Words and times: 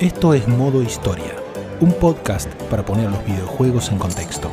Esto 0.00 0.32
es 0.32 0.46
Modo 0.46 0.80
Historia, 0.80 1.34
un 1.80 1.92
podcast 1.92 2.48
para 2.70 2.84
poner 2.84 3.10
los 3.10 3.24
videojuegos 3.24 3.90
en 3.90 3.98
contexto. 3.98 4.48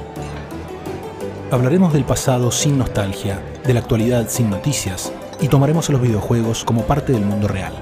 Hablaremos 1.51 1.93
del 1.93 2.03
pasado 2.03 2.49
sin 2.51 2.79
nostalgia, 2.79 3.39
de 3.63 3.75
la 3.75 3.81
actualidad 3.81 4.27
sin 4.27 4.49
noticias 4.49 5.13
y 5.39 5.47
tomaremos 5.47 5.87
a 5.87 5.91
los 5.91 6.01
videojuegos 6.01 6.63
como 6.63 6.81
parte 6.87 7.13
del 7.13 7.23
mundo 7.23 7.47
real. 7.47 7.75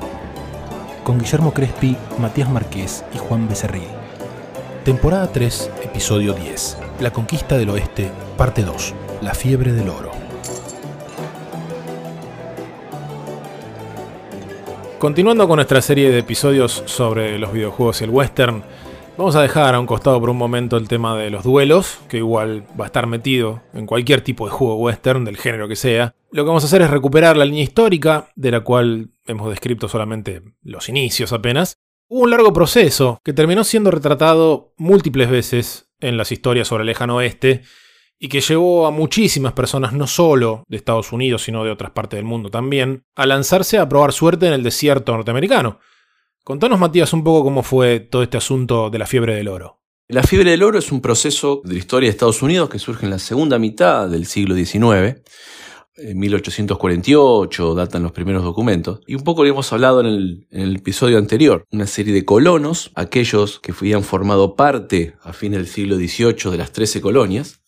Con 1.05 1.20
Guillermo 1.20 1.53
Crespi, 1.53 1.95
Matías 2.20 2.49
Marqués 2.49 3.05
y 3.13 3.17
Juan 3.17 3.47
Becerril. 3.47 3.88
Temporada 4.84 5.31
3, 5.31 5.71
episodio 5.84 6.34
10. 6.34 6.77
La 6.99 7.13
conquista 7.13 7.57
del 7.57 7.70
oeste, 7.70 8.11
parte 8.35 8.63
2. 8.63 8.93
La 9.21 9.34
fiebre 9.34 9.71
del 9.71 9.88
oro. 9.88 10.12
Continuando 15.03 15.49
con 15.49 15.57
nuestra 15.57 15.81
serie 15.81 16.12
de 16.12 16.20
episodios 16.20 16.81
sobre 16.85 17.38
los 17.38 17.52
videojuegos 17.52 17.99
y 17.99 18.05
el 18.05 18.09
western, 18.09 18.63
vamos 19.17 19.35
a 19.35 19.41
dejar 19.41 19.76
a 19.76 19.79
un 19.81 19.85
costado 19.85 20.17
por 20.17 20.29
un 20.29 20.38
momento 20.38 20.77
el 20.77 20.88
tema 20.88 21.17
de 21.17 21.29
los 21.29 21.43
duelos, 21.43 21.99
que 22.07 22.20
igual 22.20 22.66
va 22.79 22.85
a 22.85 22.88
estar 22.88 23.05
metido 23.05 23.62
en 23.73 23.85
cualquier 23.85 24.21
tipo 24.21 24.45
de 24.45 24.52
juego 24.53 24.77
western, 24.77 25.26
del 25.26 25.35
género 25.35 25.67
que 25.67 25.76
sea. 25.76 26.16
Lo 26.31 26.45
que 26.45 26.48
vamos 26.48 26.63
a 26.63 26.67
hacer 26.67 26.84
es 26.84 26.89
recuperar 26.89 27.35
la 27.35 27.43
línea 27.43 27.63
histórica, 27.63 28.29
de 28.38 28.52
la 28.52 28.62
cual 28.62 29.09
hemos 29.26 29.49
descrito 29.49 29.89
solamente 29.89 30.41
los 30.63 30.88
inicios 30.88 31.34
apenas. 31.34 31.76
Hubo 32.07 32.21
un 32.21 32.29
largo 32.29 32.54
proceso 32.54 33.20
que 33.26 33.34
terminó 33.34 33.65
siendo 33.65 33.91
retratado 33.91 34.73
múltiples 34.77 35.29
veces 35.29 35.90
en 35.99 36.15
las 36.15 36.31
historias 36.31 36.70
sobre 36.70 36.84
el 36.84 36.88
lejano 36.88 37.17
oeste, 37.17 37.63
y 38.20 38.30
que 38.30 38.41
llevó 38.41 38.85
a 38.85 38.91
muchísimas 38.91 39.53
personas, 39.53 39.94
no 39.94 40.08
solo 40.08 40.63
de 40.67 40.77
Estados 40.77 41.12
Unidos, 41.12 41.44
sino 41.44 41.63
de 41.63 41.71
otras 41.71 41.91
partes 41.91 42.17
del 42.17 42.26
mundo 42.26 42.49
también, 42.49 43.04
a 43.16 43.26
lanzarse 43.26 43.77
a 43.77 43.90
probar 43.90 44.13
suerte 44.13 44.48
en 44.48 44.54
el 44.54 44.63
desierto 44.63 45.13
norteamericano. 45.13 45.79
Contanos, 46.43 46.79
Matías, 46.79 47.13
un 47.13 47.24
poco 47.24 47.43
cómo 47.43 47.63
fue 47.63 47.99
todo 47.99 48.24
este 48.24 48.37
asunto 48.37 48.90
de 48.90 48.99
la 48.99 49.05
fiebre 49.05 49.35
del 49.35 49.48
oro. 49.48 49.79
La 50.10 50.24
fiebre 50.24 50.52
del 50.52 50.63
oro 50.63 50.77
es 50.77 50.91
un 50.91 50.99
proceso 50.99 51.62
de 51.63 51.74
la 51.74 51.79
historia 51.79 52.07
de 52.07 52.12
Estados 52.12 52.41
Unidos 52.41 52.70
que 52.70 52.79
surge 52.79 53.05
en 53.05 53.12
la 53.12 53.20
segunda 53.20 53.57
mitad 53.57 54.10
del 54.10 54.26
siglo 54.26 54.54
XIX. 54.54 55.21
En 55.96 56.20
1848 56.20 57.74
datan 57.74 58.04
los 58.04 58.12
primeros 58.12 58.43
documentos. 58.43 58.99
Y 59.07 59.15
un 59.15 59.24
poco 59.24 59.43
lo 59.43 59.49
hemos 59.49 59.71
hablado 59.71 60.02
en 60.02 60.46
el, 60.49 60.76
episodio 60.76 61.18
anterior. 61.18 61.65
Una 61.71 61.87
serie 61.87 62.13
de 62.13 62.26
colonos, 62.26 62.91
aquellos 62.96 63.59
que 63.62 63.71
habían 63.71 64.03
formado 64.03 64.56
parte 64.57 65.16
a 65.22 65.31
fin 65.31 65.53
del 65.53 65.68
siglo 65.68 65.96
XVIII 65.96 66.52
de 66.52 66.57
las 66.57 66.74
13 66.74 67.00
colonias, 67.00 67.62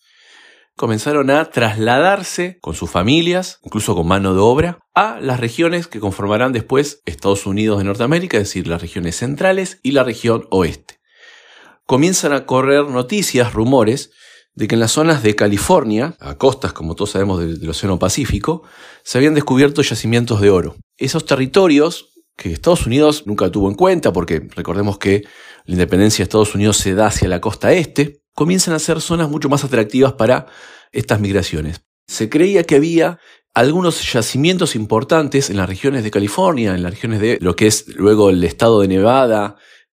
comenzaron 0.76 1.30
a 1.30 1.45
trasladarse 1.45 2.58
con 2.59 2.76
sus 2.76 2.90
familias, 2.90 3.59
incluso 3.64 3.95
con 3.95 4.08
mano 4.08 4.34
de 4.34 4.42
obra, 4.42 4.80
a 4.94 5.20
las 5.22 5.40
regiones 5.40 5.88
que 5.88 6.00
conformarán 6.00 6.52
después 6.52 7.02
Estados 7.06 7.45
Unidos 7.45 7.78
de 7.78 7.86
Norteamérica, 7.86 8.38
es 8.38 8.44
decir, 8.44 8.68
las 8.68 8.81
regiones 8.81 9.16
centrales 9.16 9.80
y 9.84 9.92
la 9.92 10.03
región 10.03 10.48
oeste. 10.52 11.00
Comienzan 11.86 12.34
a 12.34 12.46
correr 12.46 12.86
noticias, 12.90 13.53
rumores, 13.53 14.12
de 14.53 14.68
que 14.68 14.76
en 14.76 14.81
las 14.81 14.92
zonas 14.92 15.22
de 15.22 15.36
California, 15.36 16.16
a 16.20 16.38
costas, 16.38 16.73
como 16.73 16.96
todos 16.96 17.12
sabemos, 17.12 17.40
del, 17.40 17.59
del 17.59 17.70
Océano 17.70 18.00
Pacífico, 18.00 18.64
se 19.03 19.18
habían 19.18 19.34
descubierto 19.34 19.81
yacimientos 19.81 20.42
de 20.42 20.50
oro. 20.50 20.76
Esos 20.98 21.26
territorios 21.26 22.14
que 22.38 22.52
Estados 22.52 22.86
Unidos 22.86 23.28
nunca 23.28 23.50
tuvo 23.50 23.70
en 23.70 23.76
cuenta, 23.76 24.12
porque 24.12 24.48
recordemos 24.56 24.98
que 24.98 25.23
la 25.66 25.73
independencia 25.73 26.20
de 26.20 26.23
Estados 26.23 26.56
Unidos 26.56 26.78
se 26.78 26.96
da 26.96 27.08
hacia 27.08 27.28
la 27.28 27.42
costa 27.42 27.73
este, 27.73 28.22
comienzan 28.36 28.75
a 28.75 28.80
ser 28.80 29.02
zonas 29.02 29.30
mucho 29.30 29.50
más 29.50 29.64
atractivas 29.64 30.14
para 30.14 30.45
estas 30.91 31.19
migraciones. 31.19 31.81
Se 32.08 32.30
creía 32.30 32.64
que 32.64 32.75
había 32.75 33.19
algunos 33.55 34.11
yacimientos 34.11 34.75
importantes 34.75 35.50
en 35.50 35.58
las 35.58 35.67
regiones 35.67 36.03
de 36.03 36.11
California, 36.11 36.75
en 36.75 36.83
las 36.83 36.91
regiones 36.91 37.22
de 37.22 37.38
lo 37.41 37.56
que 37.56 37.67
es 37.67 37.88
luego 37.95 38.30
el 38.30 38.44
estado 38.44 38.81
de 38.81 38.89
Nevada, 38.89 39.56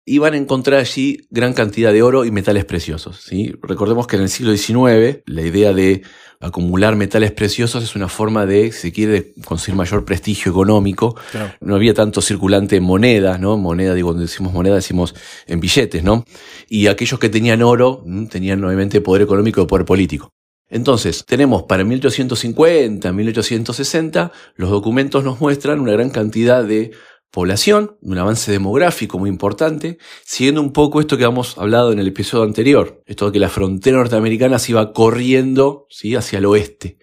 iban 0.10 0.34
a 0.34 0.38
encontrar 0.38 0.80
allí 0.80 1.28
gran 1.30 1.54
cantidad 1.54 1.94
de 1.94 2.02
oro 2.02 2.26
y 2.26 2.32
metales 2.32 2.66
preciosos. 2.66 3.22
¿sí? 3.22 3.54
Recordemos 3.62 4.08
que 4.08 4.16
en 4.16 4.24
el 4.24 4.30
siglo 4.30 4.56
XIX 4.56 5.22
la 5.26 5.42
idea 5.42 5.74
de 5.74 6.02
acumular 6.42 6.96
metales 6.96 7.32
preciosos 7.32 7.84
es 7.84 7.96
una 7.96 8.08
forma 8.08 8.46
de, 8.46 8.72
si 8.72 8.80
se 8.80 8.92
quiere, 8.92 9.34
conseguir 9.46 9.76
mayor 9.76 10.06
prestigio 10.06 10.52
económico. 10.52 11.16
Claro. 11.32 11.54
No 11.62 11.76
había 11.76 11.94
tanto 11.94 12.22
circulante 12.22 12.78
en 12.78 12.84
moneda, 12.84 13.38
¿no? 13.38 13.58
Moneda, 13.58 13.94
digo, 13.94 14.10
cuando 14.10 14.22
decimos 14.22 14.54
moneda 14.54 14.76
decimos 14.76 15.14
en 15.48 15.60
billetes, 15.60 16.04
¿no? 16.04 16.26
Y 16.70 16.88
aquellos 16.88 17.20
que 17.20 17.30
tenían 17.30 17.62
oro 17.62 18.04
tenían 18.30 18.64
obviamente 18.64 19.02
poder 19.02 19.24
económico 19.24 19.62
y 19.62 19.66
poder 19.66 19.86
político. 19.86 20.30
Entonces, 20.70 21.26
tenemos 21.26 21.64
para 21.64 21.84
1850, 21.84 23.12
1860, 23.12 24.32
los 24.56 24.70
documentos 24.70 25.24
nos 25.24 25.42
muestran 25.42 25.80
una 25.80 25.94
gran 25.94 26.12
cantidad 26.12 26.64
de 26.64 26.92
población, 27.32 27.98
un 28.02 28.18
avance 28.18 28.52
demográfico 28.52 29.20
muy 29.20 29.30
importante, 29.30 29.98
siguiendo 30.26 30.62
un 30.62 30.74
poco 30.74 31.00
esto 31.00 31.18
que 31.18 31.24
hemos 31.24 31.58
hablado 31.58 31.92
en 31.92 32.00
el 32.00 32.08
episodio 32.08 32.44
anterior, 32.44 33.04
esto 33.06 33.28
de 33.28 33.32
que 33.34 33.40
la 33.40 33.50
frontera 33.50 33.98
norteamericana 33.98 34.60
se 34.60 34.72
iba 34.72 34.94
corriendo 34.94 35.86
¿sí? 35.90 36.16
hacia 36.16 36.40
el 36.40 36.46
oeste. 36.46 36.98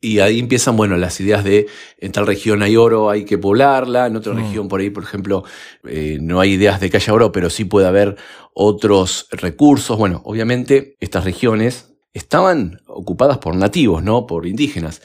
Y 0.00 0.20
ahí 0.20 0.38
empiezan, 0.38 0.76
bueno, 0.76 0.96
las 0.96 1.20
ideas 1.20 1.42
de 1.42 1.66
en 1.98 2.12
tal 2.12 2.26
región 2.26 2.62
hay 2.62 2.76
oro, 2.76 3.10
hay 3.10 3.24
que 3.24 3.38
poblarla, 3.38 4.06
en 4.06 4.16
otra 4.16 4.34
mm. 4.34 4.36
región 4.36 4.68
por 4.68 4.80
ahí, 4.80 4.90
por 4.90 5.02
ejemplo, 5.02 5.44
eh, 5.84 6.18
no 6.20 6.40
hay 6.40 6.52
ideas 6.52 6.80
de 6.80 6.90
que 6.90 6.98
haya 6.98 7.12
oro, 7.12 7.32
pero 7.32 7.50
sí 7.50 7.64
puede 7.64 7.86
haber 7.86 8.16
otros 8.54 9.26
recursos. 9.30 9.98
Bueno, 9.98 10.20
obviamente 10.24 10.96
estas 11.00 11.24
regiones 11.24 11.94
estaban 12.12 12.80
ocupadas 12.86 13.38
por 13.38 13.56
nativos, 13.56 14.02
¿no? 14.02 14.26
Por 14.26 14.46
indígenas. 14.46 15.02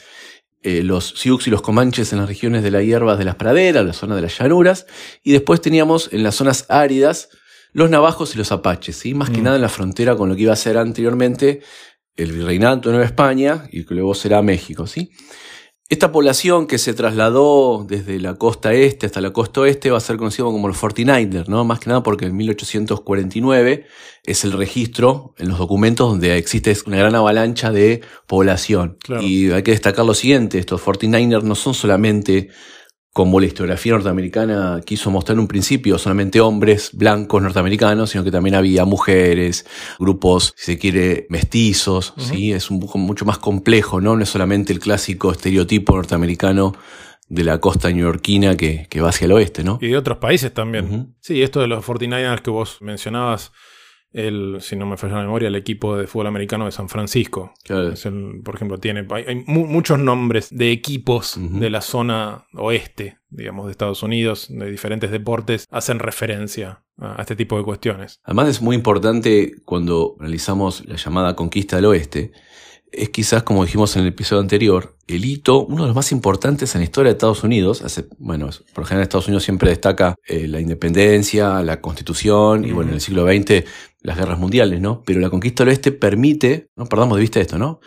Eh, 0.62 0.82
los 0.82 1.14
Sioux 1.16 1.40
y 1.46 1.50
los 1.50 1.60
Comanches 1.62 2.12
en 2.12 2.18
las 2.20 2.28
regiones 2.28 2.62
de 2.62 2.70
las 2.70 2.84
hierbas 2.84 3.18
de 3.18 3.24
las 3.24 3.34
praderas, 3.34 3.84
la 3.84 3.92
zona 3.92 4.14
de 4.16 4.22
las 4.22 4.38
llanuras, 4.38 4.86
y 5.22 5.32
después 5.32 5.60
teníamos 5.60 6.08
en 6.12 6.22
las 6.22 6.36
zonas 6.36 6.66
áridas 6.68 7.28
los 7.72 7.90
navajos 7.90 8.34
y 8.34 8.38
los 8.38 8.52
apaches, 8.52 8.96
¿sí? 8.96 9.14
más 9.14 9.30
que 9.30 9.40
Mm. 9.40 9.44
nada 9.44 9.56
en 9.56 9.62
la 9.62 9.68
frontera 9.68 10.14
con 10.14 10.28
lo 10.28 10.36
que 10.36 10.42
iba 10.42 10.52
a 10.52 10.56
ser 10.56 10.76
anteriormente 10.78 11.62
el 12.16 12.30
virreinato 12.32 12.88
de 12.90 12.92
Nueva 12.96 13.06
España 13.06 13.66
y 13.72 13.84
que 13.84 13.94
luego 13.94 14.14
será 14.14 14.42
México. 14.42 14.86
¿sí? 14.86 15.10
Esta 15.92 16.10
población 16.10 16.66
que 16.66 16.78
se 16.78 16.94
trasladó 16.94 17.84
desde 17.86 18.18
la 18.18 18.36
costa 18.36 18.72
este 18.72 19.04
hasta 19.04 19.20
la 19.20 19.34
costa 19.34 19.60
oeste 19.60 19.90
va 19.90 19.98
a 19.98 20.00
ser 20.00 20.16
conocido 20.16 20.46
como 20.46 20.66
los 20.66 20.80
49ers, 20.80 21.48
¿no? 21.48 21.66
más 21.66 21.80
que 21.80 21.90
nada 21.90 22.02
porque 22.02 22.24
en 22.24 22.34
1849 22.34 23.84
es 24.24 24.44
el 24.44 24.52
registro 24.52 25.34
en 25.36 25.50
los 25.50 25.58
documentos 25.58 26.08
donde 26.08 26.38
existe 26.38 26.74
una 26.86 26.96
gran 26.96 27.14
avalancha 27.14 27.72
de 27.72 28.00
población. 28.26 28.96
Claro. 29.00 29.20
Y 29.20 29.50
hay 29.50 29.62
que 29.62 29.72
destacar 29.72 30.06
lo 30.06 30.14
siguiente, 30.14 30.58
estos 30.58 30.82
49ers 30.82 31.42
no 31.42 31.54
son 31.54 31.74
solamente 31.74 32.48
como 33.12 33.40
la 33.40 33.46
historiografía 33.46 33.92
norteamericana 33.92 34.80
quiso 34.84 35.10
mostrar 35.10 35.34
en 35.34 35.40
un 35.40 35.48
principio, 35.48 35.98
solamente 35.98 36.40
hombres 36.40 36.90
blancos 36.94 37.42
norteamericanos, 37.42 38.10
sino 38.10 38.24
que 38.24 38.30
también 38.30 38.54
había 38.54 38.86
mujeres, 38.86 39.66
grupos, 39.98 40.54
si 40.56 40.72
se 40.72 40.78
quiere, 40.78 41.26
mestizos. 41.28 42.14
¿sí? 42.16 42.52
Es 42.52 42.70
un 42.70 42.80
poco 42.80 42.96
mucho 42.96 43.26
más 43.26 43.38
complejo, 43.38 44.00
¿no? 44.00 44.16
No 44.16 44.22
es 44.22 44.30
solamente 44.30 44.72
el 44.72 44.80
clásico 44.80 45.30
estereotipo 45.30 45.94
norteamericano 45.94 46.74
de 47.28 47.44
la 47.44 47.58
costa 47.58 47.90
neoyorquina 47.90 48.56
que, 48.56 48.86
que 48.88 49.00
va 49.00 49.10
hacia 49.10 49.26
el 49.26 49.32
oeste, 49.32 49.62
¿no? 49.62 49.78
Y 49.80 49.88
de 49.88 49.96
otros 49.96 50.18
países 50.18 50.52
también. 50.52 50.86
Ujú. 50.86 51.14
Sí, 51.20 51.42
esto 51.42 51.60
de 51.60 51.66
los 51.66 51.84
49ers 51.84 52.40
que 52.40 52.50
vos 52.50 52.78
mencionabas, 52.80 53.52
el, 54.12 54.58
si 54.60 54.76
no 54.76 54.86
me 54.86 54.96
falla 54.96 55.16
la 55.16 55.22
memoria, 55.22 55.48
el 55.48 55.54
equipo 55.56 55.96
de 55.96 56.06
fútbol 56.06 56.26
americano 56.26 56.66
de 56.66 56.72
San 56.72 56.88
Francisco. 56.88 57.54
Claro. 57.64 57.92
Es 57.92 58.04
el- 58.06 58.40
por 58.44 58.54
ejemplo, 58.56 58.78
tiene 58.78 59.06
hay, 59.10 59.24
hay 59.26 59.44
mu- 59.46 59.66
muchos 59.66 59.98
nombres 59.98 60.48
de 60.50 60.70
equipos 60.72 61.36
de 61.38 61.70
la 61.70 61.80
zona 61.80 62.46
oeste, 62.54 63.18
digamos, 63.30 63.66
de 63.66 63.72
Estados 63.72 64.02
Unidos, 64.02 64.46
de 64.50 64.70
diferentes 64.70 65.10
deportes, 65.10 65.66
hacen 65.70 65.98
referencia 65.98 66.82
a, 66.98 67.18
a 67.18 67.22
este 67.22 67.36
tipo 67.36 67.56
de 67.56 67.64
cuestiones. 67.64 68.20
Además 68.24 68.48
es 68.48 68.60
muy 68.62 68.76
importante 68.76 69.54
cuando 69.64 70.16
analizamos 70.20 70.84
la 70.86 70.96
llamada 70.96 71.34
conquista 71.34 71.76
del 71.76 71.86
oeste, 71.86 72.32
es 72.94 73.08
quizás, 73.08 73.42
como 73.42 73.64
dijimos 73.64 73.96
en 73.96 74.02
el 74.02 74.08
episodio 74.08 74.42
anterior, 74.42 74.98
el 75.06 75.24
hito, 75.24 75.64
uno 75.64 75.84
de 75.84 75.86
los 75.88 75.96
más 75.96 76.12
importantes 76.12 76.74
en 76.74 76.82
la 76.82 76.84
historia 76.84 77.08
de 77.08 77.12
Estados 77.14 77.42
Unidos. 77.42 77.80
Hace, 77.80 78.04
bueno, 78.18 78.50
por 78.74 78.84
lo 78.84 78.86
general 78.86 79.04
Estados 79.04 79.28
Unidos 79.28 79.44
siempre 79.44 79.70
destaca 79.70 80.14
eh, 80.26 80.46
la 80.46 80.60
independencia, 80.60 81.62
la 81.62 81.80
constitución 81.80 82.66
y 82.66 82.72
bueno, 82.72 82.90
en 82.90 82.96
el 82.96 83.00
siglo 83.00 83.24
XX 83.26 83.64
las 84.02 84.16
guerras 84.18 84.38
mundiales, 84.38 84.80
¿no? 84.80 85.02
Pero 85.04 85.20
la 85.20 85.30
conquista 85.30 85.62
del 85.64 85.70
oeste 85.70 85.92
permite, 85.92 86.68
no 86.76 86.86
perdamos 86.86 87.16
de 87.16 87.22
vista 87.22 87.40
esto, 87.40 87.58
¿no? 87.58 87.80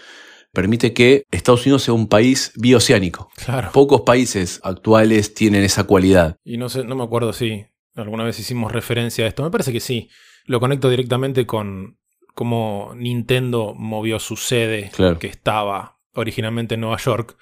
Permite 0.53 0.94
que 0.94 1.23
Estados 1.31 1.65
Unidos 1.65 1.83
sea 1.83 1.94
un 1.94 2.07
país 2.07 2.53
bioceánico. 2.56 3.29
Claro. 3.35 3.71
Pocos 3.73 4.01
países 4.01 4.62
actuales 4.63 5.33
tienen 5.33 5.63
esa 5.63 5.83
cualidad. 5.83 6.38
Y 6.45 6.57
no 6.57 6.69
sé, 6.69 6.83
no 6.85 6.95
me 6.95 7.03
acuerdo 7.03 7.33
si 7.33 7.65
alguna 7.95 8.23
vez 8.23 8.39
hicimos 8.39 8.71
referencia 8.71 9.25
a 9.25 9.27
esto. 9.27 9.44
Me 9.44 9.51
parece 9.51 9.73
que 9.73 9.81
sí. 9.81 10.09
Lo 10.45 10.59
conecto 10.62 10.89
directamente 10.89 11.45
con 11.45 11.97
cómo 12.33 12.94
Nintendo 12.95 13.73
movió 13.75 14.19
su 14.19 14.38
sede, 14.38 14.91
Claro. 14.95 15.19
que 15.19 15.27
estaba 15.27 16.00
originalmente 16.13 16.75
en 16.75 16.81
Nueva 16.81 16.97
York, 16.97 17.38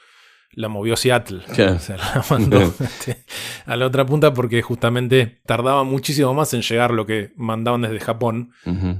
la 0.55 0.69
movió 0.69 0.93
a 0.93 0.97
Seattle. 0.97 1.41
O 1.73 1.79
sea, 1.79 1.97
la 1.97 2.25
mandó 2.29 2.61
este, 2.61 3.23
a 3.65 3.75
la 3.75 3.87
otra 3.87 4.05
punta 4.05 4.33
porque 4.33 4.61
justamente 4.61 5.41
tardaba 5.45 5.83
muchísimo 5.83 6.33
más 6.33 6.53
en 6.53 6.61
llegar 6.61 6.91
lo 6.91 7.05
que 7.05 7.31
mandaban 7.35 7.81
desde 7.81 7.99
Japón, 7.99 8.51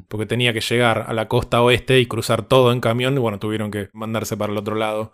porque 0.08 0.26
tenía 0.26 0.54
que 0.54 0.62
llegar 0.62 1.06
a 1.08 1.14
la 1.14 1.28
costa 1.28 1.62
oeste 1.62 2.00
y 2.00 2.06
cruzar 2.06 2.48
todo 2.48 2.72
en 2.72 2.80
camión 2.80 3.16
y 3.16 3.20
bueno, 3.20 3.40
tuvieron 3.40 3.72
que 3.72 3.90
mandarse 3.94 4.38
para 4.38 4.52
el 4.52 4.58
otro 4.58 4.76
lado. 4.76 5.14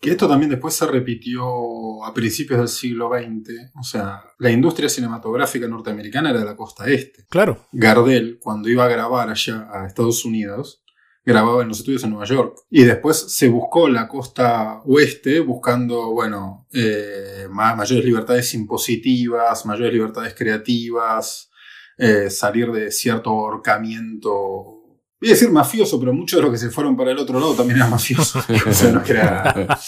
Que 0.00 0.10
esto 0.10 0.28
también 0.28 0.50
después 0.50 0.74
se 0.74 0.86
repitió 0.86 2.04
a 2.04 2.12
principios 2.14 2.58
del 2.58 2.68
siglo 2.68 3.10
XX. 3.10 3.72
O 3.78 3.82
sea, 3.82 4.22
la 4.38 4.50
industria 4.50 4.88
cinematográfica 4.88 5.68
norteamericana 5.68 6.30
era 6.30 6.40
de 6.40 6.46
la 6.46 6.56
costa 6.56 6.86
este. 6.88 7.24
Claro, 7.28 7.66
Gardel, 7.72 8.38
cuando 8.40 8.68
iba 8.68 8.84
a 8.84 8.88
grabar 8.88 9.30
allá 9.30 9.68
a 9.72 9.86
Estados 9.86 10.24
Unidos, 10.24 10.82
grababa 11.28 11.62
en 11.62 11.68
los 11.68 11.78
estudios 11.80 12.02
en 12.04 12.10
Nueva 12.10 12.24
York. 12.24 12.56
Y 12.70 12.84
después 12.84 13.16
se 13.28 13.48
buscó 13.48 13.88
la 13.88 14.08
costa 14.08 14.80
oeste 14.86 15.40
buscando, 15.40 16.10
bueno, 16.12 16.66
eh, 16.72 17.46
ma- 17.50 17.76
mayores 17.76 18.04
libertades 18.04 18.54
impositivas, 18.54 19.66
mayores 19.66 19.92
libertades 19.92 20.34
creativas, 20.34 21.50
eh, 21.98 22.30
salir 22.30 22.72
de 22.72 22.90
cierto 22.90 23.30
ahorcamiento. 23.30 24.74
Voy 25.20 25.30
a 25.30 25.32
decir 25.32 25.50
mafioso, 25.50 25.98
pero 25.98 26.12
muchos 26.12 26.38
de 26.38 26.42
los 26.44 26.52
que 26.52 26.58
se 26.58 26.70
fueron 26.70 26.96
para 26.96 27.10
el 27.10 27.18
otro 27.18 27.40
lado 27.40 27.54
también 27.54 27.78
eran 27.78 27.90
mafiosos. 27.90 28.44
o 28.66 28.72
sea, 28.72 28.92
no 28.92 29.04
era- 29.04 29.78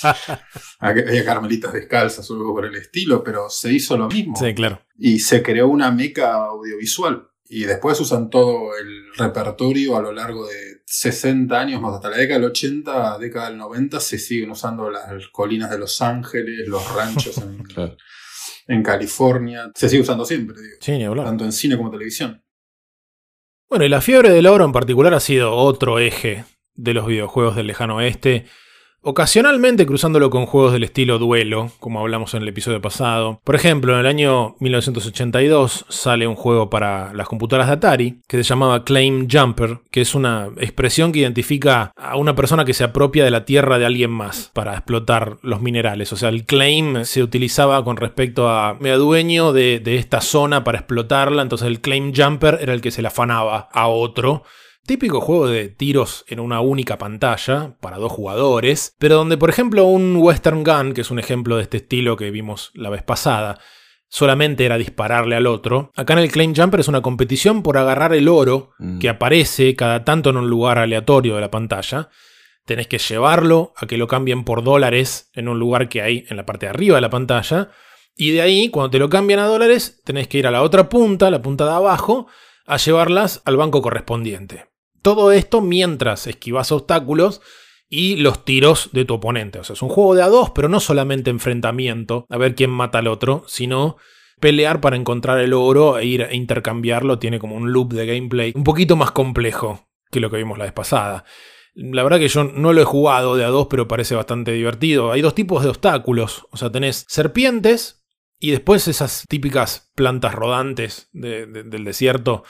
había 0.79 1.25
carmelitas 1.25 1.73
descalzas 1.73 2.29
o 2.31 2.35
algo 2.35 2.55
por 2.55 2.67
el 2.67 2.75
estilo, 2.77 3.23
pero 3.23 3.49
se 3.49 3.73
hizo 3.73 3.97
lo 3.97 4.09
mismo 4.09 4.37
sí, 4.37 4.53
claro. 4.55 4.81
y 4.99 5.21
se 5.21 5.43
creó 5.43 5.69
una 5.69 5.91
meca 5.91 6.35
audiovisual. 6.35 7.29
Y 7.53 7.65
después 7.65 8.01
usan 8.01 8.31
todo 8.31 8.77
el 8.81 9.13
repertorio 9.17 9.97
a 9.97 10.01
lo 10.01 10.13
largo 10.13 10.47
de 10.47 10.80
60 10.93 11.59
años, 11.61 11.81
más 11.81 11.95
hasta 11.95 12.11
la 12.11 12.17
década 12.17 12.41
del 12.41 12.51
80, 12.51 13.19
década 13.19 13.49
del 13.49 13.59
90, 13.59 14.01
se 14.01 14.19
siguen 14.19 14.51
usando 14.51 14.91
las 14.91 15.29
colinas 15.29 15.71
de 15.71 15.79
Los 15.79 16.03
Ángeles, 16.03 16.67
los 16.67 16.93
ranchos 16.95 17.39
en, 17.39 17.59
Claro. 17.65 17.97
en 18.67 18.83
California. 18.83 19.71
Se 19.75 19.89
sigue 19.89 20.03
usando 20.03 20.25
siempre, 20.25 20.61
digo, 20.61 20.77
Sí, 20.81 20.93
ni 20.93 21.05
hablar. 21.05 21.27
tanto 21.27 21.45
en 21.45 21.53
cine 21.53 21.77
como 21.77 21.93
televisión. 21.93 22.43
Bueno, 23.69 23.85
y 23.85 23.89
la 23.89 24.01
fiebre 24.01 24.31
del 24.31 24.49
oro 24.49 24.65
en 24.65 24.73
particular 24.73 25.15
ha 25.15 25.21
sido 25.21 25.55
otro 25.55 26.01
eje 26.01 26.45
de 26.75 26.93
los 26.93 27.07
videojuegos 27.07 27.55
del 27.55 27.69
lejano 27.69 27.97
oeste, 27.99 28.47
ocasionalmente 29.03 29.87
cruzándolo 29.87 30.31
con 30.31 30.47
juegos 30.47 30.73
del 30.73 30.85
estilo 30.85 31.19
duelo, 31.19 31.71
como 31.81 32.01
hablamos 32.01 32.35
en 32.35 32.43
el 32.43 32.49
episodio 32.49 32.81
pasado. 32.81 33.41
Por 33.45 33.55
ejemplo, 33.55 33.95
en 33.95 34.01
el 34.01 34.07
año 34.07 34.57
1982 34.61 35.87
sale 35.89 36.27
un 36.27 36.37
juego 36.37 36.71
para 36.71 37.15
las 37.15 37.29
computadoras 37.29 37.69
de 37.69 37.75
Atari 37.75 38.21
que 38.29 38.37
se 38.37 38.43
llamaba 38.43 38.85
Claim 38.85 39.29
Jumper, 39.31 39.79
que 39.91 40.01
es 40.01 40.15
una 40.15 40.49
expresión 40.59 41.13
que 41.13 41.21
identifica 41.21 41.93
a 41.97 42.17
una 42.17 42.35
persona 42.35 42.65
que 42.65 42.75
se 42.75 42.85
apropia 42.85 43.25
de 43.25 43.31
la 43.31 43.45
tierra 43.45 43.79
de 43.79 43.87
alguien 43.87 44.11
más 44.11 44.51
para 44.53 44.75
explotar 44.75 45.39
los 45.43 45.61
minerales. 45.61 46.13
O 46.13 46.17
sea, 46.17 46.29
el 46.29 46.45
claim 46.45 47.05
se 47.05 47.23
utilizaba 47.23 47.83
con 47.85 47.97
respecto 47.97 48.49
a 48.49 48.77
me 48.81 48.91
adueño 48.91 49.53
de, 49.53 49.81
esta 49.91 50.21
zona 50.21 50.65
para 50.65 50.79
explotarla, 50.79 51.43
entonces 51.43 51.67
el 51.67 51.81
Claim 51.81 52.13
Jumper 52.15 52.59
era 52.61 52.73
el 52.73 52.81
que 52.81 52.91
se 52.91 53.03
la 53.03 53.09
afanaba 53.09 53.69
a 53.73 53.89
otro. 53.89 54.45
Típico 54.91 55.21
juego 55.21 55.47
de 55.47 55.69
tiros 55.69 56.25
en 56.27 56.41
una 56.41 56.61
única 56.61 56.99
pantalla 56.99 57.77
para 57.81 57.99
dos 57.99 58.11
jugadores, 58.11 58.97
pero 58.99 59.15
donde 59.15 59.37
por 59.37 59.49
ejemplo 59.49 59.85
un 59.85 60.17
Western 60.17 60.65
Gun, 60.65 60.95
que 60.95 61.03
es 61.03 61.13
un 61.13 61.21
ejemplo 61.21 61.55
de 61.55 61.63
este 61.63 61.77
estilo 61.77 62.17
que 62.17 62.33
vimos 62.33 62.73
la 62.75 62.91
vez 62.91 63.05
pasada, 63.05 63.61
solamente 64.09 64.67
era 64.67 64.79
dispararle 64.79 65.37
al 65.37 65.47
otro. 65.47 65.93
Acá 65.95 66.15
en 66.15 66.19
el 66.19 66.33
Claim 66.33 66.57
Jumper 66.57 66.81
es 66.81 66.89
una 66.89 67.03
competición 67.03 67.63
por 67.63 67.79
agarrar 67.79 68.13
el 68.15 68.27
oro 68.27 68.71
Mm. 68.81 68.99
que 68.99 69.09
aparece 69.09 69.77
cada 69.77 70.05
tanto 70.05 70.31
en 70.31 70.39
un 70.39 70.51
lugar 70.51 70.79
aleatorio 70.79 71.37
de 71.37 71.41
la 71.41 71.53
pantalla. 71.53 72.09
Tenés 72.65 72.89
que 72.89 72.99
llevarlo 72.99 73.73
a 73.77 73.87
que 73.87 73.97
lo 73.97 74.09
cambien 74.09 74.43
por 74.43 74.65
dólares 74.65 75.31
en 75.35 75.47
un 75.47 75.61
lugar 75.61 75.89
que 75.89 76.03
hay 76.03 76.27
en 76.29 76.37
la 76.37 76.47
parte 76.47 76.67
de 76.67 76.71
arriba 76.71 76.97
de 76.97 77.03
la 77.03 77.11
pantalla. 77.11 77.71
Y 78.17 78.33
de 78.33 78.43
ahí, 78.43 78.71
cuando 78.71 78.91
te 78.91 78.99
lo 78.99 79.09
cambian 79.09 79.39
a 79.39 79.47
dólares, 79.47 80.03
tenés 80.05 80.27
que 80.27 80.39
ir 80.39 80.49
a 80.49 80.51
la 80.51 80.63
otra 80.63 80.89
punta, 80.89 81.31
la 81.31 81.43
punta 81.43 81.65
de 81.65 81.75
abajo, 81.75 82.27
a 82.67 82.77
llevarlas 82.77 83.41
al 83.45 83.57
banco 83.57 83.83
correspondiente. 83.83 84.70
Todo 85.03 85.33
esto 85.33 85.61
mientras 85.61 86.27
esquivas 86.27 86.73
obstáculos 86.73 87.41
y 87.89 88.17
los 88.17 88.45
tiros 88.45 88.91
de 88.93 89.05
tu 89.05 89.15
oponente. 89.15 89.59
O 89.59 89.65
sea, 89.65 89.75
es 89.75 89.83
un 89.83 89.89
juego 89.89 90.15
de 90.15 90.23
a 90.23 90.29
dos, 90.29 90.51
pero 90.51 90.69
no 90.69 90.79
solamente 90.81 91.31
enfrentamiento, 91.31 92.27
a 92.29 92.37
ver 92.39 92.55
quién 92.55 92.71
mata 92.71 92.99
al 92.99 93.09
otro, 93.09 93.45
sino 93.47 93.97
pelear 94.39 94.81
para 94.81 94.97
encontrar 94.97 95.39
el 95.41 95.53
oro 95.53 95.99
e 95.99 96.07
ir 96.07 96.23
a 96.23 96.33
intercambiarlo. 96.35 97.19
Tiene 97.19 97.39
como 97.39 97.57
un 97.57 97.73
loop 97.73 97.93
de 97.93 98.07
gameplay 98.07 98.53
un 98.55 98.65
poquito 98.65 98.97
más 98.97 99.11
complejo 99.11 99.89
que 100.11 100.21
lo 100.21 100.31
que 100.31 100.37
vimos 100.39 100.57
la 100.59 100.65
vez 100.65 100.73
pasada. 100.73 101.25
La 101.75 102.03
verdad 102.03 102.19
que 102.19 102.29
yo 102.29 102.45
no 102.45 102.73
lo 102.73 102.81
he 102.81 102.85
jugado 102.85 103.37
de 103.37 103.45
a 103.45 103.49
dos, 103.49 103.67
pero 103.71 103.87
parece 103.89 104.15
bastante 104.15 104.53
divertido. 104.53 105.13
Hay 105.13 105.21
dos 105.23 105.35
tipos 105.35 105.63
de 105.63 105.69
obstáculos. 105.71 106.47
O 106.51 106.57
sea, 106.57 106.71
tenés 106.71 107.05
serpientes 107.09 108.03
y 108.39 108.51
después 108.51 108.89
esas 108.89 109.25
típicas 109.29 109.91
plantas 109.95 110.35
rodantes 110.35 111.09
de- 111.13 111.47
de- 111.47 111.63
del 111.65 111.85
desierto. 111.85 112.43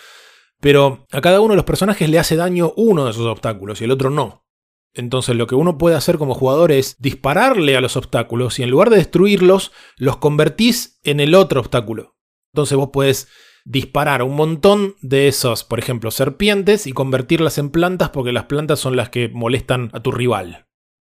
Pero 0.60 1.06
a 1.10 1.20
cada 1.20 1.40
uno 1.40 1.52
de 1.52 1.56
los 1.56 1.64
personajes 1.64 2.08
le 2.08 2.18
hace 2.18 2.36
daño 2.36 2.72
uno 2.76 3.04
de 3.04 3.10
esos 3.10 3.26
obstáculos 3.26 3.80
y 3.80 3.84
el 3.84 3.90
otro 3.90 4.10
no. 4.10 4.44
Entonces 4.92 5.36
lo 5.36 5.46
que 5.46 5.54
uno 5.54 5.78
puede 5.78 5.96
hacer 5.96 6.18
como 6.18 6.34
jugador 6.34 6.72
es 6.72 6.96
dispararle 6.98 7.76
a 7.76 7.80
los 7.80 7.96
obstáculos 7.96 8.58
y 8.58 8.62
en 8.62 8.70
lugar 8.70 8.90
de 8.90 8.96
destruirlos, 8.96 9.72
los 9.96 10.16
convertís 10.16 11.00
en 11.04 11.20
el 11.20 11.34
otro 11.34 11.60
obstáculo. 11.60 12.16
Entonces 12.52 12.76
vos 12.76 12.90
podés 12.92 13.28
disparar 13.64 14.22
un 14.22 14.34
montón 14.34 14.96
de 15.00 15.28
esos, 15.28 15.64
por 15.64 15.78
ejemplo, 15.78 16.10
serpientes 16.10 16.86
y 16.86 16.92
convertirlas 16.92 17.58
en 17.58 17.70
plantas 17.70 18.10
porque 18.10 18.32
las 18.32 18.44
plantas 18.44 18.80
son 18.80 18.96
las 18.96 19.10
que 19.10 19.28
molestan 19.28 19.90
a 19.92 20.00
tu 20.00 20.10
rival. 20.10 20.66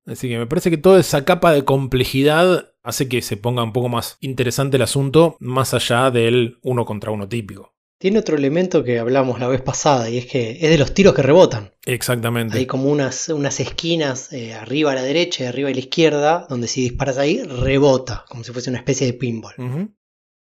Así 0.06 0.28
que 0.28 0.38
me 0.38 0.48
parece 0.48 0.70
que 0.70 0.78
toda 0.78 1.00
esa 1.00 1.24
capa 1.24 1.54
de 1.54 1.64
complejidad 1.64 2.74
hace 2.84 3.08
que 3.08 3.22
se 3.22 3.38
ponga 3.38 3.64
un 3.64 3.74
poco 3.74 3.90
más 3.90 4.18
interesante 4.22 4.78
el 4.78 4.84
asunto, 4.84 5.38
más 5.40 5.74
allá 5.74 6.12
del 6.12 6.58
uno 6.64 6.86
contra 6.86 7.12
uno 7.12 7.30
típico. 7.30 7.76
Tiene 8.00 8.20
otro 8.20 8.38
elemento 8.38 8.82
que 8.82 8.98
hablamos 8.98 9.42
la 9.42 9.50
vez 9.50 9.62
pasada 9.62 10.10
y 10.10 10.18
es 10.18 10.26
que 10.26 10.52
es 10.52 10.70
de 10.70 10.78
los 10.78 10.94
tiros 10.94 11.14
que 11.14 11.22
rebotan. 11.22 11.74
Exactamente. 11.86 12.58
Hay 12.58 12.66
como 12.66 12.90
unas, 12.90 13.28
unas 13.28 13.60
esquinas 13.60 14.32
eh, 14.32 14.54
arriba 14.54 14.94
a 14.94 14.96
la 14.96 15.02
derecha 15.02 15.44
y 15.44 15.48
arriba 15.48 15.68
a 15.68 15.74
la 15.74 15.80
izquierda 15.80 16.48
donde 16.50 16.70
si 16.70 16.82
disparas 16.82 17.18
ahí 17.18 17.44
rebota, 17.44 18.24
como 18.30 18.46
si 18.46 18.54
fuese 18.54 18.70
una 18.70 18.80
especie 18.80 19.06
de 19.06 19.14
pinball. 19.14 19.54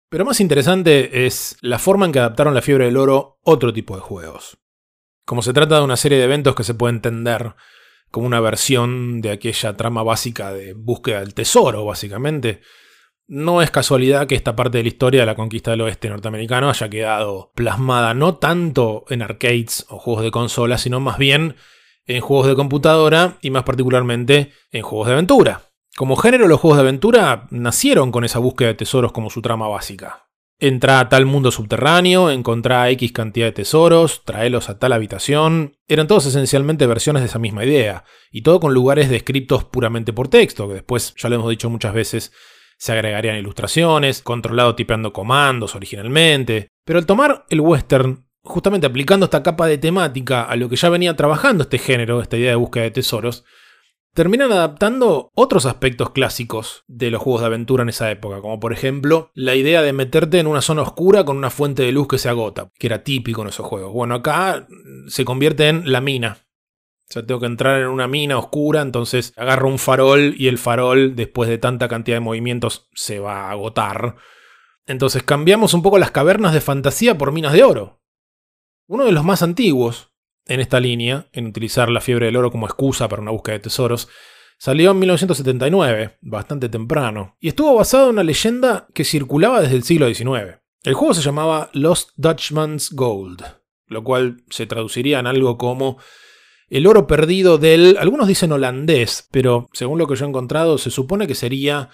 Pero 0.09 0.25
más 0.25 0.41
interesante 0.41 1.27
es 1.27 1.57
la 1.61 1.81
forma 1.81 2.07
en 2.07 2.13
que 2.13 2.21
adaptaron 2.21 2.55
la 2.55 2.63
fiebre 2.63 2.85
del 2.85 2.97
oro 2.97 3.41
otro 3.43 3.73
tipo 3.73 3.97
de 3.97 4.03
juegos. 4.03 4.59
Como 5.25 5.43
se 5.43 5.53
trata 5.53 5.79
de 5.79 5.85
una 5.85 5.97
serie 5.97 6.19
de 6.19 6.25
eventos 6.25 6.55
que 6.55 6.63
se 6.65 6.75
puede 6.75 6.95
entender 6.95 7.57
como 8.13 8.29
una 8.29 8.41
versión 8.41 9.21
de 9.21 9.33
aquella 9.33 9.77
trama 9.77 10.05
básica 10.05 10.53
de 10.53 10.75
búsqueda 10.75 11.19
del 11.19 11.35
tesoro, 11.35 11.85
básicamente, 11.85 12.61
no 13.31 13.63
es 13.63 13.71
casualidad 13.71 14.27
que 14.27 14.35
esta 14.35 14.57
parte 14.57 14.79
de 14.79 14.83
la 14.83 14.89
historia 14.89 15.21
de 15.21 15.27
la 15.27 15.37
conquista 15.37 15.71
del 15.71 15.83
oeste 15.83 16.11
norteamericano 16.11 16.69
haya 16.69 16.91
quedado 16.91 17.53
plasmada 17.55 18.13
no 18.13 18.35
tanto 18.35 19.05
en 19.09 19.23
arcades 19.23 19.87
o 19.89 20.01
juegos 20.01 20.25
de 20.25 20.33
consola, 20.33 20.79
sino 20.79 20.99
más 20.99 21.17
bien 21.17 21.55
en 22.07 22.21
juegos 22.23 22.49
de 22.49 22.57
computadora 22.57 23.39
y 23.41 23.51
más 23.51 23.63
particularmente 23.63 24.51
en 24.73 24.83
juegos 24.83 25.07
de 25.07 25.13
aventura. 25.13 25.63
Como 25.97 26.17
género, 26.17 26.49
los 26.49 26.59
juegos 26.59 26.79
de 26.79 26.83
aventura 26.83 27.47
nacieron 27.53 28.11
con 28.11 28.25
esa 28.25 28.41
búsqueda 28.41 28.71
de 28.71 28.75
tesoros 28.75 29.13
como 29.13 29.31
su 29.31 29.41
trama 29.43 29.69
básica. 29.69 30.27
Entra 30.59 30.99
a 30.99 31.09
tal 31.09 31.25
mundo 31.25 31.53
subterráneo, 31.53 32.31
encontrá 32.31 32.91
X 32.91 33.13
cantidad 33.13 33.47
de 33.47 33.53
tesoros, 33.53 34.25
traelos 34.25 34.69
a 34.71 34.81
tal 34.81 34.93
habitación. 34.93 35.77
Eran 35.87 36.09
todos 36.09 36.27
esencialmente 36.27 36.85
versiones 36.85 37.23
de 37.23 37.29
esa 37.29 37.39
misma 37.39 37.65
idea, 37.65 38.03
y 38.33 38.43
todo 38.43 38.59
con 38.59 38.75
lugares 38.75 39.09
descritos 39.09 39.63
puramente 39.63 40.13
por 40.13 40.27
texto, 40.27 40.67
que 40.67 40.75
después, 40.75 41.15
ya 41.17 41.29
lo 41.29 41.37
hemos 41.37 41.51
dicho 41.51 41.71
muchas 41.71 41.95
veces, 41.95 42.33
se 42.81 42.93
agregarían 42.93 43.37
ilustraciones, 43.37 44.23
controlado 44.23 44.75
tipeando 44.75 45.13
comandos 45.13 45.75
originalmente. 45.75 46.69
Pero 46.87 46.99
al 46.99 47.05
tomar 47.05 47.45
el 47.51 47.61
western, 47.61 48.27
justamente 48.43 48.87
aplicando 48.87 49.25
esta 49.25 49.43
capa 49.43 49.67
de 49.67 49.77
temática 49.77 50.45
a 50.45 50.57
lo 50.57 50.71
que 50.71 50.77
ya 50.77 50.89
venía 50.89 51.15
trabajando 51.15 51.65
este 51.65 51.77
género, 51.77 52.23
esta 52.23 52.39
idea 52.39 52.51
de 52.51 52.57
búsqueda 52.57 52.85
de 52.85 52.91
tesoros, 52.93 53.45
terminan 54.15 54.51
adaptando 54.51 55.31
otros 55.35 55.67
aspectos 55.67 56.11
clásicos 56.11 56.85
de 56.89 57.11
los 57.11 57.21
juegos 57.21 57.43
de 57.43 57.49
aventura 57.49 57.83
en 57.83 57.91
esa 57.91 58.11
época, 58.11 58.41
como 58.41 58.59
por 58.59 58.73
ejemplo 58.73 59.31
la 59.35 59.55
idea 59.55 59.83
de 59.83 59.93
meterte 59.93 60.39
en 60.39 60.47
una 60.47 60.63
zona 60.63 60.81
oscura 60.81 61.25
con 61.25 61.37
una 61.37 61.51
fuente 61.51 61.83
de 61.83 61.93
luz 61.93 62.09
que 62.09 62.19
se 62.19 62.31
agota, 62.31 62.71
que 62.79 62.87
era 62.87 63.05
típico 63.05 63.43
en 63.43 63.49
esos 63.49 63.67
juegos. 63.67 63.93
Bueno, 63.93 64.15
acá 64.15 64.67
se 65.07 65.27
convierte 65.27 65.69
en 65.69 65.93
la 65.93 66.01
mina. 66.01 66.39
O 67.15 67.25
tengo 67.25 67.41
que 67.41 67.47
entrar 67.47 67.81
en 67.81 67.89
una 67.89 68.07
mina 68.07 68.39
oscura, 68.39 68.83
entonces 68.83 69.33
agarro 69.37 69.69
un 69.69 69.79
farol 69.79 70.35
y 70.39 70.47
el 70.47 70.59
farol, 70.59 71.17
después 71.17 71.49
de 71.49 71.59
tanta 71.59 71.89
cantidad 71.89 72.17
de 72.17 72.21
movimientos, 72.21 72.89
se 72.95 73.19
va 73.19 73.49
a 73.49 73.51
agotar. 73.51 74.17
Entonces 74.87 75.23
cambiamos 75.23 75.75
un 75.75 75.83
poco 75.83 75.99
las 75.99 76.13
cavernas 76.13 76.53
de 76.53 76.61
fantasía 76.61 77.19
por 77.19 77.33
minas 77.33 77.53
de 77.53 77.65
oro. 77.65 78.01
Uno 78.87 79.05
de 79.05 79.13
los 79.13 79.25
más 79.25 79.43
antiguos 79.43 80.13
en 80.47 80.61
esta 80.61 80.81
línea, 80.81 81.29
en 81.33 81.47
utilizar 81.47 81.91
la 81.91 82.01
fiebre 82.01 82.27
del 82.27 82.37
oro 82.37 82.51
como 82.51 82.67
excusa 82.67 83.09
para 83.09 83.23
una 83.23 83.31
búsqueda 83.31 83.55
de 83.55 83.61
tesoros, 83.61 84.09
salió 84.59 84.91
en 84.91 84.99
1979, 84.99 86.19
bastante 86.21 86.69
temprano, 86.69 87.37
y 87.41 87.49
estuvo 87.49 87.75
basado 87.75 88.05
en 88.05 88.11
una 88.11 88.25
leyenda 88.25 88.89
que 88.95 89.05
circulaba 89.05 89.61
desde 89.61 89.77
el 89.77 89.85
siglo 89.85 90.13
XIX. 90.13 90.61
El 90.83 90.95
juego 90.95 91.15
se 91.15 91.23
llamaba 91.23 91.71
Lost 91.73 92.11
Dutchman's 92.17 92.91
Gold, 92.93 93.43
lo 93.87 94.05
cual 94.05 94.45
se 94.51 94.67
traduciría 94.67 95.19
en 95.19 95.27
algo 95.27 95.57
como 95.57 95.99
el 96.71 96.87
oro 96.87 97.07
perdido 97.07 97.59
del, 97.59 97.97
algunos 97.99 98.29
dicen 98.29 98.53
holandés, 98.53 99.29
pero 99.31 99.69
según 99.73 99.99
lo 99.99 100.07
que 100.07 100.15
yo 100.15 100.25
he 100.25 100.29
encontrado 100.29 100.79
se 100.79 100.91
supone 100.91 101.27
que 101.27 101.35
sería 101.35 101.91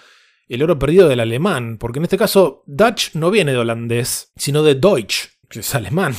el 0.49 0.63
oro 0.63 0.79
perdido 0.79 1.09
del 1.09 1.21
alemán, 1.21 1.79
porque 1.79 1.99
en 1.99 2.05
este 2.05 2.19
caso 2.19 2.63
Dutch 2.67 3.15
no 3.15 3.31
viene 3.31 3.53
de 3.53 3.59
holandés, 3.59 4.33
sino 4.37 4.63
de 4.63 4.75
Deutsch, 4.75 5.31
que 5.49 5.61
es 5.61 5.75
alemán, 5.75 6.15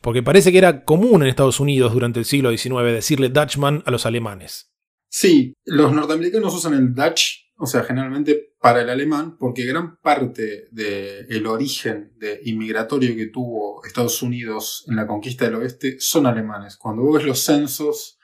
porque 0.00 0.22
parece 0.22 0.50
que 0.50 0.58
era 0.58 0.84
común 0.84 1.22
en 1.22 1.28
Estados 1.28 1.60
Unidos 1.60 1.92
durante 1.92 2.18
el 2.18 2.24
siglo 2.24 2.50
XIX 2.50 2.92
decirle 2.92 3.28
Dutchman 3.28 3.82
a 3.86 3.90
los 3.90 4.04
alemanes. 4.04 4.72
Sí, 5.08 5.54
los 5.64 5.92
norteamericanos 5.92 6.54
usan 6.54 6.74
el 6.74 6.94
Dutch, 6.94 7.41
o 7.62 7.66
sea, 7.66 7.84
generalmente 7.84 8.54
para 8.58 8.82
el 8.82 8.90
alemán, 8.90 9.36
porque 9.38 9.64
gran 9.64 9.96
parte 9.98 10.66
del 10.72 11.46
origen 11.46 12.12
de 12.16 12.40
inmigratorio 12.44 13.14
que 13.14 13.28
tuvo 13.28 13.84
Estados 13.84 14.20
Unidos 14.20 14.84
en 14.88 14.96
la 14.96 15.06
conquista 15.06 15.44
del 15.44 15.54
oeste 15.54 16.00
son 16.00 16.26
alemanes. 16.26 16.76
Cuando 16.76 17.02
vos 17.02 17.18
ves 17.18 17.24
los 17.24 17.38
censos 17.38 18.18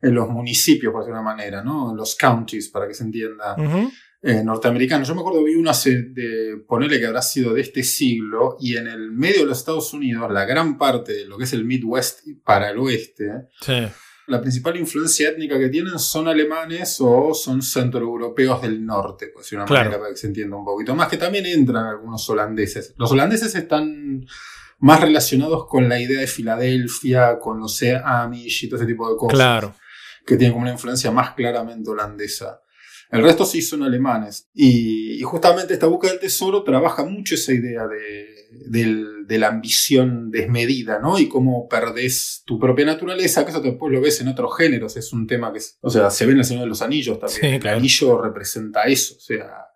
en 0.00 0.14
los 0.14 0.30
municipios, 0.30 0.94
por 0.94 1.02
decirlo 1.02 1.18
de 1.18 1.22
una 1.22 1.30
manera, 1.30 1.62
¿no? 1.62 1.94
Los 1.94 2.16
counties, 2.16 2.70
para 2.70 2.88
que 2.88 2.94
se 2.94 3.04
entienda. 3.04 3.54
Eh, 4.22 4.42
norteamericanos. 4.42 5.08
Yo 5.08 5.14
me 5.14 5.20
acuerdo 5.20 5.44
vi 5.44 5.56
uno 5.56 5.68
hace 5.68 6.02
de 6.02 6.56
ponerle 6.66 6.98
que 6.98 7.06
habrá 7.06 7.20
sido 7.20 7.52
de 7.52 7.60
este 7.60 7.82
siglo 7.82 8.56
y 8.60 8.78
en 8.78 8.86
el 8.86 9.12
medio 9.12 9.40
de 9.40 9.46
los 9.46 9.58
Estados 9.58 9.92
Unidos, 9.92 10.30
la 10.32 10.46
gran 10.46 10.78
parte 10.78 11.12
de 11.12 11.26
lo 11.26 11.36
que 11.36 11.44
es 11.44 11.52
el 11.52 11.66
Midwest 11.66 12.20
para 12.44 12.70
el 12.70 12.78
oeste, 12.78 13.30
la 14.30 14.40
principal 14.40 14.76
influencia 14.76 15.30
étnica 15.30 15.58
que 15.58 15.68
tienen 15.68 15.98
son 15.98 16.28
alemanes 16.28 16.98
o 17.00 17.34
son 17.34 17.60
centroeuropeos 17.60 18.62
del 18.62 18.84
norte, 18.84 19.26
por 19.26 19.42
decir 19.42 19.58
una 19.58 19.66
manera 19.66 19.98
para 19.98 20.10
que 20.10 20.16
se 20.16 20.28
entienda 20.28 20.56
un 20.56 20.64
poquito 20.64 20.94
más, 20.94 21.08
que 21.08 21.16
también 21.16 21.46
entran 21.46 21.86
algunos 21.86 22.28
holandeses. 22.30 22.94
Los 22.96 23.10
holandeses 23.10 23.54
están 23.54 24.26
más 24.78 25.00
relacionados 25.00 25.66
con 25.66 25.88
la 25.88 26.00
idea 26.00 26.20
de 26.20 26.26
Filadelfia, 26.26 27.38
con 27.38 27.60
los 27.60 27.82
Amish 27.82 28.64
y 28.64 28.68
todo 28.68 28.76
ese 28.80 28.86
tipo 28.86 29.10
de 29.10 29.16
cosas. 29.16 29.34
Claro. 29.34 29.74
Que 30.24 30.36
tienen 30.36 30.52
como 30.52 30.62
una 30.62 30.72
influencia 30.72 31.10
más 31.10 31.34
claramente 31.34 31.90
holandesa. 31.90 32.60
El 33.10 33.22
resto 33.22 33.44
sí 33.44 33.60
son 33.62 33.82
alemanes. 33.82 34.48
Y, 34.54 35.20
justamente 35.22 35.74
esta 35.74 35.86
búsqueda 35.86 36.12
del 36.12 36.20
tesoro 36.20 36.62
trabaja 36.62 37.04
mucho 37.04 37.34
esa 37.34 37.52
idea 37.52 37.86
de, 37.86 39.38
la 39.38 39.48
ambición 39.48 40.30
desmedida, 40.30 40.98
¿no? 40.98 41.18
Y 41.18 41.28
cómo 41.28 41.68
perdés 41.68 42.42
tu 42.44 42.58
propia 42.58 42.84
naturaleza, 42.84 43.44
que 43.44 43.50
eso 43.52 43.60
después 43.60 43.92
lo 43.92 44.00
ves 44.00 44.20
en 44.20 44.28
otros 44.28 44.56
géneros. 44.56 44.96
Es 44.96 45.12
un 45.12 45.26
tema 45.26 45.52
que, 45.52 45.60
o 45.80 45.90
sea, 45.90 46.10
se 46.10 46.26
ve 46.26 46.32
en 46.32 46.38
el 46.38 46.44
Señor 46.44 46.64
de 46.64 46.68
los 46.68 46.82
Anillos 46.82 47.18
también. 47.18 47.54
El 47.54 47.68
anillo 47.68 48.20
representa 48.20 48.82
eso, 48.84 49.14
o 49.16 49.20
sea, 49.20 49.66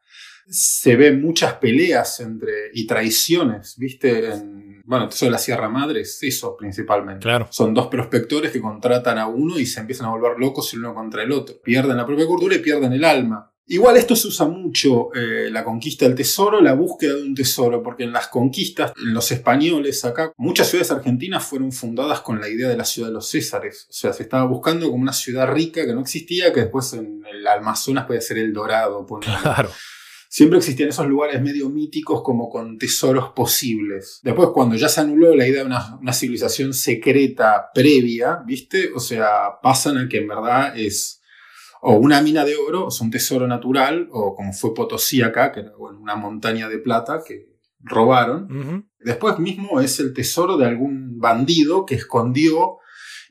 se 0.48 0.96
ven 0.96 1.22
muchas 1.22 1.54
peleas 1.54 2.20
entre 2.20 2.70
y 2.74 2.86
traiciones, 2.86 3.76
¿viste? 3.78 4.32
En, 4.32 4.53
bueno, 4.84 5.08
eso 5.08 5.24
de 5.24 5.30
la 5.30 5.38
Sierra 5.38 5.68
Madre 5.68 6.02
es 6.02 6.22
eso 6.22 6.56
principalmente. 6.56 7.22
Claro. 7.22 7.48
Son 7.50 7.72
dos 7.72 7.88
prospectores 7.88 8.52
que 8.52 8.60
contratan 8.60 9.18
a 9.18 9.26
uno 9.26 9.58
y 9.58 9.66
se 9.66 9.80
empiezan 9.80 10.06
a 10.06 10.10
volver 10.10 10.38
locos 10.38 10.72
el 10.74 10.80
uno 10.80 10.94
contra 10.94 11.22
el 11.22 11.32
otro. 11.32 11.56
Pierden 11.62 11.96
la 11.96 12.06
propia 12.06 12.26
cultura 12.26 12.54
y 12.54 12.60
pierden 12.60 12.92
el 12.92 13.04
alma. 13.04 13.50
Igual 13.66 13.96
esto 13.96 14.14
se 14.14 14.28
usa 14.28 14.46
mucho, 14.46 15.08
eh, 15.14 15.48
la 15.50 15.64
conquista 15.64 16.04
del 16.04 16.14
tesoro, 16.14 16.60
la 16.60 16.74
búsqueda 16.74 17.14
de 17.14 17.22
un 17.22 17.34
tesoro, 17.34 17.82
porque 17.82 18.04
en 18.04 18.12
las 18.12 18.28
conquistas, 18.28 18.92
los 18.96 19.32
españoles 19.32 20.04
acá, 20.04 20.34
muchas 20.36 20.68
ciudades 20.68 20.90
argentinas 20.90 21.46
fueron 21.46 21.72
fundadas 21.72 22.20
con 22.20 22.42
la 22.42 22.50
idea 22.50 22.68
de 22.68 22.76
la 22.76 22.84
ciudad 22.84 23.08
de 23.08 23.14
los 23.14 23.30
Césares. 23.30 23.86
O 23.88 23.92
sea, 23.94 24.12
se 24.12 24.24
estaba 24.24 24.44
buscando 24.44 24.90
como 24.90 25.00
una 25.00 25.14
ciudad 25.14 25.50
rica 25.50 25.86
que 25.86 25.94
no 25.94 26.02
existía, 26.02 26.52
que 26.52 26.60
después 26.60 26.92
en 26.92 27.24
el 27.24 27.46
Amazonas 27.46 28.04
puede 28.04 28.20
ser 28.20 28.36
el 28.36 28.52
Dorado. 28.52 29.06
Claro 29.22 29.70
siempre 30.34 30.58
existían 30.58 30.88
esos 30.88 31.06
lugares 31.06 31.40
medio 31.40 31.70
míticos 31.70 32.22
como 32.22 32.50
con 32.50 32.76
tesoros 32.76 33.28
posibles. 33.36 34.18
Después, 34.24 34.48
cuando 34.52 34.74
ya 34.74 34.88
se 34.88 35.00
anuló 35.00 35.32
la 35.36 35.46
idea 35.46 35.60
de 35.60 35.66
una, 35.66 36.12
civilización 36.12 36.74
secreta 36.74 37.70
previa, 37.72 38.42
¿viste? 38.44 38.90
O 38.96 38.98
sea, 38.98 39.60
pasan 39.62 39.96
a 39.96 40.08
que 40.08 40.18
en 40.18 40.26
verdad 40.26 40.76
es 40.76 41.22
o 41.82 41.94
una 41.94 42.20
mina 42.20 42.44
de 42.44 42.56
oro, 42.56 42.88
o 42.88 42.90
un 43.00 43.12
tesoro 43.12 43.46
natural, 43.46 44.08
o 44.10 44.34
como 44.34 44.52
fue 44.52 44.74
Potosí 44.74 45.22
acá, 45.22 45.52
que 45.52 45.60
era 45.60 45.76
una 45.76 46.16
montaña 46.16 46.68
de 46.68 46.78
plata 46.78 47.22
que 47.24 47.46
robaron. 47.78 48.88
Después 48.98 49.38
mismo 49.38 49.80
es 49.80 50.00
el 50.00 50.12
tesoro 50.14 50.56
de 50.56 50.66
algún 50.66 51.20
bandido 51.20 51.86
que 51.86 51.94
escondió 51.94 52.78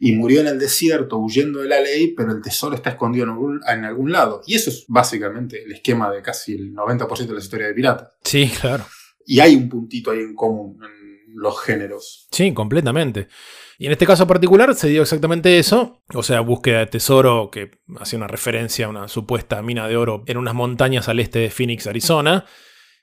y 0.05 0.11
murió 0.11 0.41
en 0.41 0.47
el 0.47 0.59
desierto 0.59 1.17
huyendo 1.17 1.61
de 1.61 1.69
la 1.69 1.79
ley, 1.79 2.13
pero 2.13 2.33
el 2.33 2.41
tesoro 2.41 2.75
está 2.75 2.89
escondido 2.89 3.23
en 3.23 3.85
algún, 3.85 4.11
lado. 4.11 4.41
Y 4.45 4.55
eso 4.55 4.69
es 4.69 4.83
básicamente 4.89 5.63
el 5.63 5.71
esquema 5.71 6.11
de 6.11 6.21
casi 6.21 6.55
el 6.55 6.73
90% 6.73 7.25
de 7.25 7.33
la 7.33 7.39
historia 7.39 7.67
de 7.67 7.73
piratas. 7.73 8.09
Sí, 8.21 8.51
claro. 8.59 8.85
Y 9.25 9.39
hay 9.39 9.55
un 9.55 9.69
puntito 9.69 10.11
ahí 10.11 10.19
en 10.19 10.35
común 10.35 10.77
en 10.83 11.35
los 11.35 11.57
géneros. 11.57 12.27
Sí, 12.31 12.53
completamente. 12.53 13.29
Y 13.77 13.85
en 13.85 13.93
este 13.93 14.05
caso 14.05 14.27
particular 14.27 14.75
se 14.75 14.89
dio 14.89 15.03
exactamente 15.03 15.57
eso, 15.57 16.03
o 16.13 16.21
sea, 16.21 16.41
búsqueda 16.41 16.79
de 16.79 16.87
tesoro 16.87 17.49
que 17.49 17.71
hacía 17.97 18.17
una 18.17 18.27
referencia 18.27 18.87
a 18.87 18.89
una 18.89 19.07
supuesta 19.07 19.61
mina 19.61 19.87
de 19.87 19.95
oro 19.95 20.25
en 20.27 20.35
unas 20.35 20.53
montañas 20.53 21.07
al 21.07 21.21
este 21.21 21.39
de 21.39 21.49
Phoenix, 21.49 21.87
Arizona, 21.87 22.43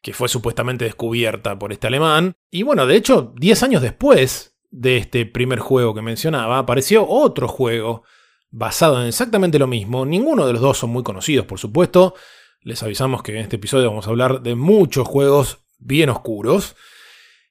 que 0.02 0.12
fue 0.12 0.28
supuestamente 0.28 0.84
descubierta 0.84 1.58
por 1.58 1.72
este 1.72 1.86
alemán. 1.86 2.34
Y 2.50 2.62
bueno, 2.62 2.86
de 2.86 2.96
hecho, 2.96 3.32
10 3.38 3.62
años 3.62 3.80
después, 3.80 4.49
de 4.70 4.96
este 4.96 5.26
primer 5.26 5.58
juego 5.58 5.94
que 5.94 6.02
mencionaba, 6.02 6.58
apareció 6.58 7.06
otro 7.06 7.48
juego 7.48 8.04
basado 8.50 9.00
en 9.00 9.08
exactamente 9.08 9.58
lo 9.58 9.66
mismo. 9.66 10.04
Ninguno 10.04 10.46
de 10.46 10.52
los 10.52 10.62
dos 10.62 10.78
son 10.78 10.90
muy 10.90 11.02
conocidos, 11.02 11.46
por 11.46 11.58
supuesto. 11.58 12.14
Les 12.62 12.82
avisamos 12.82 13.22
que 13.22 13.32
en 13.32 13.38
este 13.38 13.56
episodio 13.56 13.88
vamos 13.88 14.06
a 14.06 14.10
hablar 14.10 14.42
de 14.42 14.54
muchos 14.54 15.06
juegos 15.06 15.64
bien 15.78 16.10
oscuros. 16.10 16.76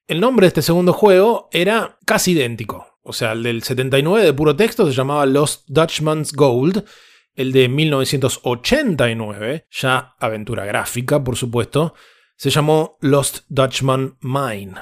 El 0.08 0.20
nombre 0.20 0.46
de 0.46 0.50
este 0.50 0.62
segundo 0.62 0.94
juego 0.94 1.50
era 1.52 1.98
casi 2.06 2.32
idéntico. 2.32 3.00
O 3.02 3.14
sea, 3.14 3.32
el 3.32 3.44
del 3.44 3.64
79 3.64 4.26
de 4.26 4.34
puro 4.34 4.56
texto 4.56 4.86
se 4.86 4.94
llamaba 4.94 5.26
Lost 5.26 5.64
Dutchman's 5.68 6.34
Gold. 6.34 6.86
El 7.34 7.52
de 7.52 7.70
1989, 7.70 9.68
ya 9.72 10.16
aventura 10.20 10.66
gráfica, 10.66 11.24
por 11.24 11.38
supuesto, 11.38 11.94
se 12.36 12.50
llamó 12.50 12.98
Lost 13.02 13.46
Dutchman 13.50 14.18
Mine. 14.22 14.74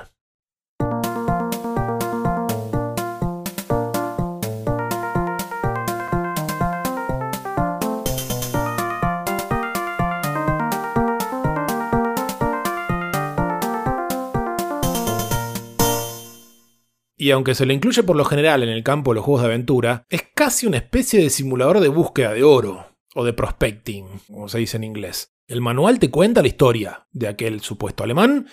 Y 17.27 17.31
aunque 17.31 17.55
se 17.55 17.65
lo 17.65 17.73
incluye 17.73 18.03
por 18.03 18.15
lo 18.15 18.23
general 18.23 18.63
en 18.63 18.69
el 18.69 18.83
campo 18.83 19.11
de 19.11 19.15
los 19.15 19.25
juegos 19.25 19.41
de 19.41 19.49
aventura, 19.49 20.05
es 20.09 20.23
casi 20.33 20.65
una 20.65 20.77
especie 20.77 21.21
de 21.21 21.29
simulador 21.29 21.81
de 21.81 21.89
búsqueda 21.89 22.33
de 22.33 22.43
oro, 22.43 22.87
o 23.15 23.25
de 23.25 23.33
prospecting, 23.33 24.05
como 24.27 24.47
se 24.47 24.59
dice 24.59 24.77
en 24.77 24.85
inglés. 24.85 25.35
El 25.45 25.59
manual 25.59 25.99
te 25.99 26.09
cuenta 26.09 26.41
la 26.41 26.47
historia 26.47 27.05
de 27.11 27.27
aquel 27.27 27.59
supuesto 27.59 28.05
alemán, 28.05 28.47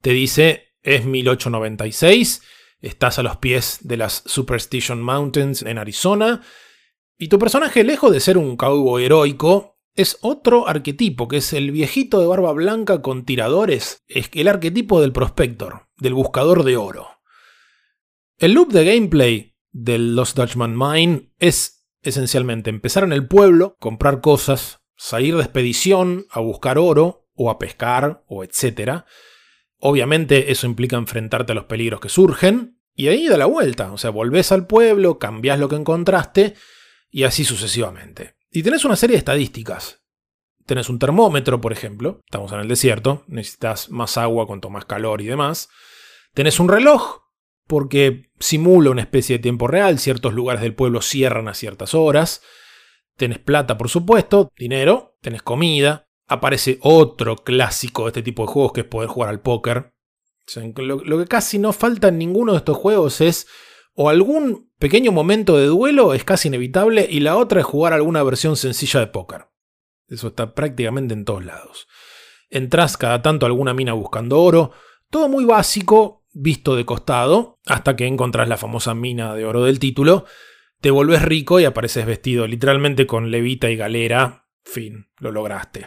te 0.00 0.10
dice 0.10 0.76
es 0.82 1.04
1896, 1.04 2.42
estás 2.80 3.18
a 3.18 3.24
los 3.24 3.38
pies 3.38 3.78
de 3.82 3.96
las 3.96 4.22
Superstition 4.24 5.02
Mountains 5.02 5.62
en 5.62 5.78
Arizona, 5.78 6.42
y 7.18 7.26
tu 7.26 7.40
personaje, 7.40 7.82
lejos 7.82 8.12
de 8.12 8.20
ser 8.20 8.38
un 8.38 8.56
cowboy 8.56 9.04
heroico, 9.04 9.80
es 9.96 10.16
otro 10.20 10.68
arquetipo, 10.68 11.26
que 11.26 11.38
es 11.38 11.52
el 11.52 11.72
viejito 11.72 12.20
de 12.20 12.26
barba 12.26 12.52
blanca 12.52 13.02
con 13.02 13.24
tiradores, 13.24 14.04
es 14.06 14.30
el 14.32 14.46
arquetipo 14.46 15.00
del 15.00 15.12
prospector, 15.12 15.88
del 15.96 16.14
buscador 16.14 16.62
de 16.62 16.76
oro. 16.76 17.08
El 18.42 18.54
loop 18.54 18.72
de 18.72 18.84
gameplay 18.84 19.54
del 19.70 20.16
Lost 20.16 20.36
Dutchman 20.36 20.76
Mine 20.76 21.30
es 21.38 21.86
esencialmente 22.02 22.70
empezar 22.70 23.04
en 23.04 23.12
el 23.12 23.28
pueblo, 23.28 23.76
comprar 23.78 24.20
cosas, 24.20 24.80
salir 24.96 25.36
de 25.36 25.44
expedición 25.44 26.26
a 26.28 26.40
buscar 26.40 26.76
oro 26.76 27.28
o 27.34 27.50
a 27.50 27.60
pescar 27.60 28.24
o 28.26 28.42
etc. 28.42 29.04
Obviamente 29.78 30.50
eso 30.50 30.66
implica 30.66 30.96
enfrentarte 30.96 31.52
a 31.52 31.54
los 31.54 31.66
peligros 31.66 32.00
que 32.00 32.08
surgen 32.08 32.80
y 32.96 33.06
ahí 33.06 33.28
da 33.28 33.36
la 33.36 33.46
vuelta, 33.46 33.92
o 33.92 33.96
sea, 33.96 34.10
volvés 34.10 34.50
al 34.50 34.66
pueblo, 34.66 35.20
cambias 35.20 35.60
lo 35.60 35.68
que 35.68 35.76
encontraste 35.76 36.56
y 37.12 37.22
así 37.22 37.44
sucesivamente. 37.44 38.34
Y 38.50 38.64
tenés 38.64 38.84
una 38.84 38.96
serie 38.96 39.14
de 39.14 39.18
estadísticas. 39.18 40.02
Tenés 40.66 40.88
un 40.88 40.98
termómetro, 40.98 41.60
por 41.60 41.72
ejemplo, 41.72 42.18
estamos 42.24 42.50
en 42.50 42.58
el 42.58 42.66
desierto, 42.66 43.22
necesitas 43.28 43.88
más 43.88 44.18
agua 44.18 44.48
cuanto 44.48 44.68
más 44.68 44.84
calor 44.84 45.20
y 45.20 45.26
demás. 45.26 45.68
Tenés 46.34 46.58
un 46.58 46.68
reloj 46.68 47.21
porque 47.72 48.28
simula 48.38 48.90
una 48.90 49.00
especie 49.00 49.38
de 49.38 49.42
tiempo 49.42 49.66
real, 49.66 49.98
ciertos 49.98 50.34
lugares 50.34 50.60
del 50.60 50.74
pueblo 50.74 51.00
cierran 51.00 51.48
a 51.48 51.54
ciertas 51.54 51.94
horas, 51.94 52.42
tenés 53.16 53.38
plata 53.38 53.78
por 53.78 53.88
supuesto, 53.88 54.52
dinero, 54.58 55.16
tenés 55.22 55.40
comida, 55.40 56.06
aparece 56.26 56.76
otro 56.82 57.34
clásico 57.36 58.02
de 58.02 58.08
este 58.08 58.22
tipo 58.22 58.42
de 58.42 58.52
juegos 58.52 58.74
que 58.74 58.80
es 58.82 58.86
poder 58.86 59.08
jugar 59.08 59.30
al 59.30 59.40
póker. 59.40 59.94
lo, 60.76 61.18
que 61.18 61.26
casi 61.26 61.58
no 61.58 61.72
falta 61.72 62.08
en 62.08 62.18
ninguno 62.18 62.52
de 62.52 62.58
estos 62.58 62.76
juegos 62.76 63.22
es 63.22 63.46
o 63.94 64.10
algún 64.10 64.70
pequeño 64.78 65.10
momento 65.10 65.56
de 65.56 65.64
duelo 65.64 66.12
es 66.12 66.24
casi 66.24 66.48
inevitable 66.48 67.08
y 67.10 67.20
la 67.20 67.38
otra 67.38 67.60
es 67.60 67.64
jugar 67.64 67.94
alguna 67.94 68.22
versión 68.22 68.58
sencilla 68.58 69.00
de 69.00 69.06
póker. 69.06 69.46
Eso 70.08 70.28
está 70.28 70.54
prácticamente 70.54 71.14
en 71.14 71.24
todos 71.24 71.42
lados. 71.42 71.88
Entrás 72.50 72.98
cada 72.98 73.22
tanto 73.22 73.46
a 73.46 73.48
alguna 73.48 73.72
mina 73.72 73.94
buscando 73.94 74.42
oro, 74.42 74.72
todo 75.08 75.30
muy 75.30 75.46
básico, 75.46 76.21
visto 76.32 76.76
de 76.76 76.84
costado, 76.84 77.58
hasta 77.66 77.96
que 77.96 78.06
encontrás 78.06 78.48
la 78.48 78.56
famosa 78.56 78.94
mina 78.94 79.34
de 79.34 79.44
oro 79.44 79.64
del 79.64 79.78
título, 79.78 80.24
te 80.80 80.90
volvés 80.90 81.22
rico 81.22 81.60
y 81.60 81.64
apareces 81.64 82.06
vestido 82.06 82.46
literalmente 82.46 83.06
con 83.06 83.30
levita 83.30 83.70
y 83.70 83.76
galera. 83.76 84.46
Fin, 84.64 85.06
lo 85.18 85.32
lograste. 85.32 85.86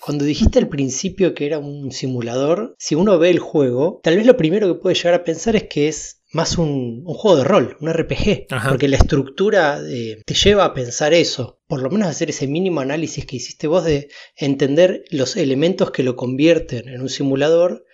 Cuando 0.00 0.24
dijiste 0.24 0.58
al 0.58 0.68
principio 0.68 1.34
que 1.34 1.46
era 1.46 1.58
un 1.58 1.90
simulador, 1.90 2.76
si 2.78 2.94
uno 2.94 3.18
ve 3.18 3.30
el 3.30 3.40
juego, 3.40 4.00
tal 4.04 4.16
vez 4.16 4.26
lo 4.26 4.36
primero 4.36 4.68
que 4.68 4.80
puede 4.80 4.94
llegar 4.94 5.14
a 5.14 5.24
pensar 5.24 5.56
es 5.56 5.64
que 5.64 5.88
es 5.88 6.22
más 6.32 6.58
un, 6.58 7.02
un 7.04 7.14
juego 7.14 7.38
de 7.38 7.44
rol, 7.44 7.76
un 7.80 7.92
RPG, 7.92 8.46
Ajá. 8.50 8.68
porque 8.68 8.88
la 8.88 8.98
estructura 8.98 9.80
eh, 9.88 10.22
te 10.24 10.34
lleva 10.34 10.66
a 10.66 10.74
pensar 10.74 11.14
eso, 11.14 11.60
por 11.66 11.82
lo 11.82 11.90
menos 11.90 12.08
hacer 12.08 12.30
ese 12.30 12.46
mínimo 12.46 12.80
análisis 12.80 13.26
que 13.26 13.36
hiciste 13.36 13.66
vos 13.66 13.84
de 13.84 14.08
entender 14.36 15.04
los 15.10 15.36
elementos 15.36 15.90
que 15.90 16.02
lo 16.02 16.14
convierten 16.14 16.88
en 16.88 17.00
un 17.00 17.08
simulador. 17.08 17.85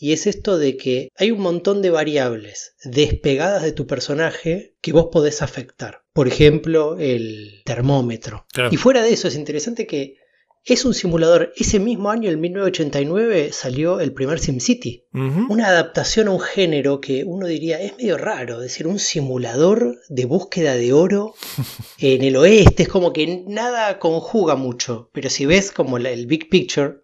Y 0.00 0.12
es 0.12 0.26
esto 0.28 0.58
de 0.58 0.76
que 0.76 1.08
hay 1.16 1.30
un 1.32 1.40
montón 1.40 1.82
de 1.82 1.90
variables 1.90 2.74
despegadas 2.84 3.62
de 3.64 3.72
tu 3.72 3.86
personaje 3.86 4.76
que 4.80 4.92
vos 4.92 5.08
podés 5.10 5.42
afectar. 5.42 6.02
Por 6.12 6.28
ejemplo, 6.28 6.96
el 6.98 7.62
termómetro. 7.64 8.46
Claro. 8.52 8.70
Y 8.72 8.76
fuera 8.76 9.02
de 9.02 9.12
eso, 9.12 9.26
es 9.28 9.34
interesante 9.34 9.86
que 9.86 10.16
es 10.64 10.84
un 10.84 10.94
simulador. 10.94 11.52
Ese 11.56 11.78
mismo 11.80 12.10
año, 12.10 12.30
en 12.30 12.40
1989, 12.40 13.50
salió 13.52 14.00
el 14.00 14.12
primer 14.12 14.38
SimCity. 14.38 15.04
Una 15.12 15.68
adaptación 15.68 16.28
a 16.28 16.32
un 16.32 16.40
género 16.40 17.00
que 17.00 17.24
uno 17.24 17.46
diría 17.46 17.80
es 17.80 17.96
medio 17.96 18.18
raro, 18.18 18.56
es 18.56 18.62
decir, 18.62 18.86
un 18.86 18.98
simulador 18.98 19.96
de 20.08 20.26
búsqueda 20.26 20.74
de 20.74 20.92
oro 20.92 21.34
en 21.98 22.22
el 22.22 22.36
oeste, 22.36 22.84
es 22.84 22.88
como 22.88 23.12
que 23.12 23.44
nada 23.46 23.98
conjuga 23.98 24.54
mucho, 24.56 25.10
pero 25.12 25.30
si 25.30 25.46
ves 25.46 25.72
como 25.72 25.98
la- 25.98 26.10
el 26.10 26.26
big 26.26 26.48
picture, 26.50 26.96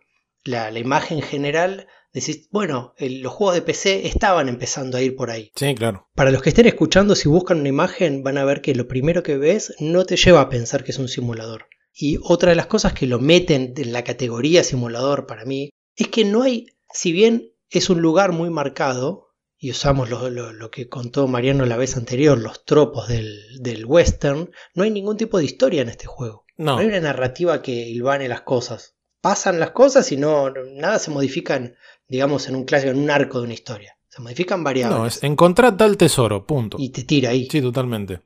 la, 0.45 0.71
la 0.71 0.79
imagen 0.79 1.23
general, 1.23 1.87
decís, 2.15 2.49
bueno, 2.51 2.95
el- 2.97 3.21
los 3.21 3.33
juegos 3.33 3.55
de 3.57 3.63
PC 3.63 4.07
estaban 4.07 4.49
empezando 4.49 4.97
a 4.97 5.03
ir 5.03 5.15
por 5.17 5.31
ahí. 5.31 5.51
Sí, 5.57 5.75
claro. 5.75 6.09
Para 6.15 6.31
los 6.31 6.41
que 6.43 6.49
estén 6.51 6.67
escuchando, 6.67 7.15
si 7.15 7.29
buscan 7.29 7.61
una 7.61 7.69
imagen, 7.69 8.23
van 8.23 8.39
a 8.39 8.45
ver 8.45 8.63
que 8.63 8.75
lo 8.75 8.89
primero 8.89 9.23
que 9.23 9.37
ves 9.37 9.75
no 9.81 10.05
te 10.07 10.17
lleva 10.17 10.41
a 10.41 10.49
pensar 10.49 10.85
que 10.85 10.93
es 10.93 10.99
un 10.99 11.09
simulador. 11.09 11.67
Y 11.93 12.19
otra 12.23 12.51
de 12.51 12.57
las 12.57 12.67
cosas 12.67 12.93
que 12.95 13.07
lo 13.07 13.19
meten 13.21 13.75
en 13.77 13.93
la 13.93 14.03
categoría 14.05 14.65
simulador 14.65 15.27
para 15.27 15.45
mí 15.45 15.71
es 15.97 16.09
que 16.09 16.25
no 16.25 16.43
hay, 16.43 16.67
si 16.93 17.13
bien 17.13 17.53
es 17.71 17.91
un 17.91 18.01
lugar 18.01 18.33
muy 18.33 18.49
marcado, 18.51 19.23
y 19.59 19.71
usamos 19.71 20.11
lo, 20.11 20.29
lo- 20.31 20.53
lo 20.53 20.71
que 20.71 20.89
contó 20.89 21.27
Mariano 21.27 21.65
la 21.67 21.77
vez 21.77 21.97
anterior, 21.97 22.37
los 22.39 22.65
tropos 22.65 23.09
del, 23.09 23.41
del 23.61 23.87
western, 23.87 24.51
no 24.75 24.83
hay 24.85 24.91
ningún 24.91 25.17
tipo 25.17 25.39
de 25.39 25.45
historia 25.45 25.83
en 25.83 25.89
este 25.89 26.07
juego. 26.07 26.45
No. 26.57 26.73
No 26.75 26.79
hay 26.79 26.87
una 26.87 27.01
narrativa 27.01 27.63
que 27.63 27.73
hilvane 27.89 28.29
las 28.29 28.43
cosas. 28.43 28.95
Pasan 29.25 29.59
las 29.59 29.71
cosas 29.71 30.13
y 30.13 30.19
no 30.19 30.51
nada 30.75 30.99
se 30.99 31.11
modifica, 31.11 31.57
en, 31.57 31.75
digamos, 32.09 32.47
en 32.47 32.57
un 32.57 32.65
clásico, 32.65 32.93
en 32.93 32.99
un 32.99 33.11
arco 33.11 33.39
de 33.39 33.45
una 33.45 33.55
historia. 33.55 33.97
Se 34.11 34.21
modifican 34.21 34.63
variables. 34.63 34.99
No, 34.99 35.07
es 35.07 35.25
encontrar 35.25 35.79
tal 35.79 35.97
tesoro, 35.97 36.47
punto. 36.47 36.77
Y 36.79 36.91
te 36.91 37.05
tira 37.05 37.31
ahí. 37.31 37.49
Sí, 37.51 37.63
totalmente. 37.63 38.21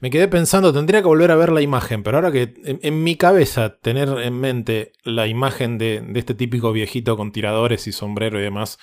Me 0.00 0.08
quedé 0.08 0.28
pensando, 0.28 0.72
tendría 0.72 1.02
que 1.02 1.08
volver 1.08 1.32
a 1.32 1.34
ver 1.34 1.50
la 1.50 1.62
imagen, 1.62 2.04
pero 2.04 2.18
ahora 2.18 2.30
que 2.30 2.54
en, 2.64 2.78
en 2.80 3.02
mi 3.02 3.16
cabeza 3.16 3.76
tener 3.80 4.08
en 4.08 4.34
mente 4.38 4.92
la 5.02 5.26
imagen 5.26 5.78
de, 5.78 6.00
de 6.00 6.20
este 6.20 6.34
típico 6.34 6.70
viejito 6.70 7.16
con 7.16 7.32
tiradores 7.32 7.88
y 7.88 7.92
sombrero 7.92 8.38
y 8.38 8.42
demás, 8.44 8.78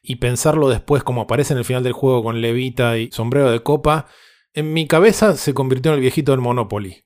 y 0.00 0.16
pensarlo 0.16 0.68
después 0.68 1.02
como 1.02 1.22
aparece 1.22 1.54
en 1.54 1.58
el 1.58 1.64
final 1.64 1.82
del 1.82 1.92
juego 1.92 2.22
con 2.22 2.40
levita 2.40 2.98
y 2.98 3.10
sombrero 3.10 3.50
de 3.50 3.64
copa, 3.64 4.06
en 4.52 4.72
mi 4.72 4.86
cabeza 4.86 5.36
se 5.36 5.54
convirtió 5.54 5.90
en 5.90 5.96
el 5.96 6.02
viejito 6.02 6.30
del 6.30 6.40
Monopoly. 6.40 7.04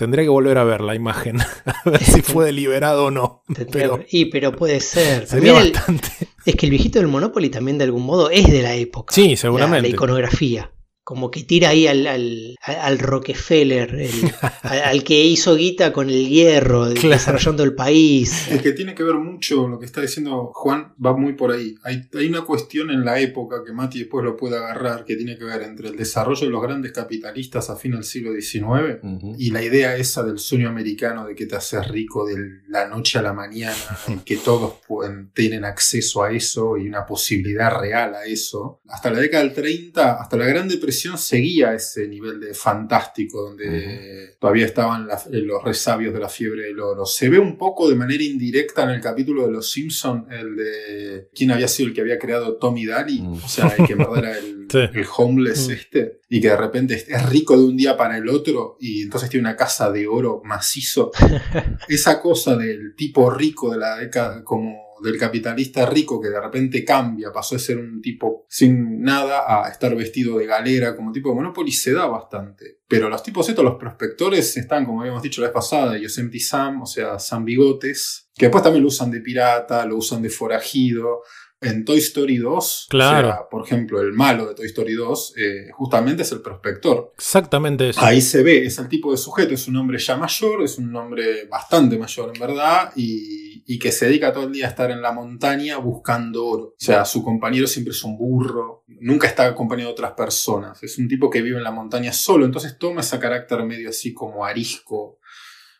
Tendría 0.00 0.24
que 0.24 0.30
volver 0.30 0.56
a 0.56 0.64
ver 0.64 0.80
la 0.80 0.94
imagen, 0.94 1.40
a 1.84 1.90
ver 1.90 2.02
si 2.02 2.22
fue 2.22 2.46
deliberado 2.46 3.04
o 3.04 3.10
no. 3.10 3.42
Pero 3.70 4.02
y 4.10 4.24
pero 4.24 4.56
puede 4.56 4.80
ser. 4.80 5.26
sería 5.26 5.60
el- 5.60 5.72
bastante. 5.72 6.08
es 6.46 6.56
que 6.56 6.64
el 6.64 6.70
viejito 6.70 6.98
del 7.00 7.08
Monopoly 7.08 7.50
también 7.50 7.76
de 7.76 7.84
algún 7.84 8.04
modo 8.06 8.30
es 8.30 8.50
de 8.50 8.62
la 8.62 8.74
época. 8.74 9.14
Sí, 9.14 9.28
La- 9.32 9.36
seguramente. 9.36 9.88
La, 9.90 9.94
iconografía. 9.94 10.72
Como 11.02 11.30
que 11.30 11.42
tira 11.42 11.70
ahí 11.70 11.86
al, 11.86 12.06
al, 12.06 12.56
al 12.62 12.98
Rockefeller, 12.98 13.94
el- 13.94 14.10
al, 14.62 14.80
al 14.80 15.04
que 15.04 15.24
hizo 15.24 15.56
guita 15.56 15.92
con 15.92 16.08
el 16.08 16.28
hierro, 16.28 16.88
Claro. 16.94 17.08
desarrollando 17.08 17.64
el 17.64 17.74
país. 17.74 18.46
Es 18.50 18.62
que 18.62 18.72
tiene 18.72 18.94
que 18.94 19.02
ver 19.02 19.14
mucho 19.16 19.66
lo 19.66 19.78
que 19.78 19.86
está 19.86 20.02
diciendo 20.02 20.50
Juan, 20.54 20.94
va 21.04 21.16
muy 21.16 21.32
por 21.32 21.52
ahí. 21.52 21.74
Hay, 21.82 22.02
hay 22.14 22.26
una 22.26 22.42
cuestión 22.42 22.90
en 22.90 23.04
la 23.04 23.18
época 23.18 23.62
que 23.64 23.72
Mati 23.72 24.00
después 24.00 24.24
lo 24.24 24.36
puede 24.36 24.56
agarrar, 24.58 25.04
que 25.04 25.16
tiene 25.16 25.36
que 25.38 25.44
ver 25.44 25.62
entre 25.62 25.88
el 25.88 25.96
desarrollo 25.96 26.46
de 26.46 26.50
los 26.52 26.62
grandes 26.62 26.92
capitalistas 26.92 27.70
a 27.70 27.76
fin 27.76 27.92
del 27.92 28.04
siglo 28.04 28.32
XIX 28.32 28.98
Ujú. 29.02 29.34
y 29.38 29.50
la 29.50 29.62
idea 29.62 29.96
esa 29.96 30.22
del 30.22 30.38
sueño 30.38 30.68
americano 30.68 31.26
de 31.26 31.34
que 31.34 31.46
te 31.46 31.56
haces 31.56 31.88
rico 31.88 32.26
de 32.26 32.36
la 32.68 32.86
noche 32.88 33.18
a 33.18 33.22
la 33.22 33.32
mañana 33.32 33.74
y 34.06 34.16
que 34.18 34.36
todos 34.36 34.74
pueden, 34.86 35.30
tienen 35.32 35.64
acceso 35.64 36.22
a 36.22 36.30
eso 36.30 36.76
y 36.76 36.86
una 36.86 37.06
posibilidad 37.06 37.80
real 37.80 38.14
a 38.14 38.24
eso. 38.26 38.80
Hasta 38.88 39.10
la 39.10 39.18
década 39.18 39.44
del 39.44 39.54
30, 39.54 40.20
hasta 40.20 40.36
la 40.36 40.44
Gran 40.46 40.68
Depresión 40.68 40.89
seguía 40.92 41.74
ese 41.74 42.06
nivel 42.08 42.40
de 42.40 42.54
fantástico 42.54 43.42
donde 43.42 44.34
todavía 44.38 44.66
estaban 44.66 45.06
la- 45.06 45.22
los 45.30 45.62
resabios 45.64 46.12
de 46.14 46.20
la 46.20 46.28
fiebre 46.28 46.62
del 46.64 46.80
oro. 46.80 47.04
Se 47.06 47.28
ve 47.28 47.38
un 47.38 47.56
poco 47.58 47.88
de 47.88 47.94
manera 47.96 48.22
indirecta 48.22 48.82
en 48.84 48.90
el 48.90 49.00
capítulo 49.00 49.46
de 49.46 49.52
Los 49.52 49.70
Simpson 49.70 50.26
el 50.30 50.56
de 50.56 51.28
quién 51.34 51.50
había 51.50 51.68
sido 51.68 51.88
el 51.88 51.94
que 51.94 52.00
había 52.00 52.18
creado 52.18 52.56
Tommy 52.56 52.86
Daly, 52.86 53.20
Mm. 53.20 53.32
o 53.34 53.48
sea, 53.48 53.68
el 53.78 53.86
que 53.86 53.92
era 54.24 54.38
el, 54.38 54.66
Sí. 54.70 54.78
el 54.78 55.06
homeless 55.16 55.68
Mm. 55.68 55.72
este, 55.72 56.20
y 56.28 56.40
que 56.40 56.48
de 56.48 56.56
repente 56.56 56.94
es- 56.94 57.08
es 57.08 57.28
rico 57.28 57.56
de 57.56 57.64
un 57.64 57.76
día 57.76 57.96
para 57.96 58.16
el 58.16 58.28
otro 58.28 58.76
y 58.80 59.02
entonces 59.02 59.28
tiene 59.28 59.48
una 59.48 59.56
casa 59.56 59.90
de 59.90 60.06
oro 60.06 60.40
macizo. 60.44 61.10
Esa 61.88 62.20
cosa 62.20 62.56
del 62.56 62.94
tipo 62.94 63.30
rico 63.30 63.72
de 63.72 63.78
la 63.78 63.96
década, 63.96 64.44
como 64.44 64.89
del 65.02 65.18
capitalista 65.18 65.86
rico 65.86 66.20
que 66.20 66.28
de 66.28 66.40
repente 66.40 66.84
cambia, 66.84 67.32
pasó 67.32 67.54
de 67.54 67.60
ser 67.60 67.78
un 67.78 68.00
tipo 68.00 68.46
sin 68.48 69.02
nada 69.02 69.64
a 69.64 69.68
estar 69.68 69.94
vestido 69.94 70.38
de 70.38 70.46
galera 70.46 70.96
como 70.96 71.12
tipo 71.12 71.28
de 71.30 71.36
Monopoly, 71.36 71.72
se 71.72 71.92
da 71.92 72.06
bastante. 72.06 72.80
Pero 72.88 73.08
los 73.08 73.22
tipos 73.22 73.48
estos, 73.48 73.64
los 73.64 73.76
prospectores, 73.76 74.56
están, 74.56 74.84
como 74.84 75.00
habíamos 75.00 75.22
dicho 75.22 75.40
la 75.40 75.48
vez 75.48 75.54
pasada, 75.54 75.96
Yosemite 75.96 76.40
Sam, 76.40 76.82
o 76.82 76.86
sea, 76.86 77.18
Sam 77.18 77.44
Bigotes, 77.44 78.28
que 78.34 78.46
después 78.46 78.62
también 78.64 78.82
lo 78.82 78.88
usan 78.88 79.10
de 79.10 79.20
pirata, 79.20 79.84
lo 79.86 79.96
usan 79.96 80.22
de 80.22 80.30
forajido. 80.30 81.22
En 81.62 81.84
Toy 81.84 81.98
Story 81.98 82.38
2, 82.38 82.86
Claro. 82.88 83.28
o 83.28 83.30
sea, 83.32 83.40
por 83.50 83.66
ejemplo, 83.66 84.00
el 84.00 84.14
malo 84.14 84.46
de 84.46 84.54
Toy 84.54 84.64
Story 84.64 84.94
2, 84.94 85.34
eh, 85.36 85.68
justamente 85.72 86.22
es 86.22 86.32
el 86.32 86.40
prospector. 86.40 87.12
Exactamente 87.18 87.90
eso. 87.90 88.00
Ahí 88.02 88.22
se 88.22 88.42
ve, 88.42 88.64
es 88.64 88.78
el 88.78 88.88
tipo 88.88 89.10
de 89.10 89.18
sujeto, 89.18 89.52
es 89.52 89.68
un 89.68 89.76
hombre 89.76 89.98
ya 89.98 90.16
mayor, 90.16 90.62
es 90.62 90.78
un 90.78 90.96
hombre 90.96 91.44
bastante 91.50 91.98
mayor 91.98 92.32
en 92.34 92.40
verdad, 92.40 92.92
y, 92.96 93.49
y 93.66 93.78
que 93.78 93.92
se 93.92 94.06
dedica 94.06 94.32
todo 94.32 94.44
el 94.44 94.52
día 94.52 94.66
a 94.66 94.70
estar 94.70 94.90
en 94.90 95.02
la 95.02 95.12
montaña 95.12 95.78
buscando 95.78 96.46
oro. 96.46 96.64
O 96.64 96.74
sea, 96.76 97.04
su 97.04 97.22
compañero 97.22 97.66
siempre 97.66 97.92
es 97.92 98.02
un 98.04 98.16
burro, 98.16 98.84
nunca 98.86 99.26
está 99.26 99.46
acompañado 99.46 99.88
de 99.88 99.92
otras 99.92 100.12
personas, 100.12 100.82
es 100.82 100.98
un 100.98 101.08
tipo 101.08 101.30
que 101.30 101.42
vive 101.42 101.58
en 101.58 101.64
la 101.64 101.70
montaña 101.70 102.12
solo, 102.12 102.44
entonces 102.44 102.78
toma 102.78 103.00
ese 103.00 103.18
carácter 103.18 103.62
medio 103.64 103.90
así 103.90 104.12
como 104.12 104.44
arisco, 104.44 105.18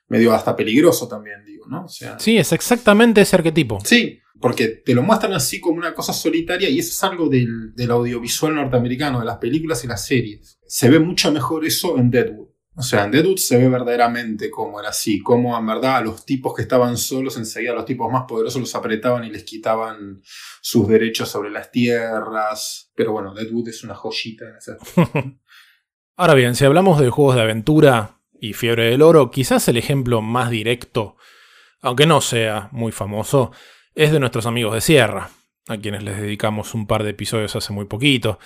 medio 0.09 0.33
hasta 0.33 0.57
peligroso 0.57 1.09
también, 1.09 1.45
digo, 1.45 1.67
¿no? 1.69 1.85
O 1.85 1.89
sea, 1.89 2.19
Sí, 2.19 2.37
es 2.37 2.53
exactamente 2.53 3.21
ese 3.21 3.37
arquetipo. 3.37 3.79
Sí, 3.85 4.21
porque 4.41 4.69
te 4.69 4.95
lo 4.95 5.03
muestran 5.03 5.33
así 5.35 5.61
como 5.61 5.79
una 5.79 5.95
cosa 5.95 6.13
solitaria 6.13 6.69
y 6.69 6.79
eso 6.79 6.91
es 6.91 7.05
algo 7.05 7.29
del, 7.29 7.75
del 7.75 7.91
audiovisual 7.91 8.55
norteamericano, 8.55 9.21
de 9.21 9.27
las 9.27 9.39
películas 9.39 9.85
y 9.85 9.87
las 9.87 10.05
series. 10.05 10.59
Se 10.67 10.89
ve 10.89 10.99
mucho 10.99 11.31
mejor 11.31 11.65
eso 11.65 11.99
en 11.99 12.11
Deadwood. 12.11 12.50
O 12.81 12.83
sea, 12.83 13.05
en 13.05 13.11
Deadwood 13.11 13.37
se 13.37 13.59
ve 13.59 13.69
verdaderamente 13.69 14.51
cómo 14.51 14.81
era 14.81 14.89
así, 14.89 15.21
cómo 15.21 15.57
en 15.59 15.67
verdad 15.67 15.99
a 15.99 16.01
los 16.01 16.25
tipos 16.25 16.55
que 16.55 16.63
estaban 16.63 16.97
solos, 16.97 17.37
enseguida 17.37 17.75
los 17.75 17.85
tipos 17.85 18.11
más 18.11 18.25
poderosos 18.27 18.59
los 18.59 18.75
apretaban 18.75 19.23
y 19.25 19.31
les 19.31 19.45
quitaban 19.45 20.23
sus 20.63 20.89
derechos 20.89 21.29
sobre 21.29 21.51
las 21.51 21.71
tierras. 21.71 22.91
Pero 22.95 23.13
bueno, 23.13 23.35
Deadwood 23.35 23.69
es 23.69 23.85
una 23.85 23.95
joyita 23.95 24.47
en. 24.47 25.41
Ahora 26.17 26.33
bien, 26.33 26.55
si 26.55 26.65
hablamos 26.65 26.99
de 26.99 27.11
juegos 27.11 27.37
de 27.37 27.43
aventura 27.43 28.19
y 28.41 28.55
fiebre 28.55 28.89
del 28.89 29.03
oro, 29.03 29.31
quizás 29.31 29.69
el 29.69 29.77
ejemplo 29.77 30.23
más 30.23 30.49
directo, 30.49 31.19
aunque 31.83 32.07
no 32.07 32.23
sea 32.23 32.71
muy 32.73 32.93
famoso, 32.93 33.53
es 33.95 34.11
de 34.11 34.21
nuestros 34.21 34.47
amigos 34.47 34.73
de 34.73 34.81
Sierra, 34.81 35.29
a 35.69 35.77
quienes 35.77 36.03
les 36.03 36.19
dedicamos 36.19 36.73
un 36.73 36.87
par 36.87 37.05
de 37.05 37.11
episodios 37.11 37.57
hace 37.57 37.75
muy 37.75 37.85
poquito. 37.85 38.39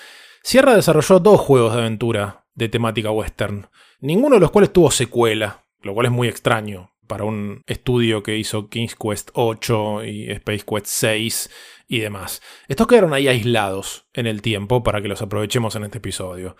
Sierra 0.42 0.74
desarrolló 0.74 1.20
dos 1.20 1.40
juegos 1.40 1.72
de 1.72 1.82
aventura 1.82 2.46
de 2.54 2.68
temática 2.68 3.12
western, 3.12 3.68
ninguno 4.04 4.36
de 4.36 4.40
los 4.40 4.50
cuales 4.50 4.72
tuvo 4.72 4.90
secuela, 4.90 5.64
lo 5.80 5.94
cual 5.94 6.06
es 6.06 6.12
muy 6.12 6.28
extraño 6.28 6.90
para 7.06 7.24
un 7.24 7.62
estudio 7.66 8.22
que 8.22 8.36
hizo 8.36 8.68
King's 8.68 8.94
Quest 8.94 9.30
8 9.32 10.04
y 10.04 10.30
Space 10.30 10.64
Quest 10.66 10.86
6 10.86 11.50
y 11.88 11.98
demás. 12.00 12.42
Estos 12.68 12.86
quedaron 12.86 13.14
ahí 13.14 13.28
aislados 13.28 14.06
en 14.12 14.26
el 14.26 14.42
tiempo 14.42 14.82
para 14.82 15.00
que 15.00 15.08
los 15.08 15.22
aprovechemos 15.22 15.74
en 15.76 15.84
este 15.84 15.98
episodio. 15.98 16.56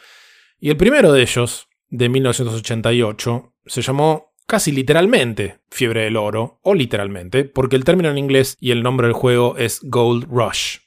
Y 0.58 0.70
el 0.70 0.76
primero 0.76 1.12
de 1.12 1.22
ellos, 1.22 1.68
de 1.88 2.08
1988, 2.08 3.54
se 3.66 3.82
llamó 3.82 4.34
casi 4.46 4.72
literalmente 4.72 5.58
Fiebre 5.70 6.04
del 6.04 6.16
Oro, 6.16 6.60
o 6.62 6.74
literalmente, 6.74 7.44
porque 7.44 7.76
el 7.76 7.84
término 7.84 8.10
en 8.10 8.18
inglés 8.18 8.56
y 8.60 8.70
el 8.70 8.82
nombre 8.82 9.06
del 9.06 9.14
juego 9.14 9.56
es 9.58 9.80
Gold 9.82 10.28
Rush. 10.30 10.78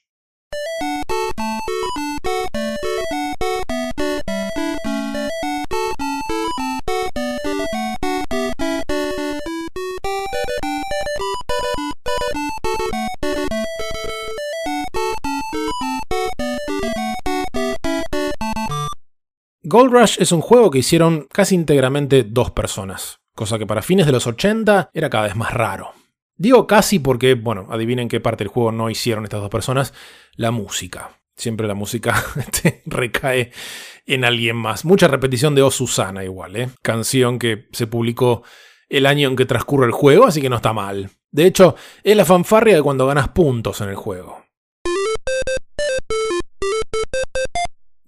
Gold 19.70 19.92
Rush 19.92 20.16
es 20.22 20.32
un 20.32 20.40
juego 20.40 20.72
que 20.72 20.80
hicieron 20.80 21.28
casi 21.30 21.54
íntegramente 21.54 22.24
dos 22.24 22.52
personas, 22.52 23.20
cosa 23.36 23.60
que 23.60 23.68
para 23.68 23.82
fines 23.82 24.06
de 24.06 24.14
los 24.14 24.26
80 24.26 24.92
era 24.94 25.10
cada 25.10 25.26
vez 25.26 25.36
más 25.36 25.54
raro. 25.54 25.92
Digo 26.38 26.66
casi 26.66 27.00
porque, 27.00 27.34
bueno, 27.34 27.68
adivinen 27.70 28.08
qué 28.08 28.22
parte 28.22 28.46
del 28.46 28.48
juego 28.48 28.72
no 28.72 28.90
hicieron 28.90 29.26
estas 29.26 29.42
dos 29.42 29.50
personas, 29.50 29.94
la 30.38 30.52
música. 30.52 31.20
Siempre 31.36 31.68
la 31.68 31.74
música 31.74 32.16
este, 32.38 32.82
recae 32.86 33.52
en 34.06 34.24
alguien 34.24 34.56
más. 34.56 34.86
Mucha 34.86 35.10
repetición 35.10 35.54
de 35.54 35.64
O 35.64 35.70
Susana 35.70 36.24
igual, 36.24 36.56
¿eh? 36.56 36.70
Canción 36.82 37.38
que 37.38 37.68
se 37.74 37.88
publicó 37.88 38.44
el 38.88 39.06
año 39.06 39.28
en 39.28 39.36
que 39.36 39.46
transcurre 39.46 39.86
el 39.86 39.92
juego, 39.92 40.28
así 40.28 40.42
que 40.42 40.50
no 40.50 40.56
está 40.56 40.72
mal. 40.72 41.10
De 41.30 41.46
hecho, 41.46 41.76
es 42.06 42.16
la 42.16 42.24
fanfarria 42.24 42.76
de 42.76 42.84
cuando 42.84 43.06
ganas 43.06 43.28
puntos 43.28 43.82
en 43.82 43.90
el 43.90 43.96
juego. 43.96 44.47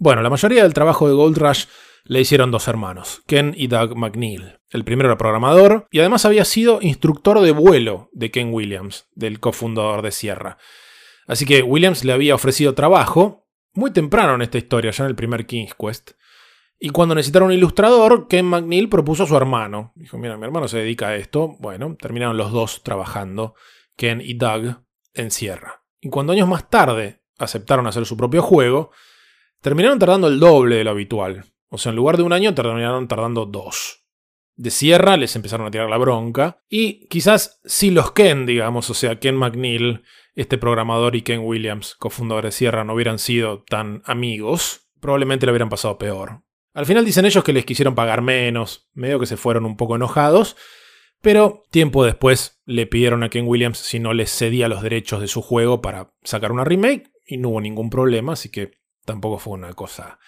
Bueno, 0.02 0.22
la 0.22 0.30
mayoría 0.30 0.64
del 0.64 0.74
trabajo 0.74 1.10
de 1.10 1.14
Gold 1.14 1.38
Rush 1.38 1.66
le 2.06 2.22
hicieron 2.22 2.52
dos 2.52 2.70
hermanos, 2.70 3.22
Ken 3.28 3.54
y 3.58 3.68
Doug 3.68 3.98
McNeil. 3.98 4.62
El 4.70 4.86
primero 4.86 5.10
era 5.10 5.18
programador 5.18 5.88
y 5.92 6.00
además 6.00 6.24
había 6.24 6.46
sido 6.46 6.80
instructor 6.82 7.42
de 7.42 7.52
vuelo 7.52 8.10
de 8.14 8.32
Ken 8.32 8.54
Williams, 8.54 9.10
del 9.14 9.42
cofundador 9.42 10.02
de 10.02 10.12
Sierra. 10.12 10.58
Así 11.28 11.46
que 11.46 11.64
Williams 11.64 12.06
le 12.06 12.14
había 12.14 12.34
ofrecido 12.34 12.76
trabajo 12.76 13.50
muy 13.74 13.92
temprano 13.92 14.36
en 14.36 14.42
esta 14.42 14.58
historia, 14.58 14.92
ya 14.92 15.04
en 15.04 15.10
el 15.10 15.18
primer 15.18 15.46
King's 15.46 15.76
Quest. 15.76 16.12
Y 16.80 16.92
cuando 16.92 17.14
necesitaron 17.14 17.50
un 17.50 17.56
ilustrador, 17.56 18.30
Ken 18.30 18.46
McNeil 18.46 18.88
propuso 18.88 19.24
a 19.24 19.28
su 19.28 19.36
hermano. 19.36 19.92
Dijo, 19.96 20.18
mira, 20.18 20.38
mi 20.38 20.46
hermano 20.46 20.70
se 20.70 20.78
dedica 20.78 21.10
a 21.10 21.18
esto. 21.18 21.58
Bueno, 21.60 21.98
terminaron 22.00 22.38
los 22.38 22.54
dos 22.54 22.84
trabajando, 22.84 23.54
Ken 23.98 24.22
y 24.22 24.36
Doug, 24.36 24.78
en 25.14 25.30
Sierra. 25.30 25.84
Y 26.00 26.08
cuando 26.08 26.32
años 26.32 26.48
más 26.48 26.70
tarde 26.70 27.22
aceptaron 27.38 27.86
hacer 27.86 28.06
su 28.06 28.16
propio 28.16 28.42
juego, 28.42 28.92
terminaron 29.62 30.00
tardando 30.00 30.28
el 30.28 30.40
doble 30.40 30.78
de 30.78 30.84
lo 30.84 30.92
habitual. 30.92 31.46
O 31.70 31.78
sea, 31.78 31.92
en 31.92 31.96
lugar 31.96 32.18
de 32.18 32.24
un 32.24 32.34
año, 32.34 32.54
terminaron 32.54 33.08
tardando 33.08 33.46
dos. 33.46 34.06
De 34.56 34.72
Sierra 34.72 35.16
les 35.16 35.36
empezaron 35.36 35.68
a 35.68 35.72
tirar 35.72 35.90
la 35.90 35.98
bronca. 35.98 36.62
Y 36.68 37.08
quizás 37.08 37.62
si 37.64 37.92
los 37.92 38.12
Ken, 38.12 38.46
digamos, 38.46 38.90
o 38.90 38.94
sea, 38.94 39.20
Ken 39.20 39.36
McNeil, 39.36 40.04
este 40.36 40.58
programador, 40.58 41.16
y 41.16 41.22
Ken 41.22 41.42
Williams, 41.42 41.96
cofundador 41.96 42.46
de 42.46 42.52
Sierra, 42.52 42.84
no 42.84 42.94
hubieran 42.94 43.20
sido 43.20 43.64
tan 43.64 44.02
amigos, 44.06 44.90
probablemente 45.00 45.46
lo 45.46 45.52
hubieran 45.52 45.70
pasado 45.70 45.98
peor. 45.98 46.42
Al 46.74 46.86
final 46.86 47.06
dicen 47.06 47.26
ellos 47.26 47.44
que 47.44 47.54
les 47.54 47.66
quisieron 47.66 47.96
pagar 47.96 48.22
menos, 48.22 48.90
medio 48.94 49.20
que 49.20 49.26
se 49.26 49.38
fueron 49.38 49.66
un 49.66 49.76
poco 49.76 49.96
enojados, 49.96 50.56
pero 51.22 51.64
tiempo 51.72 52.06
después 52.06 52.62
le 52.66 52.86
pidieron 52.86 53.24
a 53.24 53.30
Ken 53.30 53.48
Williams 53.48 53.80
si 53.80 54.00
no 54.00 54.14
les 54.14 54.32
cedía 54.32 54.70
los 54.70 54.82
derechos 54.82 55.20
de 55.20 55.28
su 55.28 55.42
juego 55.42 55.82
para 55.82 56.14
sacar 56.24 56.52
una 56.52 56.64
remake 56.64 57.12
y 57.26 57.38
no 57.38 57.50
hubo 57.50 57.62
ningún 57.62 57.90
problema, 57.90 58.34
así 58.34 58.50
que 58.50 58.79
tampoco 59.10 59.40
fue 59.40 59.54
una 59.54 59.74
cosa 59.74 60.20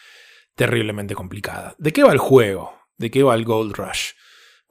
terriblemente 0.55 1.13
complicada. 1.13 1.75
¿De 1.77 1.93
qué 1.93 2.03
va 2.03 2.11
el 2.11 2.17
juego? 2.17 2.73
¿De 2.97 3.11
qué 3.11 3.21
va 3.21 3.35
el 3.35 3.45
Gold 3.45 3.75
Rush? 3.75 4.13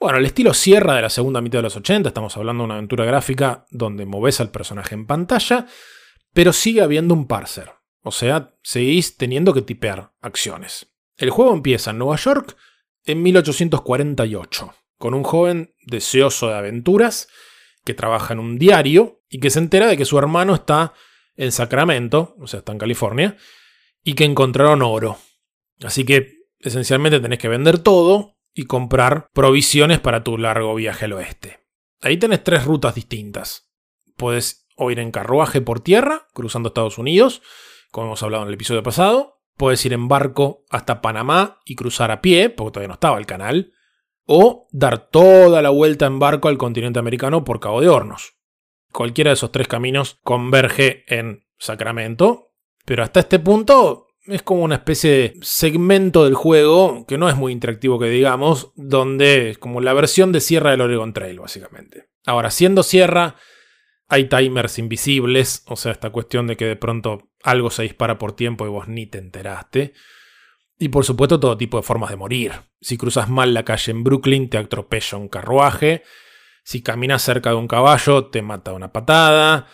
Bueno, 0.00 0.18
el 0.18 0.26
estilo 0.26 0.52
Sierra 0.52 0.94
de 0.94 1.02
la 1.02 1.10
segunda 1.10 1.40
mitad 1.40 1.58
de 1.58 1.64
los 1.64 1.76
80, 1.76 2.08
estamos 2.08 2.36
hablando 2.36 2.62
de 2.62 2.64
una 2.66 2.74
aventura 2.74 3.04
gráfica 3.04 3.66
donde 3.70 4.06
moves 4.06 4.40
al 4.40 4.50
personaje 4.50 4.96
en 4.96 5.06
pantalla, 5.06 5.66
pero 6.32 6.52
sigue 6.52 6.80
habiendo 6.80 7.14
un 7.14 7.28
parser. 7.28 7.72
O 8.02 8.10
sea, 8.10 8.54
seguís 8.62 9.16
teniendo 9.16 9.54
que 9.54 9.62
tipear 9.62 10.12
acciones. 10.20 10.90
El 11.16 11.30
juego 11.30 11.54
empieza 11.54 11.92
en 11.92 11.98
Nueva 11.98 12.16
York 12.16 12.56
en 13.04 13.22
1848, 13.22 14.74
con 14.98 15.14
un 15.14 15.22
joven 15.22 15.74
deseoso 15.86 16.48
de 16.48 16.56
aventuras 16.56 17.28
que 17.84 17.94
trabaja 17.94 18.32
en 18.32 18.40
un 18.40 18.58
diario 18.58 19.22
y 19.28 19.38
que 19.38 19.50
se 19.50 19.60
entera 19.60 19.86
de 19.86 19.96
que 19.96 20.04
su 20.04 20.18
hermano 20.18 20.54
está 20.54 20.94
en 21.36 21.52
Sacramento, 21.52 22.34
o 22.40 22.46
sea, 22.48 22.58
está 22.58 22.72
en 22.72 22.78
California, 22.78 23.36
y 24.02 24.14
que 24.14 24.24
encontraron 24.24 24.82
oro. 24.82 25.18
Así 25.82 26.04
que 26.04 26.44
esencialmente 26.58 27.20
tenés 27.20 27.38
que 27.38 27.48
vender 27.48 27.78
todo 27.78 28.36
y 28.54 28.64
comprar 28.64 29.28
provisiones 29.32 30.00
para 30.00 30.24
tu 30.24 30.38
largo 30.38 30.74
viaje 30.74 31.06
al 31.06 31.14
oeste. 31.14 31.60
Ahí 32.00 32.16
tenés 32.16 32.42
tres 32.42 32.64
rutas 32.64 32.94
distintas. 32.94 33.70
Puedes 34.16 34.66
o 34.76 34.90
ir 34.90 34.98
en 34.98 35.10
carruaje 35.10 35.60
por 35.60 35.80
tierra, 35.80 36.28
cruzando 36.32 36.68
Estados 36.68 36.98
Unidos, 36.98 37.42
como 37.90 38.06
hemos 38.08 38.22
hablado 38.22 38.44
en 38.44 38.48
el 38.48 38.54
episodio 38.54 38.82
pasado, 38.82 39.40
Puedes 39.60 39.84
ir 39.84 39.92
en 39.92 40.08
barco 40.08 40.64
hasta 40.70 41.02
Panamá 41.02 41.60
y 41.66 41.76
cruzar 41.76 42.10
a 42.10 42.22
pie, 42.22 42.48
porque 42.48 42.72
todavía 42.72 42.88
no 42.88 42.94
estaba 42.94 43.18
el 43.18 43.26
canal. 43.26 43.74
O 44.24 44.68
dar 44.72 45.10
toda 45.10 45.60
la 45.60 45.68
vuelta 45.68 46.06
en 46.06 46.18
barco 46.18 46.48
al 46.48 46.56
continente 46.56 46.98
americano 46.98 47.44
por 47.44 47.60
Cabo 47.60 47.82
de 47.82 47.90
Hornos. 47.90 48.38
Cualquiera 48.90 49.28
de 49.28 49.34
esos 49.34 49.52
tres 49.52 49.68
caminos 49.68 50.18
converge 50.22 51.04
en 51.14 51.44
Sacramento. 51.58 52.49
Pero 52.84 53.02
hasta 53.02 53.20
este 53.20 53.38
punto 53.38 54.08
es 54.26 54.42
como 54.42 54.62
una 54.62 54.76
especie 54.76 55.10
de 55.10 55.34
segmento 55.42 56.24
del 56.24 56.34
juego 56.34 57.04
que 57.06 57.18
no 57.18 57.28
es 57.28 57.36
muy 57.36 57.52
interactivo 57.52 57.98
que 57.98 58.08
digamos, 58.08 58.72
donde 58.76 59.50
es 59.50 59.58
como 59.58 59.80
la 59.80 59.92
versión 59.92 60.32
de 60.32 60.40
Sierra 60.40 60.70
del 60.70 60.82
Oregon 60.82 61.12
Trail, 61.12 61.40
básicamente. 61.40 62.08
Ahora, 62.26 62.50
siendo 62.50 62.82
Sierra, 62.82 63.36
hay 64.08 64.24
timers 64.24 64.78
invisibles, 64.78 65.62
o 65.66 65.76
sea, 65.76 65.92
esta 65.92 66.10
cuestión 66.10 66.46
de 66.46 66.56
que 66.56 66.66
de 66.66 66.76
pronto 66.76 67.30
algo 67.42 67.70
se 67.70 67.84
dispara 67.84 68.18
por 68.18 68.32
tiempo 68.32 68.66
y 68.66 68.68
vos 68.68 68.88
ni 68.88 69.06
te 69.06 69.18
enteraste. 69.18 69.94
Y 70.78 70.88
por 70.88 71.04
supuesto 71.04 71.38
todo 71.38 71.56
tipo 71.56 71.76
de 71.76 71.82
formas 71.82 72.10
de 72.10 72.16
morir. 72.16 72.52
Si 72.80 72.96
cruzas 72.96 73.28
mal 73.28 73.54
la 73.54 73.64
calle 73.64 73.92
en 73.92 74.02
Brooklyn 74.02 74.48
te 74.48 74.58
atropella 74.58 75.18
un 75.18 75.28
carruaje. 75.28 76.02
Si 76.64 76.82
caminas 76.82 77.22
cerca 77.22 77.50
de 77.50 77.56
un 77.56 77.68
caballo 77.68 78.26
te 78.26 78.42
mata 78.42 78.72
una 78.72 78.90
patada. 78.90 79.68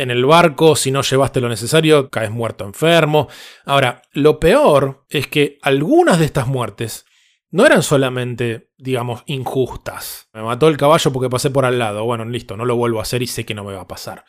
En 0.00 0.10
el 0.10 0.24
barco, 0.24 0.76
si 0.76 0.90
no 0.90 1.02
llevaste 1.02 1.42
lo 1.42 1.50
necesario, 1.50 2.08
caes 2.08 2.30
muerto 2.30 2.64
enfermo. 2.64 3.28
Ahora, 3.66 4.00
lo 4.12 4.40
peor 4.40 5.04
es 5.10 5.26
que 5.26 5.58
algunas 5.60 6.18
de 6.18 6.24
estas 6.24 6.46
muertes 6.46 7.04
no 7.50 7.66
eran 7.66 7.82
solamente, 7.82 8.70
digamos, 8.78 9.22
injustas. 9.26 10.30
Me 10.32 10.40
mató 10.40 10.68
el 10.68 10.78
caballo 10.78 11.12
porque 11.12 11.28
pasé 11.28 11.50
por 11.50 11.66
al 11.66 11.78
lado. 11.78 12.02
Bueno, 12.06 12.24
listo, 12.24 12.56
no 12.56 12.64
lo 12.64 12.76
vuelvo 12.76 12.98
a 12.98 13.02
hacer 13.02 13.20
y 13.20 13.26
sé 13.26 13.44
que 13.44 13.52
no 13.52 13.62
me 13.62 13.74
va 13.74 13.82
a 13.82 13.88
pasar. 13.88 14.24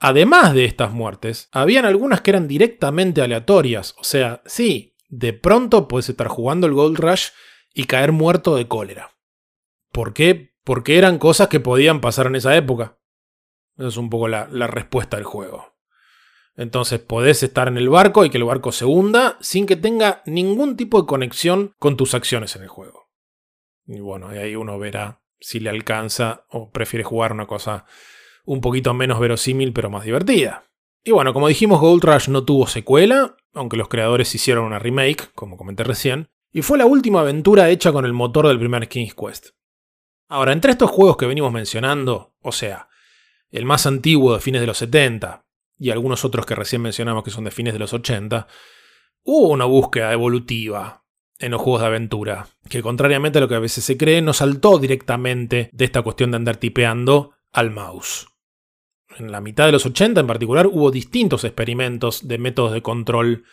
Además 0.00 0.52
de 0.52 0.66
estas 0.66 0.92
muertes, 0.92 1.48
habían 1.50 1.86
algunas 1.86 2.20
que 2.20 2.32
eran 2.32 2.46
directamente 2.46 3.22
aleatorias. 3.22 3.94
O 3.96 4.04
sea, 4.04 4.42
sí, 4.44 4.98
de 5.08 5.32
pronto 5.32 5.88
puedes 5.88 6.10
estar 6.10 6.28
jugando 6.28 6.66
el 6.66 6.74
Gold 6.74 6.98
Rush 6.98 7.28
y 7.72 7.84
caer 7.84 8.12
muerto 8.12 8.54
de 8.54 8.68
cólera. 8.68 9.16
¿Por 9.92 10.12
qué? 10.12 10.52
Porque 10.62 10.98
eran 10.98 11.16
cosas 11.16 11.48
que 11.48 11.58
podían 11.58 12.02
pasar 12.02 12.26
en 12.26 12.36
esa 12.36 12.54
época. 12.54 12.98
Esa 13.76 13.88
es 13.88 13.96
un 13.96 14.10
poco 14.10 14.28
la, 14.28 14.48
la 14.50 14.66
respuesta 14.66 15.16
del 15.16 15.26
juego. 15.26 15.74
Entonces 16.56 17.00
podés 17.00 17.42
estar 17.42 17.68
en 17.68 17.76
el 17.76 17.88
barco 17.88 18.24
y 18.24 18.30
que 18.30 18.38
el 18.38 18.44
barco 18.44 18.70
se 18.70 18.84
hunda 18.84 19.36
sin 19.40 19.66
que 19.66 19.76
tenga 19.76 20.22
ningún 20.26 20.76
tipo 20.76 21.00
de 21.00 21.06
conexión 21.06 21.74
con 21.78 21.96
tus 21.96 22.14
acciones 22.14 22.54
en 22.54 22.62
el 22.62 22.68
juego. 22.68 23.10
Y 23.86 24.00
bueno, 24.00 24.28
ahí 24.28 24.54
uno 24.54 24.78
verá 24.78 25.20
si 25.40 25.60
le 25.60 25.70
alcanza 25.70 26.46
o 26.50 26.70
prefiere 26.70 27.04
jugar 27.04 27.32
una 27.32 27.46
cosa 27.46 27.84
un 28.44 28.60
poquito 28.60 28.94
menos 28.94 29.18
verosímil 29.18 29.72
pero 29.72 29.90
más 29.90 30.04
divertida. 30.04 30.64
Y 31.02 31.10
bueno, 31.10 31.34
como 31.34 31.48
dijimos, 31.48 31.80
Gold 31.80 32.02
Rush 32.02 32.28
no 32.28 32.44
tuvo 32.44 32.66
secuela, 32.66 33.36
aunque 33.52 33.76
los 33.76 33.88
creadores 33.88 34.34
hicieron 34.34 34.64
una 34.64 34.78
remake, 34.78 35.32
como 35.34 35.56
comenté 35.56 35.84
recién, 35.84 36.28
y 36.50 36.62
fue 36.62 36.78
la 36.78 36.86
última 36.86 37.20
aventura 37.20 37.68
hecha 37.68 37.92
con 37.92 38.06
el 38.06 38.12
motor 38.12 38.48
del 38.48 38.58
primer 38.58 38.88
King's 38.88 39.14
Quest. 39.14 39.48
Ahora, 40.28 40.52
entre 40.52 40.72
estos 40.72 40.90
juegos 40.90 41.18
que 41.18 41.26
venimos 41.26 41.52
mencionando, 41.52 42.34
o 42.40 42.52
sea, 42.52 42.88
el 43.50 43.64
más 43.64 43.86
antiguo 43.86 44.34
de 44.34 44.40
fines 44.40 44.60
de 44.60 44.66
los 44.66 44.78
70, 44.78 45.44
y 45.78 45.90
algunos 45.90 46.24
otros 46.24 46.46
que 46.46 46.54
recién 46.54 46.82
mencionamos 46.82 47.24
que 47.24 47.30
son 47.30 47.44
de 47.44 47.50
fines 47.50 47.72
de 47.72 47.78
los 47.78 47.92
80, 47.92 48.46
hubo 49.22 49.48
una 49.48 49.64
búsqueda 49.64 50.12
evolutiva 50.12 51.04
en 51.38 51.50
los 51.50 51.60
juegos 51.60 51.82
de 51.82 51.88
aventura, 51.88 52.46
que 52.68 52.82
contrariamente 52.82 53.38
a 53.38 53.40
lo 53.40 53.48
que 53.48 53.56
a 53.56 53.60
veces 53.60 53.84
se 53.84 53.96
cree, 53.96 54.22
no 54.22 54.32
saltó 54.32 54.78
directamente 54.78 55.68
de 55.72 55.84
esta 55.84 56.02
cuestión 56.02 56.30
de 56.30 56.36
andar 56.36 56.56
tipeando 56.56 57.32
al 57.52 57.70
mouse. 57.70 58.28
En 59.18 59.30
la 59.30 59.40
mitad 59.40 59.66
de 59.66 59.72
los 59.72 59.86
80 59.86 60.20
en 60.20 60.26
particular 60.26 60.66
hubo 60.66 60.90
distintos 60.90 61.44
experimentos 61.44 62.26
de 62.26 62.38
métodos 62.38 62.72
de 62.72 62.82
control 62.82 63.44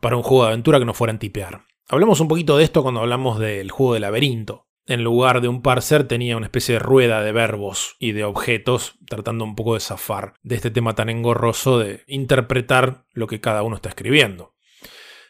para 0.00 0.16
un 0.16 0.22
juego 0.22 0.44
de 0.44 0.50
aventura 0.50 0.78
que 0.78 0.84
no 0.84 0.94
fueran 0.94 1.18
tipear. 1.18 1.64
Hablamos 1.88 2.20
un 2.20 2.28
poquito 2.28 2.56
de 2.56 2.64
esto 2.64 2.82
cuando 2.82 3.00
hablamos 3.00 3.38
del 3.38 3.70
juego 3.70 3.94
de 3.94 4.00
laberinto, 4.00 4.67
en 4.88 5.04
lugar 5.04 5.42
de 5.42 5.48
un 5.48 5.60
parser 5.60 6.08
tenía 6.08 6.36
una 6.36 6.46
especie 6.46 6.74
de 6.74 6.78
rueda 6.78 7.22
de 7.22 7.30
verbos 7.30 7.96
y 7.98 8.12
de 8.12 8.24
objetos, 8.24 8.96
tratando 9.06 9.44
un 9.44 9.54
poco 9.54 9.74
de 9.74 9.80
zafar 9.80 10.34
de 10.42 10.56
este 10.56 10.70
tema 10.70 10.94
tan 10.94 11.10
engorroso 11.10 11.78
de 11.78 12.02
interpretar 12.06 13.04
lo 13.12 13.26
que 13.26 13.40
cada 13.40 13.62
uno 13.62 13.76
está 13.76 13.90
escribiendo. 13.90 14.54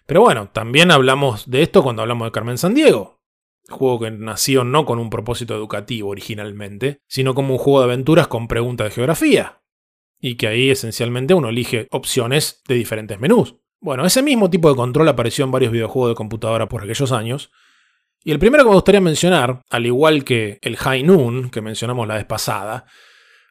Pero 0.06 0.20
bueno, 0.20 0.48
también 0.50 0.92
hablamos 0.92 1.50
de 1.50 1.62
esto 1.62 1.82
cuando 1.82 2.02
hablamos 2.02 2.28
de 2.28 2.32
Carmen 2.32 2.56
Sandiego, 2.56 3.20
juego 3.68 4.00
que 4.00 4.10
nació 4.12 4.62
no 4.62 4.86
con 4.86 5.00
un 5.00 5.10
propósito 5.10 5.54
educativo 5.54 6.10
originalmente, 6.10 7.02
sino 7.08 7.34
como 7.34 7.54
un 7.54 7.58
juego 7.58 7.80
de 7.80 7.86
aventuras 7.86 8.28
con 8.28 8.46
preguntas 8.46 8.86
de 8.86 8.90
geografía, 8.92 9.60
y 10.20 10.36
que 10.36 10.46
ahí 10.46 10.70
esencialmente 10.70 11.34
uno 11.34 11.48
elige 11.48 11.88
opciones 11.90 12.62
de 12.68 12.76
diferentes 12.76 13.18
menús. 13.18 13.56
Bueno, 13.80 14.06
ese 14.06 14.22
mismo 14.22 14.50
tipo 14.50 14.70
de 14.70 14.76
control 14.76 15.08
apareció 15.08 15.44
en 15.44 15.50
varios 15.50 15.72
videojuegos 15.72 16.12
de 16.12 16.16
computadora 16.16 16.68
por 16.68 16.84
aquellos 16.84 17.10
años, 17.10 17.50
y 18.24 18.32
el 18.32 18.38
primero 18.38 18.64
que 18.64 18.70
me 18.70 18.74
gustaría 18.74 19.00
mencionar, 19.00 19.62
al 19.70 19.86
igual 19.86 20.24
que 20.24 20.58
el 20.62 20.76
High 20.76 21.02
Noon, 21.02 21.50
que 21.50 21.60
mencionamos 21.60 22.06
la 22.06 22.16
vez 22.16 22.24
pasada, 22.24 22.84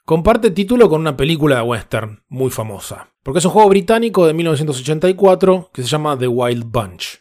comparte 0.05 0.51
título 0.51 0.89
con 0.89 1.01
una 1.01 1.17
película 1.17 1.57
de 1.57 1.61
western 1.63 2.23
muy 2.27 2.49
famosa, 2.49 3.09
porque 3.23 3.39
es 3.39 3.45
un 3.45 3.51
juego 3.51 3.69
británico 3.69 4.27
de 4.27 4.33
1984 4.33 5.71
que 5.73 5.81
se 5.81 5.87
llama 5.87 6.17
The 6.17 6.27
Wild 6.27 6.65
Bunch. 6.71 7.19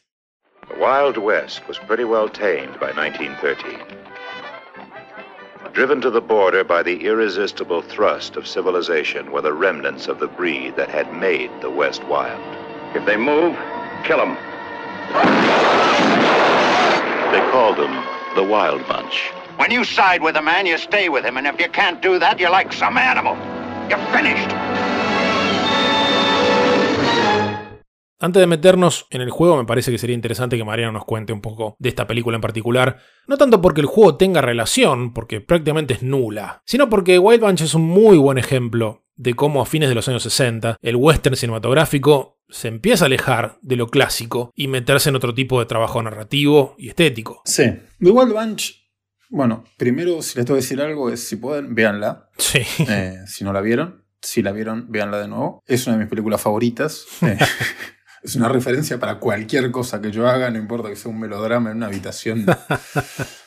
The 0.68 0.74
Wild 0.74 1.18
West 1.18 1.62
was 1.68 1.78
pretty 1.78 2.04
well 2.04 2.28
tamed 2.28 2.78
by 2.80 2.92
1913. 2.92 4.06
driven 5.76 6.00
to 6.00 6.08
the 6.08 6.22
border 6.22 6.64
by 6.64 6.82
the 6.82 7.04
irresistible 7.04 7.82
thrust 7.82 8.36
of 8.36 8.46
civilization 8.46 9.30
were 9.30 9.42
the 9.42 9.52
remnants 9.52 10.08
of 10.08 10.18
the 10.18 10.26
breed 10.26 10.74
that 10.74 10.88
had 10.88 11.12
made 11.12 11.50
the 11.60 11.68
West 11.68 12.02
wild. 12.04 12.40
If 12.96 13.04
they 13.04 13.18
move, 13.18 13.54
kill 14.02 14.16
them. 14.16 14.38
They 17.36 17.50
called 17.50 17.76
them 17.76 17.92
the 18.34 18.40
Wild 18.40 18.80
Bunch. 18.88 19.30
When 19.58 19.70
you 19.70 19.84
side 19.84 20.22
with 20.22 20.38
a 20.38 20.40
man, 20.40 20.64
you 20.64 20.78
stay 20.78 21.10
with 21.10 21.22
him, 21.22 21.36
and 21.36 21.46
if 21.46 21.60
you 21.60 21.70
can't 21.70 22.00
do 22.02 22.18
that, 22.18 22.38
you're 22.38 22.50
like 22.50 22.72
some 22.72 22.98
animal. 22.98 23.36
You're 23.90 24.00
finished. 24.10 24.50
Antes 28.18 28.40
de 28.40 28.46
meternos 28.46 29.06
en 29.10 29.20
el 29.20 29.28
juego, 29.28 29.58
me 29.58 29.66
parece 29.66 29.90
que 29.90 29.98
sería 29.98 30.14
interesante 30.14 30.56
que 30.56 30.64
Mariano 30.64 30.92
nos 30.92 31.04
cuente 31.04 31.34
un 31.34 31.42
poco 31.42 31.76
de 31.78 31.90
esta 31.90 32.06
película 32.06 32.36
en 32.36 32.40
particular. 32.40 33.00
No 33.26 33.36
tanto 33.36 33.60
porque 33.60 33.82
el 33.82 33.86
juego 33.86 34.16
tenga 34.16 34.40
relación, 34.40 35.12
porque 35.12 35.42
prácticamente 35.42 35.92
es 35.92 36.02
nula, 36.02 36.62
sino 36.64 36.88
porque 36.88 37.18
Wild 37.18 37.42
Bunch 37.42 37.60
es 37.60 37.74
un 37.74 37.86
muy 37.86 38.16
buen 38.16 38.38
ejemplo 38.38 39.05
de 39.16 39.34
cómo 39.34 39.62
a 39.62 39.66
fines 39.66 39.88
de 39.88 39.94
los 39.94 40.08
años 40.08 40.22
60 40.22 40.76
el 40.80 40.96
western 40.96 41.36
cinematográfico 41.36 42.38
se 42.48 42.68
empieza 42.68 43.04
a 43.04 43.06
alejar 43.06 43.58
de 43.62 43.76
lo 43.76 43.88
clásico 43.88 44.52
y 44.54 44.68
meterse 44.68 45.08
en 45.08 45.16
otro 45.16 45.34
tipo 45.34 45.58
de 45.58 45.66
trabajo 45.66 46.02
narrativo 46.02 46.74
y 46.78 46.88
estético. 46.88 47.42
Sí. 47.44 47.64
The 47.98 48.10
Wild 48.10 48.32
Bunch, 48.32 48.86
bueno, 49.28 49.64
primero, 49.76 50.22
si 50.22 50.36
les 50.36 50.46
tengo 50.46 50.56
que 50.56 50.62
decir 50.62 50.80
algo, 50.80 51.10
es 51.10 51.26
si 51.26 51.36
pueden, 51.36 51.74
véanla. 51.74 52.28
Sí. 52.38 52.60
Eh, 52.88 53.18
si 53.26 53.42
no 53.44 53.52
la 53.52 53.60
vieron, 53.60 54.04
si 54.20 54.42
la 54.42 54.52
vieron, 54.52 54.90
véanla 54.90 55.18
de 55.18 55.28
nuevo. 55.28 55.62
Es 55.66 55.86
una 55.86 55.96
de 55.96 56.04
mis 56.04 56.10
películas 56.10 56.40
favoritas. 56.40 57.06
Eh, 57.22 57.36
es 58.26 58.34
una 58.34 58.48
referencia 58.48 58.98
para 58.98 59.20
cualquier 59.20 59.70
cosa 59.70 60.00
que 60.00 60.10
yo 60.10 60.28
haga, 60.28 60.50
no 60.50 60.58
importa 60.58 60.88
que 60.88 60.96
sea 60.96 61.12
un 61.12 61.20
melodrama 61.20 61.70
en 61.70 61.76
una 61.76 61.86
habitación. 61.86 62.44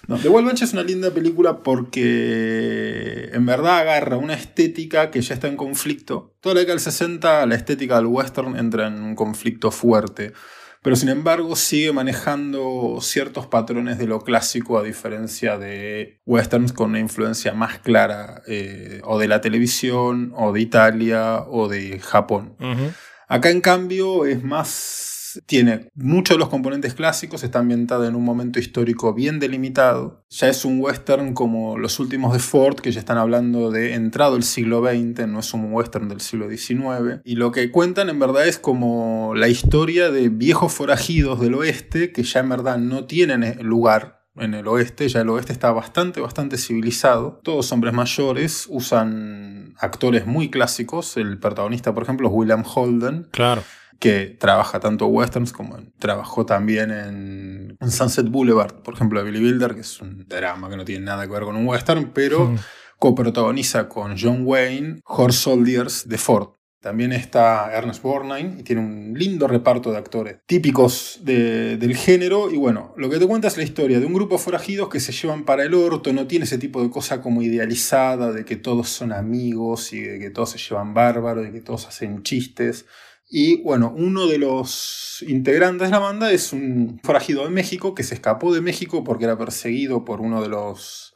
No, 0.07 0.17
The 0.17 0.27
Wild 0.27 0.47
Bunch 0.47 0.63
es 0.63 0.73
una 0.73 0.81
linda 0.81 1.11
película 1.11 1.59
porque 1.59 3.29
en 3.31 3.45
verdad 3.45 3.79
agarra 3.79 4.17
una 4.17 4.33
estética 4.33 5.11
que 5.11 5.21
ya 5.21 5.35
está 5.35 5.47
en 5.47 5.55
conflicto. 5.55 6.33
Toda 6.39 6.55
la 6.55 6.61
década 6.61 6.77
del 6.77 6.81
60 6.81 7.45
la 7.45 7.53
estética 7.53 7.97
del 7.97 8.07
western 8.07 8.57
entra 8.57 8.87
en 8.87 9.03
un 9.03 9.13
conflicto 9.13 9.69
fuerte. 9.69 10.33
Pero 10.81 10.95
sin 10.95 11.09
embargo 11.09 11.55
sigue 11.55 11.91
manejando 11.91 12.97
ciertos 13.01 13.45
patrones 13.45 13.99
de 13.99 14.07
lo 14.07 14.21
clásico 14.21 14.79
a 14.79 14.83
diferencia 14.83 15.59
de 15.59 16.21
westerns 16.25 16.73
con 16.73 16.91
una 16.91 16.99
influencia 16.99 17.53
más 17.53 17.77
clara 17.79 18.41
eh, 18.47 19.01
o 19.03 19.19
de 19.19 19.27
la 19.27 19.41
televisión 19.41 20.33
o 20.35 20.53
de 20.53 20.61
Italia 20.61 21.43
o 21.47 21.67
de 21.67 21.99
Japón. 21.99 22.55
Ujú. 22.59 22.93
Acá 23.31 23.51
en 23.51 23.61
cambio 23.61 24.25
es 24.25 24.43
más... 24.43 25.05
Tiene 25.45 25.91
muchos 25.93 26.35
de 26.35 26.39
los 26.39 26.49
componentes 26.49 26.95
clásicos, 26.95 27.43
está 27.43 27.59
ambientada 27.59 28.07
en 28.07 28.15
un 28.15 28.23
momento 28.23 28.57
histórico 28.57 29.13
bien 29.13 29.37
delimitado. 29.37 30.25
Ya 30.31 30.49
es 30.49 30.65
un 30.65 30.81
western 30.81 31.35
como 31.35 31.77
los 31.77 31.99
últimos 31.99 32.33
de 32.33 32.39
Ford, 32.39 32.79
que 32.79 32.91
ya 32.91 32.99
están 32.99 33.19
hablando 33.19 33.69
de 33.69 33.93
entrado 33.93 34.35
el 34.35 34.41
siglo 34.41 34.81
XX, 34.81 35.27
no 35.27 35.41
es 35.41 35.53
un 35.53 35.71
western 35.71 36.09
del 36.09 36.21
siglo 36.21 36.49
XIX. 36.49 37.21
Y 37.23 37.35
lo 37.35 37.51
que 37.51 37.69
cuentan 37.69 38.09
en 38.09 38.17
verdad 38.17 38.47
es 38.47 38.57
como 38.57 39.35
la 39.35 39.49
historia 39.49 40.09
de 40.09 40.29
viejos 40.29 40.73
forajidos 40.73 41.39
del 41.39 41.53
oeste 41.53 42.11
que 42.11 42.23
ya 42.23 42.39
en 42.39 42.49
verdad 42.49 42.79
no 42.79 43.05
tienen 43.05 43.59
lugar 43.61 44.18
en 44.35 44.53
el 44.53 44.67
oeste, 44.67 45.07
ya 45.09 45.21
el 45.21 45.29
oeste 45.29 45.51
está 45.53 45.71
bastante, 45.71 46.21
bastante 46.21 46.57
civilizado. 46.57 47.39
Todos 47.43 47.71
hombres 47.71 47.93
mayores, 47.93 48.67
usan 48.69 49.73
actores 49.79 50.25
muy 50.25 50.49
clásicos. 50.49 51.17
El 51.17 51.39
protagonista, 51.39 51.93
por 51.93 52.03
ejemplo, 52.03 52.27
es 52.29 52.33
William 52.35 52.63
Holden, 52.65 53.27
Claro. 53.31 53.63
que 53.99 54.37
trabaja 54.39 54.79
tanto 54.79 55.07
westerns 55.07 55.51
como 55.51 55.77
en- 55.77 55.91
trabajó 55.99 56.45
también 56.45 56.91
en, 56.91 57.77
en 57.79 57.91
Sunset 57.91 58.29
Boulevard, 58.29 58.75
por 58.81 58.93
ejemplo, 58.93 59.21
de 59.23 59.29
Billy 59.29 59.43
Wilder, 59.43 59.75
que 59.75 59.81
es 59.81 59.99
un 59.99 60.25
drama 60.27 60.69
que 60.69 60.77
no 60.77 60.85
tiene 60.85 61.05
nada 61.05 61.25
que 61.25 61.33
ver 61.33 61.43
con 61.43 61.55
un 61.57 61.67
western, 61.67 62.11
pero 62.13 62.45
Mm. 62.49 62.57
coprotagoniza 62.97 63.89
con 63.89 64.15
John 64.17 64.41
Wayne 64.45 65.01
Horse 65.05 65.37
Soldiers 65.39 66.07
de 66.07 66.17
Ford. 66.17 66.49
También 66.81 67.11
está 67.11 67.71
Ernest 67.75 68.01
Borgnine 68.01 68.55
y 68.59 68.63
tiene 68.63 68.81
un 68.81 69.13
lindo 69.17 69.47
reparto 69.47 69.91
de 69.91 69.97
actores 69.97 70.37
típicos 70.45 71.19
de- 71.23 71.75
del 71.75 71.95
género. 71.97 72.49
Y 72.49 72.55
bueno, 72.55 72.93
lo 72.95 73.09
que 73.09 73.19
te 73.19 73.27
cuenta 73.27 73.49
es 73.49 73.57
la 73.57 73.63
historia 73.63 73.99
de 73.99 74.05
un 74.05 74.13
grupo 74.13 74.35
de 74.37 74.41
forajidos 74.43 74.87
que 74.87 75.01
se 75.01 75.11
llevan 75.11 75.43
para 75.43 75.63
el 75.63 75.73
orto, 75.73 76.13
no 76.13 76.25
tiene 76.25 76.45
ese 76.45 76.57
tipo 76.57 76.81
de 76.81 76.89
cosa 76.89 77.21
como 77.21 77.41
idealizada, 77.41 78.31
de 78.31 78.45
que 78.45 78.55
todos 78.55 78.87
son 78.87 79.11
amigos 79.11 79.91
y 79.91 79.99
de 80.01 80.19
que 80.19 80.29
todos 80.29 80.51
se 80.51 80.57
llevan 80.57 80.93
bárbaros, 80.93 81.43
de 81.43 81.51
que 81.51 81.59
todos 81.61 81.85
hacen 81.85 82.23
chistes. 82.23 82.85
Y 83.29 83.61
bueno, 83.61 83.93
uno 83.95 84.25
de 84.25 84.39
los 84.39 85.23
integrantes 85.27 85.89
de 85.89 85.91
la 85.91 85.99
banda 85.99 86.31
es 86.31 86.51
un 86.53 86.99
forajido 87.03 87.43
de 87.43 87.51
México 87.51 87.93
que 87.93 88.03
se 88.03 88.15
escapó 88.15 88.53
de 88.53 88.61
México 88.61 89.03
porque 89.03 89.25
era 89.25 89.37
perseguido 89.37 90.03
por 90.05 90.21
uno 90.21 90.41
de 90.41 90.47
los 90.49 91.08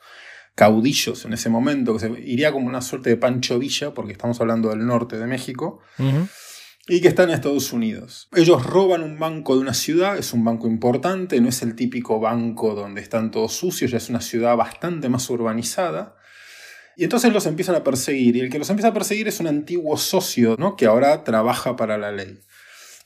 caudillos 0.55 1.25
en 1.25 1.33
ese 1.33 1.49
momento, 1.49 1.93
que 1.93 1.99
se, 1.99 2.09
iría 2.21 2.51
como 2.51 2.67
una 2.67 2.81
suerte 2.81 3.09
de 3.09 3.17
Pancho 3.17 3.59
Villa, 3.59 3.93
porque 3.93 4.11
estamos 4.11 4.39
hablando 4.39 4.69
del 4.69 4.85
norte 4.85 5.17
de 5.17 5.27
México, 5.27 5.79
y 6.87 7.01
que 7.01 7.07
está 7.07 7.23
en 7.23 7.31
Estados 7.31 7.71
Unidos. 7.73 8.27
Ellos 8.35 8.65
roban 8.65 9.03
un 9.03 9.17
banco 9.17 9.55
de 9.55 9.61
una 9.61 9.73
ciudad, 9.73 10.17
es 10.17 10.33
un 10.33 10.43
banco 10.43 10.67
importante, 10.67 11.39
no 11.41 11.49
es 11.49 11.61
el 11.61 11.75
típico 11.75 12.19
banco 12.19 12.75
donde 12.75 13.01
están 13.01 13.31
todos 13.31 13.53
sucios, 13.53 13.91
ya 13.91 13.97
es 13.97 14.09
una 14.09 14.21
ciudad 14.21 14.55
bastante 14.55 15.09
más 15.09 15.29
urbanizada. 15.29 16.15
Y 16.95 17.05
entonces 17.05 17.33
los 17.33 17.47
empiezan 17.47 17.75
a 17.75 17.83
perseguir, 17.83 18.35
y 18.35 18.41
el 18.41 18.49
que 18.49 18.59
los 18.59 18.69
empieza 18.69 18.89
a 18.89 18.93
perseguir 18.93 19.27
es 19.27 19.39
un 19.39 19.47
antiguo 19.47 19.97
socio, 19.97 20.55
¿no? 20.59 20.75
que 20.75 20.85
ahora 20.85 21.23
trabaja 21.23 21.75
para 21.75 21.97
la 21.97 22.11
ley. 22.11 22.39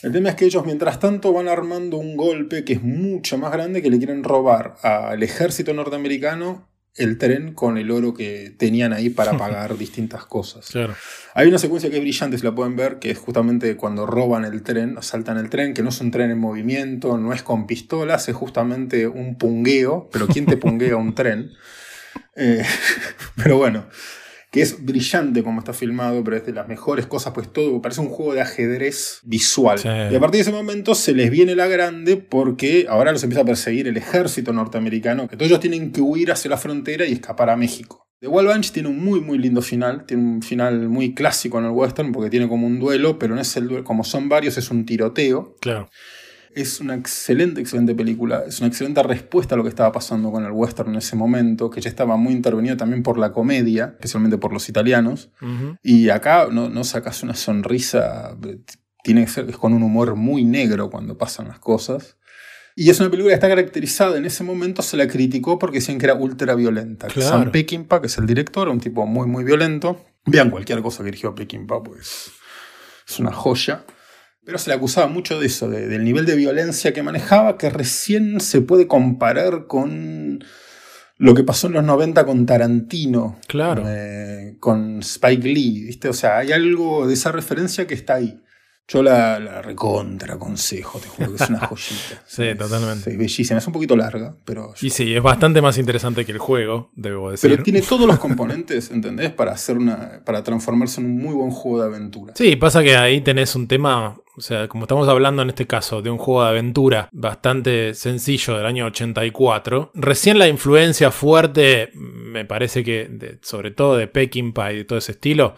El 0.01 0.11
tema 0.11 0.29
es 0.29 0.35
que 0.35 0.45
ellos 0.45 0.65
mientras 0.65 0.99
tanto 0.99 1.33
van 1.33 1.47
armando 1.47 1.97
un 1.97 2.17
golpe 2.17 2.63
que 2.63 2.73
es 2.73 2.83
mucho 2.83 3.37
más 3.37 3.51
grande 3.51 3.81
que 3.81 3.89
le 3.89 3.97
quieren 3.97 4.23
robar 4.23 4.75
al 4.83 5.23
ejército 5.23 5.73
norteamericano 5.73 6.67
el 6.97 7.17
tren 7.17 7.53
con 7.53 7.77
el 7.77 7.91
oro 7.91 8.13
que 8.13 8.53
tenían 8.57 8.93
ahí 8.93 9.09
para 9.09 9.37
pagar 9.37 9.77
distintas 9.77 10.25
cosas. 10.25 10.67
Claro. 10.67 10.95
Hay 11.33 11.47
una 11.47 11.57
secuencia 11.57 11.89
que 11.89 11.97
es 11.97 12.01
brillante, 12.01 12.37
si 12.37 12.43
la 12.43 12.55
pueden 12.55 12.75
ver, 12.75 12.99
que 12.99 13.11
es 13.11 13.17
justamente 13.17 13.75
cuando 13.75 14.05
roban 14.05 14.43
el 14.45 14.63
tren, 14.63 14.97
asaltan 14.97 15.37
el 15.37 15.49
tren, 15.49 15.73
que 15.73 15.83
no 15.83 15.89
es 15.89 16.01
un 16.01 16.11
tren 16.11 16.31
en 16.31 16.39
movimiento, 16.39 17.17
no 17.17 17.33
es 17.33 17.43
con 17.43 17.67
pistolas, 17.67 18.27
es 18.27 18.35
justamente 18.35 19.07
un 19.07 19.37
pungueo, 19.37 20.09
pero 20.11 20.27
¿quién 20.27 20.45
te 20.45 20.57
punguea 20.57 20.97
un 20.97 21.13
tren? 21.15 21.51
Eh, 22.35 22.63
pero 23.35 23.57
bueno, 23.57 23.85
que 24.57 24.63
es 24.63 24.83
brillante 24.83 25.43
como 25.43 25.59
está 25.59 25.71
filmado, 25.71 26.23
pero 26.23 26.37
es 26.37 26.45
de 26.45 26.51
las 26.51 26.67
mejores 26.67 27.05
cosas, 27.05 27.31
pues 27.31 27.53
todo 27.53 27.79
parece 27.79 28.01
un 28.01 28.09
juego 28.09 28.33
de 28.33 28.41
ajedrez 28.41 29.19
visual. 29.23 29.77
Sí. 29.77 29.87
Y 29.87 30.15
a 30.15 30.19
partir 30.19 30.39
de 30.39 30.41
ese 30.41 30.51
momento 30.51 30.95
se 30.95 31.13
les 31.13 31.29
viene 31.29 31.55
la 31.55 31.67
grande 31.67 32.17
porque 32.17 32.87
ahora 32.89 33.11
los 33.11 33.21
empieza 33.21 33.43
a 33.43 33.45
perseguir 33.45 33.87
el 33.87 33.97
ejército 33.97 34.53
norteamericano, 34.53 35.27
que 35.27 35.37
todos 35.37 35.49
ellos 35.51 35.59
tienen 35.59 35.91
que 35.91 36.01
huir 36.01 36.31
hacia 36.31 36.49
la 36.49 36.57
frontera 36.57 37.05
y 37.05 37.13
escapar 37.13 37.51
a 37.51 37.55
México. 37.55 38.07
The 38.19 38.27
Wild 38.27 38.51
Bunch 38.51 38.71
tiene 38.71 38.89
un 38.89 39.03
muy 39.03 39.21
muy 39.21 39.37
lindo 39.37 39.61
final, 39.61 40.07
tiene 40.07 40.23
un 40.23 40.41
final 40.41 40.89
muy 40.89 41.13
clásico 41.13 41.59
en 41.59 41.65
el 41.65 41.71
western 41.71 42.11
porque 42.11 42.31
tiene 42.31 42.47
como 42.47 42.65
un 42.65 42.79
duelo, 42.79 43.19
pero 43.19 43.35
no 43.35 43.41
es 43.41 43.55
el 43.57 43.67
duelo, 43.67 43.83
como 43.83 44.03
son 44.03 44.27
varios 44.27 44.57
es 44.57 44.71
un 44.71 44.87
tiroteo. 44.87 45.55
Claro. 45.61 45.87
Es 46.57 46.79
una 46.79 46.95
excelente, 46.95 47.61
excelente 47.61 47.93
película. 47.93 48.43
Es 48.47 48.59
una 48.61 48.69
excelente 48.69 49.03
respuesta 49.03 49.53
a 49.53 49.57
lo 49.59 49.63
que 49.63 49.69
estaba 49.69 49.91
pasando 49.91 50.31
con 50.31 50.43
el 50.43 50.51
western 50.51 50.89
en 50.89 50.95
ese 50.95 51.15
momento, 51.15 51.69
que 51.69 51.81
ya 51.81 51.89
estaba 51.89 52.17
muy 52.17 52.33
intervenido 52.33 52.75
también 52.75 53.03
por 53.03 53.19
la 53.19 53.31
comedia, 53.31 53.93
especialmente 53.93 54.39
por 54.39 54.51
los 54.51 54.67
italianos. 54.67 55.29
Ujú. 55.39 55.77
Y 55.83 56.09
acá 56.09 56.47
no, 56.51 56.67
no 56.67 56.83
sacas 56.83 57.21
una 57.21 57.35
sonrisa, 57.35 58.35
tiene 59.03 59.25
que 59.25 59.29
ser 59.29 59.47
es 59.47 59.55
con 59.55 59.71
un 59.73 59.83
humor 59.83 60.15
muy 60.15 60.45
negro 60.45 60.89
cuando 60.89 61.15
pasan 61.15 61.47
las 61.47 61.59
cosas. 61.59 62.17
Y 62.75 62.89
es 62.89 62.99
una 62.99 63.11
película 63.11 63.29
que 63.31 63.35
está 63.35 63.49
caracterizada, 63.49 64.17
en 64.17 64.25
ese 64.25 64.43
momento 64.43 64.81
se 64.81 64.97
la 64.97 65.07
criticó 65.07 65.59
porque 65.59 65.77
decían 65.77 65.99
que 65.99 66.07
era 66.07 66.15
ultra 66.15 66.55
violenta. 66.55 67.05
Claro. 67.05 67.29
Sam 67.29 67.51
Peckinpah, 67.51 68.01
que 68.01 68.07
es 68.07 68.17
el 68.17 68.25
director, 68.25 68.67
un 68.69 68.79
tipo 68.79 69.05
muy, 69.05 69.27
muy 69.27 69.43
violento. 69.43 70.03
Vean 70.25 70.49
cualquier 70.49 70.81
cosa 70.81 71.03
que 71.03 71.05
dirigió 71.05 71.35
Peckinpah, 71.35 71.83
pues 71.83 72.31
es 73.07 73.19
una 73.19 73.31
joya. 73.31 73.85
Pero 74.47 74.57
se 74.59 74.69
le 74.69 74.75
acusaba 74.77 75.07
mucho 75.07 75.37
de 75.41 75.47
eso, 75.47 75.69
de- 75.69 75.87
del 75.89 76.05
nivel 76.05 76.25
de 76.25 76.37
violencia 76.37 76.93
que 76.93 77.03
manejaba, 77.03 77.57
que 77.57 77.69
recién 77.69 78.39
se 78.39 78.61
puede 78.61 78.87
comparar 78.87 79.67
con 79.67 80.41
lo 81.17 81.33
que 81.33 81.43
pasó 81.43 81.67
en 81.67 81.73
los 81.73 81.83
90 81.83 82.25
con 82.25 82.45
Tarantino, 82.45 83.37
Claro. 83.45 83.83
eh, 83.85 84.55
con 84.61 84.99
Spike 84.99 85.45
Lee, 85.49 85.83
¿viste? 85.87 86.07
O 86.07 86.13
sea, 86.13 86.37
hay 86.37 86.53
algo 86.53 87.05
de 87.07 87.13
esa 87.15 87.33
referencia 87.33 87.87
que 87.87 87.93
está 87.93 88.15
ahí. 88.15 88.39
Yo 88.89 89.03
la, 89.03 89.37
la 89.39 89.61
recontra 89.61 90.35
aconsejo, 90.35 90.97
te 90.99 91.09
juro 91.09 91.35
que 91.35 91.43
es 91.43 91.49
una 91.49 91.59
joyita. 91.67 92.23
Sí, 92.25 92.43
Es- 92.43 92.57
totalmente. 92.57 93.11
Es 93.11 93.17
bellísima, 93.17 93.59
es 93.59 93.67
un 93.67 93.73
poquito 93.73 93.97
larga, 93.97 94.33
pero, 94.45 94.73
Y 94.81 94.89
sí, 94.89 95.13
es 95.13 95.21
bastante 95.21 95.61
más 95.61 95.77
interesante 95.77 96.23
que 96.25 96.31
el 96.31 96.37
juego, 96.37 96.89
debo 96.95 97.31
decir. 97.31 97.49
pero 97.51 97.63
tiene 97.63 97.81
todos 97.81 98.07
los 98.07 98.17
componentes, 98.27 98.89
¿entendés? 98.91 99.31
Para 99.33 99.51
hacer 99.51 99.77
una. 99.77 100.21
para 100.23 100.41
transformarse 100.43 101.01
en 101.01 101.07
un 101.07 101.17
muy 101.17 101.33
buen 101.33 101.51
juego 101.51 101.81
de 101.81 101.87
aventura. 101.87 102.33
Sí, 102.37 102.55
pasa 102.55 102.81
que 102.81 102.95
ahí 102.95 103.19
tenés 103.19 103.55
un 103.57 103.67
tema, 103.67 104.17
o 104.37 104.41
sea, 104.41 104.69
como 104.69 104.85
estamos 104.85 105.07
hablando 105.09 105.41
en 105.41 105.49
este 105.49 105.67
caso 105.67 106.01
de 106.01 106.09
un 106.09 106.17
juego 106.17 106.43
de 106.43 106.49
aventura 106.51 107.09
bastante 107.11 107.93
sencillo 107.93 108.55
del 108.55 108.65
año 108.65 108.85
84, 108.85 109.91
recién 109.95 110.39
la 110.39 110.47
influencia 110.47 111.11
fuerte, 111.11 111.89
me 111.93 112.45
parece 112.45 112.83
que 112.85 113.07
de- 113.09 113.39
sobre 113.41 113.71
todo 113.71 113.97
de 113.97 114.07
Peckinpah 114.07 114.71
y 114.71 114.77
de 114.77 114.85
todo 114.85 114.99
ese 114.99 115.11
estilo, 115.11 115.55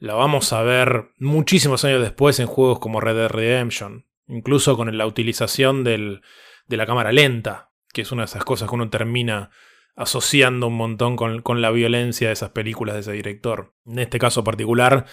la 0.00 0.14
vamos 0.14 0.52
a 0.52 0.62
ver 0.62 1.10
muchísimos 1.18 1.84
años 1.84 2.00
después 2.02 2.40
en 2.40 2.46
juegos 2.46 2.80
como 2.80 3.00
Red 3.00 3.14
Dead 3.16 3.28
Redemption, 3.30 4.06
incluso 4.26 4.76
con 4.76 4.96
la 4.96 5.06
utilización 5.06 5.84
del- 5.84 6.22
de 6.66 6.76
la 6.76 6.86
cámara 6.86 7.12
lenta, 7.12 7.70
que 7.92 8.02
es 8.02 8.10
una 8.10 8.22
de 8.22 8.26
esas 8.26 8.44
cosas 8.44 8.68
que 8.68 8.74
uno 8.74 8.90
termina 8.90 9.50
asociando 9.96 10.66
un 10.68 10.76
montón 10.76 11.16
con, 11.16 11.42
con 11.42 11.60
la 11.62 11.70
violencia 11.70 12.28
de 12.28 12.32
esas 12.32 12.50
películas 12.50 12.94
de 12.94 13.00
ese 13.02 13.12
director. 13.12 13.74
En 13.86 13.98
este 14.00 14.18
caso 14.18 14.42
particular, 14.42 15.06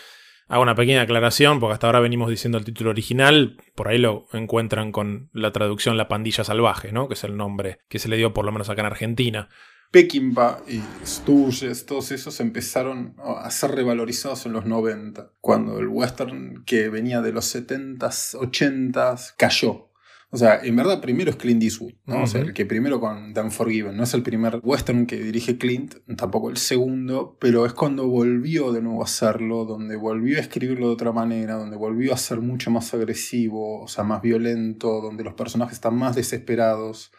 Hago 0.50 0.64
una 0.64 0.76
pequeña 0.76 1.02
aclaración, 1.02 1.60
porque 1.60 1.74
hasta 1.74 1.88
ahora 1.88 2.00
venimos 2.00 2.30
diciendo 2.30 2.58
el 2.58 2.64
título 2.64 2.92
original, 2.92 3.58
por 3.76 3.90
ahí 3.90 3.98
lo 3.98 4.28
encuentran 4.32 4.94
con 4.94 5.30
la 5.34 5.52
traducción 5.52 5.98
La 5.98 6.08
Pandilla 6.08 6.46
Salvaje, 6.46 6.94
¿no? 6.94 7.10
que 7.10 7.16
es 7.16 7.24
el 7.26 7.36
nombre 7.36 7.80
que 7.90 8.00
se 8.00 8.08
le 8.08 8.16
dio 8.16 8.34
por 8.34 8.46
lo 8.46 8.54
menos 8.54 8.70
acá 8.70 8.80
en 8.80 8.86
Argentina. 8.88 9.50
Peckinpah 9.92 10.64
y 10.68 10.82
Sturges, 11.06 11.86
todos 11.86 12.12
esos 12.12 12.40
empezaron 12.40 13.16
a 13.18 13.50
ser 13.52 13.72
revalorizados 13.72 14.46
en 14.46 14.54
los 14.54 14.66
90, 14.66 15.34
cuando 15.40 15.80
el 15.80 15.88
western 15.88 16.64
que 16.66 16.90
venía 16.90 17.22
de 17.22 17.32
los 17.32 17.56
70s, 17.56 18.36
80s 18.36 19.34
cayó. 19.38 19.88
O 20.30 20.36
sea, 20.36 20.60
en 20.62 20.76
verdad 20.76 21.00
primero 21.00 21.32
es 21.32 21.38
Clint 21.38 21.64
Eastwood, 21.64 21.94
¿no? 22.06 22.24
O 22.24 22.28
sea, 22.28 22.42
el 22.42 22.54
que 22.54 22.66
primero 22.66 23.00
con 23.00 23.34
Dan 23.34 23.50
Forgiven, 23.50 23.96
no 23.96 24.04
es 24.04 24.14
el 24.14 24.24
primer 24.24 24.60
western 24.62 25.06
que 25.06 25.16
dirige 25.16 25.58
Clint, 25.58 25.96
tampoco 26.18 26.50
el 26.50 26.58
segundo, 26.58 27.38
pero 27.40 27.66
es 27.66 27.72
cuando 27.72 28.10
volvió 28.10 28.74
de 28.74 28.82
nuevo 28.82 29.02
a 29.02 29.06
hacerlo, 29.06 29.64
donde 29.64 29.96
volvió 29.96 30.38
a 30.38 30.42
escribirlo 30.42 30.88
de 30.88 30.94
otra 30.94 31.14
manera, 31.14 31.54
donde 31.54 31.78
volvió 31.78 32.14
a 32.14 32.18
ser 32.18 32.42
mucho 32.42 32.72
más 32.72 32.94
agresivo, 32.94 33.82
o 33.82 33.88
sea, 33.88 34.04
más 34.04 34.22
violento, 34.22 35.00
donde 35.00 35.24
los 35.24 35.34
personajes 35.34 35.76
están 35.76 35.96
más 35.96 36.14
desesperados. 36.18 37.14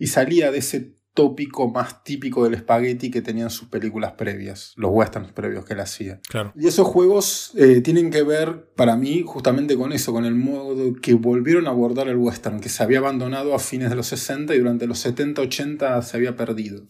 Y 0.00 0.08
salía 0.08 0.50
de 0.50 0.58
ese 0.58 0.96
tópico 1.14 1.70
más 1.70 2.02
típico 2.04 2.44
del 2.44 2.54
espagueti 2.54 3.10
que 3.10 3.22
tenían 3.22 3.50
sus 3.50 3.68
películas 3.68 4.12
previas, 4.12 4.72
los 4.76 4.90
westerns 4.92 5.32
previos 5.32 5.64
que 5.64 5.74
él 5.74 5.80
hacía. 5.80 6.20
Claro. 6.28 6.52
Y 6.56 6.66
esos 6.66 6.86
juegos 6.86 7.52
eh, 7.56 7.80
tienen 7.80 8.10
que 8.10 8.22
ver, 8.22 8.70
para 8.76 8.96
mí, 8.96 9.22
justamente 9.26 9.76
con 9.76 9.92
eso, 9.92 10.12
con 10.12 10.24
el 10.24 10.34
modo 10.34 10.94
que 11.00 11.14
volvieron 11.14 11.66
a 11.66 11.70
abordar 11.70 12.08
el 12.08 12.16
western, 12.16 12.60
que 12.60 12.68
se 12.68 12.82
había 12.82 12.98
abandonado 12.98 13.54
a 13.54 13.58
fines 13.58 13.90
de 13.90 13.96
los 13.96 14.06
60 14.06 14.54
y 14.54 14.58
durante 14.58 14.86
los 14.86 14.98
70, 15.00 15.42
80 15.42 16.02
se 16.02 16.16
había 16.16 16.36
perdido. 16.36 16.86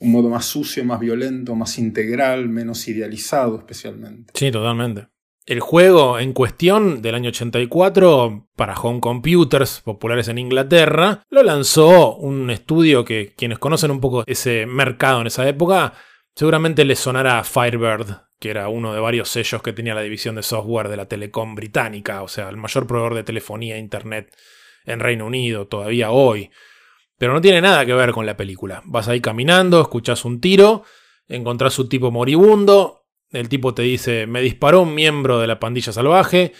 Un 0.00 0.10
modo 0.10 0.28
más 0.30 0.46
sucio, 0.46 0.84
más 0.84 0.98
violento, 0.98 1.54
más 1.54 1.78
integral, 1.78 2.48
menos 2.48 2.88
idealizado 2.88 3.58
especialmente. 3.58 4.32
Sí, 4.34 4.50
totalmente. 4.50 5.11
El 5.44 5.58
juego 5.58 6.20
en 6.20 6.34
cuestión 6.34 7.02
del 7.02 7.16
año 7.16 7.30
84 7.30 8.48
para 8.54 8.78
home 8.78 9.00
computers 9.00 9.80
populares 9.80 10.28
en 10.28 10.38
Inglaterra 10.38 11.24
lo 11.30 11.42
lanzó 11.42 12.14
un 12.14 12.48
estudio 12.50 13.04
que 13.04 13.34
quienes 13.36 13.58
conocen 13.58 13.90
un 13.90 14.00
poco 14.00 14.22
ese 14.26 14.66
mercado 14.66 15.20
en 15.20 15.26
esa 15.26 15.48
época 15.48 15.94
seguramente 16.36 16.84
les 16.84 17.00
sonará 17.00 17.42
Firebird, 17.42 18.18
que 18.38 18.50
era 18.50 18.68
uno 18.68 18.94
de 18.94 19.00
varios 19.00 19.30
sellos 19.30 19.62
que 19.62 19.72
tenía 19.72 19.96
la 19.96 20.02
división 20.02 20.36
de 20.36 20.44
software 20.44 20.88
de 20.88 20.96
la 20.96 21.06
Telecom 21.06 21.56
británica, 21.56 22.22
o 22.22 22.28
sea, 22.28 22.48
el 22.48 22.56
mayor 22.56 22.86
proveedor 22.86 23.14
de 23.14 23.24
telefonía 23.24 23.74
e 23.74 23.80
internet 23.80 24.32
en 24.84 25.00
Reino 25.00 25.26
Unido 25.26 25.66
todavía 25.66 26.12
hoy. 26.12 26.50
Pero 27.18 27.32
no 27.32 27.40
tiene 27.40 27.60
nada 27.60 27.84
que 27.84 27.94
ver 27.94 28.12
con 28.12 28.26
la 28.26 28.36
película. 28.36 28.82
Vas 28.84 29.08
ahí 29.08 29.20
caminando, 29.20 29.80
escuchas 29.80 30.24
un 30.24 30.40
tiro, 30.40 30.84
encontrás 31.26 31.78
un 31.80 31.88
tipo 31.88 32.12
moribundo, 32.12 33.01
el 33.32 33.48
tipo 33.48 33.74
te 33.74 33.82
dice, 33.82 34.26
me 34.26 34.40
disparó 34.40 34.82
un 34.82 34.94
miembro 34.94 35.40
de 35.40 35.46
la 35.46 35.58
pandilla 35.58 35.92
salvaje, 35.92 36.52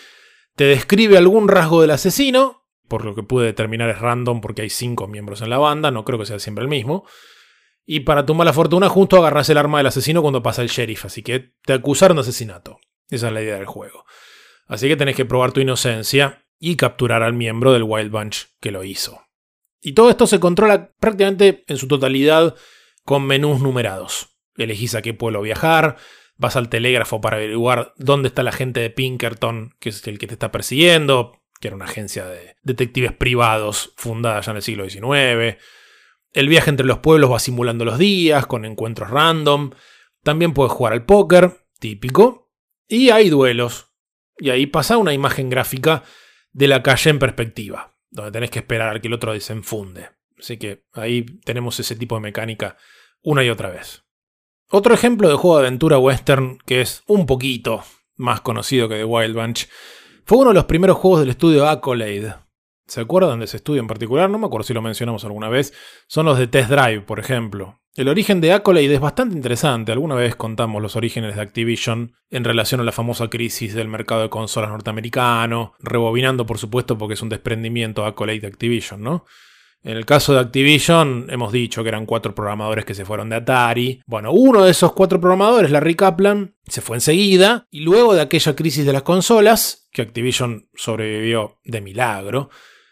te 0.56 0.64
describe 0.64 1.16
algún 1.16 1.48
rasgo 1.48 1.80
del 1.80 1.90
asesino, 1.90 2.66
por 2.88 3.04
lo 3.04 3.14
que 3.14 3.22
pude 3.22 3.46
determinar 3.46 3.88
es 3.90 3.98
random 3.98 4.40
porque 4.40 4.62
hay 4.62 4.70
cinco 4.70 5.06
miembros 5.06 5.40
en 5.42 5.50
la 5.50 5.58
banda, 5.58 5.90
no 5.90 6.04
creo 6.04 6.18
que 6.18 6.26
sea 6.26 6.38
siempre 6.38 6.62
el 6.62 6.68
mismo. 6.68 7.06
Y 7.84 8.00
para 8.00 8.26
tu 8.26 8.34
mala 8.34 8.52
fortuna, 8.52 8.88
justo 8.88 9.16
agarras 9.16 9.48
el 9.50 9.58
arma 9.58 9.78
del 9.78 9.88
asesino 9.88 10.22
cuando 10.22 10.42
pasa 10.42 10.62
el 10.62 10.68
sheriff, 10.68 11.06
así 11.06 11.22
que 11.22 11.54
te 11.64 11.72
acusaron 11.72 12.16
de 12.16 12.22
asesinato. 12.22 12.78
Esa 13.08 13.28
es 13.28 13.32
la 13.32 13.42
idea 13.42 13.56
del 13.56 13.66
juego. 13.66 14.04
Así 14.66 14.88
que 14.88 14.96
tenés 14.96 15.16
que 15.16 15.24
probar 15.24 15.52
tu 15.52 15.60
inocencia 15.60 16.46
y 16.58 16.76
capturar 16.76 17.22
al 17.22 17.32
miembro 17.32 17.72
del 17.72 17.82
Wild 17.82 18.10
Bunch 18.10 18.46
que 18.60 18.70
lo 18.70 18.84
hizo. 18.84 19.20
Y 19.80 19.92
todo 19.92 20.10
esto 20.10 20.26
se 20.26 20.38
controla 20.38 20.92
prácticamente 21.00 21.64
en 21.66 21.76
su 21.76 21.88
totalidad 21.88 22.54
con 23.04 23.26
menús 23.26 23.60
numerados. 23.60 24.28
Elegís 24.56 24.94
a 24.94 25.02
qué 25.02 25.12
pueblo 25.12 25.42
viajar, 25.42 25.96
vas 26.42 26.56
al 26.56 26.68
telégrafo 26.68 27.22
para 27.22 27.38
averiguar 27.38 27.94
dónde 27.96 28.28
está 28.28 28.42
la 28.42 28.52
gente 28.52 28.80
de 28.80 28.90
Pinkerton, 28.90 29.74
que 29.78 29.88
es 29.88 30.06
el 30.06 30.18
que 30.18 30.26
te 30.26 30.34
está 30.34 30.52
persiguiendo, 30.52 31.40
que 31.60 31.68
era 31.68 31.76
una 31.76 31.86
agencia 31.86 32.26
de 32.26 32.56
detectives 32.62 33.12
privados 33.12 33.94
fundada 33.96 34.40
ya 34.40 34.50
en 34.50 34.56
el 34.56 34.62
siglo 34.62 34.90
XIX. 34.90 35.56
El 36.32 36.48
viaje 36.48 36.68
entre 36.68 36.86
los 36.86 36.98
pueblos 36.98 37.30
va 37.30 37.38
simulando 37.38 37.84
los 37.84 37.98
días, 37.98 38.46
con 38.46 38.64
encuentros 38.64 39.10
random. 39.10 39.70
También 40.22 40.52
puedes 40.52 40.72
jugar 40.72 40.92
al 40.92 41.06
póker, 41.06 41.52
típico. 41.78 42.50
Y 42.88 43.10
hay 43.10 43.30
duelos. 43.30 43.92
Y 44.36 44.50
ahí 44.50 44.66
pasa 44.66 44.98
una 44.98 45.14
imagen 45.14 45.48
gráfica 45.48 46.02
de 46.52 46.66
la 46.66 46.82
calle 46.82 47.10
en 47.10 47.18
perspectiva, 47.18 47.94
donde 48.10 48.32
tenés 48.32 48.50
que 48.50 48.58
esperar 48.58 48.96
a 48.96 49.00
que 49.00 49.08
el 49.08 49.14
otro 49.14 49.32
desenfunde. 49.32 50.10
Así 50.38 50.56
que 50.56 50.84
ahí 50.92 51.22
tenemos 51.44 51.78
ese 51.78 51.94
tipo 51.94 52.16
de 52.16 52.22
mecánica 52.22 52.76
una 53.22 53.44
y 53.44 53.50
otra 53.50 53.70
vez. 53.70 54.01
Otro 54.74 54.94
ejemplo 54.94 55.28
de 55.28 55.34
juego 55.34 55.58
de 55.58 55.66
aventura 55.66 55.98
western 55.98 56.56
que 56.64 56.80
es 56.80 57.02
un 57.06 57.26
poquito 57.26 57.84
más 58.16 58.40
conocido 58.40 58.88
que 58.88 58.94
The 58.94 59.04
Wild 59.04 59.36
Bunch 59.36 59.68
fue 60.24 60.38
uno 60.38 60.48
de 60.48 60.54
los 60.54 60.64
primeros 60.64 60.96
juegos 60.96 61.20
del 61.20 61.28
estudio 61.28 61.68
Accolade. 61.68 62.36
¿Se 62.86 63.02
acuerdan 63.02 63.40
de 63.40 63.44
ese 63.44 63.58
estudio 63.58 63.82
en 63.82 63.86
particular? 63.86 64.30
No 64.30 64.38
me 64.38 64.46
acuerdo 64.46 64.66
si 64.66 64.72
lo 64.72 64.80
mencionamos 64.80 65.26
alguna 65.26 65.50
vez. 65.50 65.74
Son 66.06 66.24
los 66.24 66.38
de 66.38 66.46
Test 66.46 66.70
Drive, 66.70 67.02
por 67.02 67.20
ejemplo. 67.20 67.82
El 67.96 68.08
origen 68.08 68.40
de 68.40 68.54
Accolade 68.54 68.94
es 68.94 69.00
bastante 69.00 69.36
interesante. 69.36 69.92
Alguna 69.92 70.14
vez 70.14 70.36
contamos 70.36 70.80
los 70.80 70.96
orígenes 70.96 71.36
de 71.36 71.42
Activision 71.42 72.14
en 72.30 72.42
relación 72.42 72.80
a 72.80 72.84
la 72.84 72.92
famosa 72.92 73.28
crisis 73.28 73.74
del 73.74 73.88
mercado 73.88 74.22
de 74.22 74.30
consolas 74.30 74.70
norteamericano, 74.70 75.74
rebobinando 75.80 76.46
por 76.46 76.56
supuesto 76.56 76.96
porque 76.96 77.12
es 77.12 77.20
un 77.20 77.28
desprendimiento 77.28 78.06
Accolade 78.06 78.40
de 78.40 78.46
Activision, 78.46 79.02
¿no? 79.02 79.26
En 79.84 79.96
el 79.96 80.06
caso 80.06 80.32
de 80.32 80.38
Activision, 80.38 81.26
hemos 81.28 81.50
dicho 81.52 81.82
que 81.82 81.88
eran 81.88 82.06
cuatro 82.06 82.34
programadores 82.36 82.84
que 82.84 82.94
se 82.94 83.04
fueron 83.04 83.28
de 83.28 83.36
Atari. 83.36 84.00
Bueno, 84.06 84.30
uno 84.30 84.62
de 84.62 84.70
esos 84.70 84.92
cuatro 84.92 85.20
programadores, 85.20 85.72
Larry 85.72 85.96
Kaplan, 85.96 86.54
se 86.68 86.80
fue 86.80 86.96
enseguida. 86.96 87.66
Y 87.70 87.80
luego 87.80 88.14
de 88.14 88.20
aquella 88.20 88.54
crisis 88.54 88.86
de 88.86 88.92
las 88.92 89.02
consolas, 89.02 89.88
que 89.90 90.02
Activision 90.02 90.68
sobrevivió 90.74 91.58
de 91.64 91.80
milagro, 91.80 92.50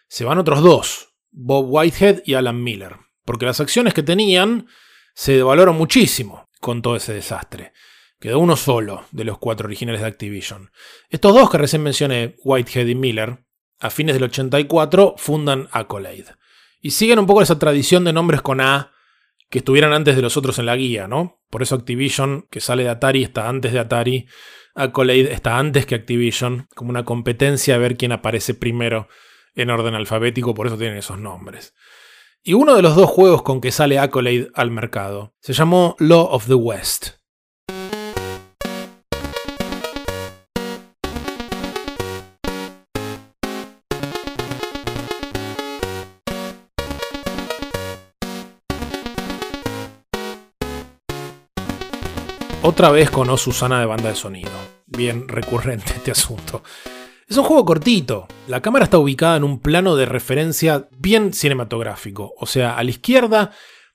se 0.09 0.25
van 0.25 0.39
otros 0.39 0.63
dos, 0.63 1.15
Bob 1.31 1.67
Whitehead 1.69 2.23
y 2.25 2.35
Alan 2.35 2.61
Miller. 2.61 2.97
Porque 3.25 3.47
las 3.47 3.61
acciones 3.61 3.95
que 3.95 4.03
tenían 4.03 4.67
se 5.15 5.37
devaluaron 5.37 5.77
muchísimo 5.77 6.49
con 6.61 6.83
todo 6.83 6.97
ese 6.97 7.15
desastre. 7.15 7.73
Quedó 8.19 8.41
uno 8.41 8.57
solo 8.57 9.05
de 9.13 9.25
los 9.25 9.39
cuatro 9.39 9.67
originales 9.67 10.01
de 10.01 10.09
Activision. 10.09 10.73
Estos 11.09 11.35
dos 11.35 11.51
que 11.51 11.59
recién 11.59 11.85
mencioné, 11.85 12.35
Whitehead 12.43 12.87
y 12.87 12.97
Miller, 12.97 13.45
a 13.79 13.91
fines 13.91 14.15
del 14.15 14.25
84 14.25 15.15
fundan 15.17 15.69
Accolade. 15.71 16.40
Y 16.81 16.93
siguen 16.93 17.19
un 17.19 17.27
poco 17.27 17.43
esa 17.43 17.59
tradición 17.59 18.05
de 18.05 18.13
nombres 18.13 18.43
con 18.43 18.61
A 18.61 18.93
que 19.51 19.59
estuvieran 19.59 19.93
antes 19.93 20.17
de 20.17 20.23
los 20.23 20.37
otros 20.37 20.59
en 20.59 20.67
la 20.67 20.77
guía, 20.77 21.09
¿no? 21.09 21.41
Por 21.51 21.63
eso 21.63 21.75
Activision, 21.75 22.47
que 22.51 22.61
sale 22.61 22.85
de 22.85 22.91
Atari, 22.91 23.25
está 23.25 23.49
antes 23.49 23.73
de 23.73 23.81
Atari. 23.81 24.27
Accolade 24.75 25.33
está 25.33 25.59
antes 25.59 25.85
que 25.85 25.97
Activision, 25.97 26.69
como 26.75 26.91
una 26.91 27.05
competencia 27.05 27.75
a 27.75 27.79
ver 27.79 27.97
quién 27.97 28.13
aparece 28.13 28.55
primero 28.55 29.09
en 29.55 29.71
orden 29.71 29.95
alfabético, 29.95 30.55
por 30.55 30.69
eso 30.69 30.79
tienen 30.79 30.97
esos 30.97 31.19
nombres. 31.19 31.75
Y 32.43 32.55
uno 32.55 32.75
de 32.75 32.83
los 32.83 32.95
dos 32.95 33.11
juegos 33.11 33.43
con 33.43 33.61
que 33.61 33.73
sale 33.73 33.99
Accolade 33.99 34.51
al 34.55 34.71
mercado 34.71 35.35
se 35.41 35.53
llamó 35.53 35.97
Law 35.99 36.29
of 36.31 36.47
the 36.47 36.55
West. 36.55 37.20
Otra 52.63 52.91
vez 52.91 53.11
con 53.11 53.31
O 53.31 53.39
Susana 53.39 53.81
de 53.81 53.87
banda 53.87 54.11
de 54.11 54.15
sonido. 54.15 54.51
Bien 54.85 55.27
recurrente 55.29 55.95
este 55.97 56.11
asunto. 56.11 56.63
Es 57.27 57.39
un 57.39 57.45
juego 57.45 57.65
cortito. 57.65 58.29
La 58.49 58.61
cámara 58.61 58.85
está 58.85 58.99
ubicada 58.99 59.39
en 59.39 59.45
un 59.45 59.61
plano 59.61 59.97
de 59.97 60.05
referencia 60.05 60.87
bien 60.99 61.33
cinematográfico. 61.33 62.35
O 62.37 62.45
sea, 62.45 62.77
a 62.77 62.85
la 62.85 62.91
izquierda 62.91 63.53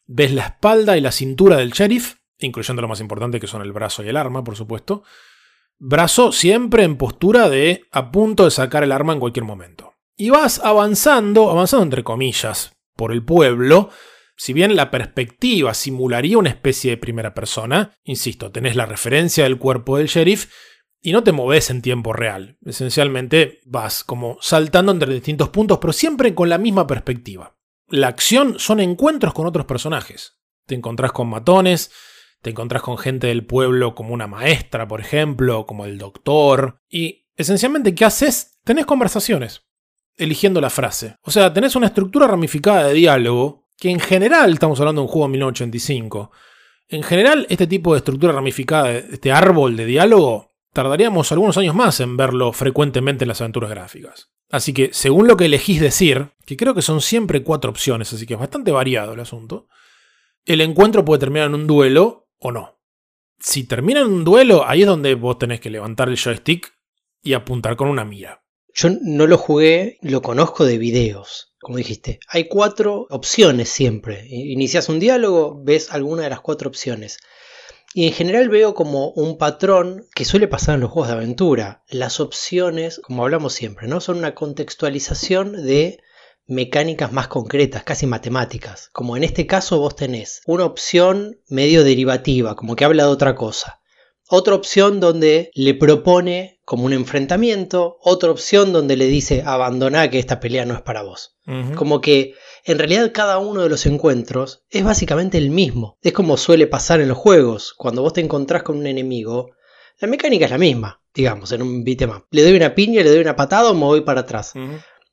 ves 0.08 0.34
la 0.34 0.48
espalda 0.48 0.98
y 0.98 1.02
la 1.02 1.12
cintura 1.12 1.58
del 1.58 1.74
sheriff, 1.74 2.16
incluyendo 2.40 2.82
lo 2.82 2.88
más 2.88 3.02
importante 3.02 3.40
que 3.40 3.46
son 3.46 3.62
el 3.62 3.72
brazo 3.72 4.04
y 4.04 4.10
el 4.10 4.18
arma, 4.18 4.44
por 4.44 4.56
supuesto. 4.56 5.04
Brazo 5.78 6.32
siempre 6.32 6.84
en 6.84 6.98
postura 6.98 7.50
de 7.50 7.84
a 7.92 8.10
punto 8.10 8.46
de 8.46 8.52
sacar 8.52 8.84
el 8.84 8.92
arma 8.92 9.14
en 9.14 9.20
cualquier 9.20 9.46
momento. 9.46 9.94
Y 10.18 10.32
vas 10.32 10.60
avanzando, 10.64 11.52
avanzando 11.52 11.84
entre 11.84 12.04
comillas, 12.04 12.76
por 12.96 13.12
el 13.12 13.24
pueblo, 13.24 13.92
si 14.36 14.54
bien 14.54 14.76
la 14.76 14.92
perspectiva 14.92 15.74
simularía 15.74 16.38
una 16.38 16.50
especie 16.50 16.92
de 16.92 16.98
primera 16.98 17.34
persona, 17.34 17.92
insisto, 18.04 18.52
tenés 18.52 18.76
la 18.76 18.86
referencia 18.86 19.46
del 19.46 19.58
cuerpo 19.58 19.98
del 19.98 20.08
sheriff 20.08 20.52
y 21.02 21.12
no 21.12 21.24
te 21.24 21.32
moves 21.32 21.70
en 21.70 21.82
tiempo 21.82 22.14
real. 22.14 22.58
Esencialmente 22.66 23.62
vas 23.66 24.04
como 24.04 24.38
saltando 24.42 24.92
entre 24.92 25.14
distintos 25.14 25.50
puntos, 25.50 25.78
pero 25.80 25.94
siempre 25.94 26.34
con 26.34 26.50
la 26.50 26.58
misma 26.58 26.88
perspectiva. 26.88 27.56
La 27.88 28.08
acción 28.08 28.60
son 28.60 28.80
encuentros 28.80 29.34
con 29.34 29.46
otros 29.46 29.66
personajes. 29.66 30.40
Te 30.66 30.74
encontrás 30.76 31.12
con 31.12 31.30
matones, 31.30 31.92
te 32.42 32.50
encontrás 32.50 32.82
con 32.82 32.98
gente 32.98 33.28
del 33.28 33.46
pueblo 33.46 33.96
como 33.96 34.14
una 34.14 34.28
maestra, 34.28 34.88
por 34.88 35.00
ejemplo, 35.00 35.66
como 35.66 35.86
el 35.86 35.98
doctor, 35.98 36.80
y 36.90 37.28
esencialmente, 37.36 37.94
¿qué 37.94 38.06
haces? 38.06 38.60
Tenés 38.64 38.86
conversaciones, 38.86 39.64
eligiendo 40.18 40.60
la 40.60 40.70
frase. 40.70 41.18
O 41.22 41.32
sea, 41.32 41.54
tenés 41.54 41.76
una 41.76 41.88
estructura 41.88 42.28
ramificada 42.28 42.88
de 42.88 42.94
diálogo 42.94 43.65
que 43.78 43.90
en 43.90 44.00
general, 44.00 44.54
estamos 44.54 44.80
hablando 44.80 45.02
de 45.02 45.08
un 45.08 45.12
juego 45.12 45.28
de 45.28 45.32
1985, 45.32 46.32
en 46.88 47.04
general 47.04 47.48
este 47.50 47.68
tipo 47.68 47.94
de 47.94 48.00
estructura 48.00 48.34
ramificada, 48.34 48.92
este 48.94 49.32
árbol 49.32 49.76
de 49.76 49.86
diálogo, 49.86 50.56
tardaríamos 50.74 51.32
algunos 51.32 51.58
años 51.58 51.74
más 51.74 52.00
en 52.00 52.18
verlo 52.18 52.54
frecuentemente 52.54 53.24
en 53.24 53.30
las 53.30 53.42
aventuras 53.42 53.70
gráficas. 53.70 54.30
Así 54.52 54.74
que, 54.74 54.90
según 54.94 55.28
lo 55.28 55.38
que 55.38 55.46
elegís 55.46 55.82
decir, 55.82 56.30
que 56.46 56.58
creo 56.58 56.76
que 56.76 56.82
son 56.82 57.02
siempre 57.02 57.44
cuatro 57.44 57.72
opciones, 57.72 58.14
así 58.14 58.26
que 58.26 58.36
es 58.36 58.40
bastante 58.40 58.72
variado 58.72 59.14
el 59.14 59.20
asunto, 59.20 59.68
el 60.46 60.62
encuentro 60.62 61.04
puede 61.04 61.20
terminar 61.20 61.48
en 61.48 61.56
un 61.56 61.68
duelo 61.68 62.30
o 62.38 62.52
no. 62.52 62.80
Si 63.40 63.66
termina 63.66 64.02
en 64.02 64.08
un 64.08 64.24
duelo, 64.24 64.68
ahí 64.68 64.82
es 64.82 64.88
donde 64.88 65.16
vos 65.16 65.40
tenés 65.40 65.60
que 65.60 65.70
levantar 65.70 66.10
el 66.10 66.18
joystick 66.18 66.74
y 67.22 67.34
apuntar 67.34 67.76
con 67.76 67.90
una 67.90 68.06
mira. 68.06 68.45
Yo 68.78 68.90
no 69.02 69.26
lo 69.26 69.38
jugué, 69.38 69.98
lo 70.02 70.22
conozco 70.22 70.66
de 70.66 70.78
videos. 70.78 71.54
Como 71.62 71.78
dijiste, 71.78 72.20
hay 72.28 72.50
cuatro 72.50 73.08
opciones 73.10 73.70
siempre. 73.70 74.28
Inicias 74.28 74.90
un 74.90 75.00
diálogo, 75.00 75.62
ves 75.64 75.92
alguna 75.92 76.24
de 76.24 76.30
las 76.30 76.42
cuatro 76.42 76.68
opciones. 76.68 77.20
Y 77.94 78.06
en 78.06 78.12
general 78.12 78.50
veo 78.50 78.76
como 78.76 79.12
un 79.12 79.38
patrón 79.38 80.06
que 80.14 80.26
suele 80.26 80.50
pasar 80.50 80.76
en 80.76 80.82
los 80.82 80.92
juegos 80.92 81.08
de 81.08 81.16
aventura. 81.16 81.84
Las 81.88 82.20
opciones, 82.20 83.00
como 83.02 83.24
hablamos 83.24 83.54
siempre, 83.54 83.88
¿no? 83.88 84.02
Son 84.02 84.18
una 84.18 84.36
contextualización 84.36 85.66
de 85.66 86.02
mecánicas 86.46 87.14
más 87.14 87.30
concretas, 87.30 87.84
casi 87.84 88.08
matemáticas. 88.08 88.90
Como 88.92 89.16
en 89.16 89.24
este 89.24 89.48
caso 89.48 89.80
vos 89.80 89.96
tenés 89.96 90.42
una 90.46 90.66
opción 90.66 91.40
medio 91.48 91.86
derivativa, 91.86 92.58
como 92.58 92.76
que 92.76 92.84
habla 92.84 93.04
de 93.04 93.10
otra 93.10 93.36
cosa. 93.36 93.80
Otra 94.28 94.56
opción 94.56 95.00
donde 95.00 95.52
le 95.54 95.74
propone 95.76 96.60
como 96.66 96.86
un 96.86 96.94
enfrentamiento, 96.94 97.98
otra 98.02 98.32
opción 98.32 98.74
donde 98.74 98.98
le 98.98 99.06
dice 99.06 99.44
abandoná 99.46 100.10
que 100.10 100.18
esta 100.18 100.40
pelea 100.40 100.66
no 100.66 100.74
es 100.74 100.82
para 100.82 101.04
vos. 101.04 101.38
Como 101.76 102.02
que 102.02 102.34
en 102.64 102.80
realidad 102.80 103.12
cada 103.14 103.38
uno 103.38 103.62
de 103.62 103.70
los 103.70 103.86
encuentros 103.86 104.64
es 104.72 104.84
básicamente 104.84 105.38
el 105.38 105.52
mismo. 105.52 106.00
Es 106.02 106.14
como 106.14 106.38
suele 106.38 106.66
pasar 106.66 107.02
en 107.02 107.10
los 107.10 107.18
juegos, 107.18 107.74
cuando 107.78 108.02
vos 108.02 108.14
te 108.14 108.22
encontrás 108.22 108.64
con 108.64 108.78
un 108.78 108.88
enemigo, 108.88 109.52
la 110.00 110.08
mecánica 110.08 110.46
es 110.46 110.52
la 110.52 110.58
misma, 110.58 111.02
digamos, 111.14 111.52
en 111.52 111.62
un 111.62 111.84
beat'em 111.84 112.24
Le 112.32 112.42
doy 112.42 112.56
una 112.56 112.74
piña, 112.74 113.04
le 113.04 113.10
doy 113.12 113.20
una 113.20 113.36
patada 113.36 113.70
o 113.70 113.76
me 113.76 113.86
voy 113.86 114.02
para 114.02 114.22
atrás. 114.22 114.54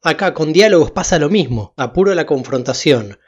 Acá 0.03 0.33
con 0.33 0.53
diálogos 0.53 0.91
pasa 0.91 1.19
lo 1.19 1.29
mismo, 1.29 1.75
apuro 1.77 2.15
la 2.15 2.27
confrontación, 2.27 3.19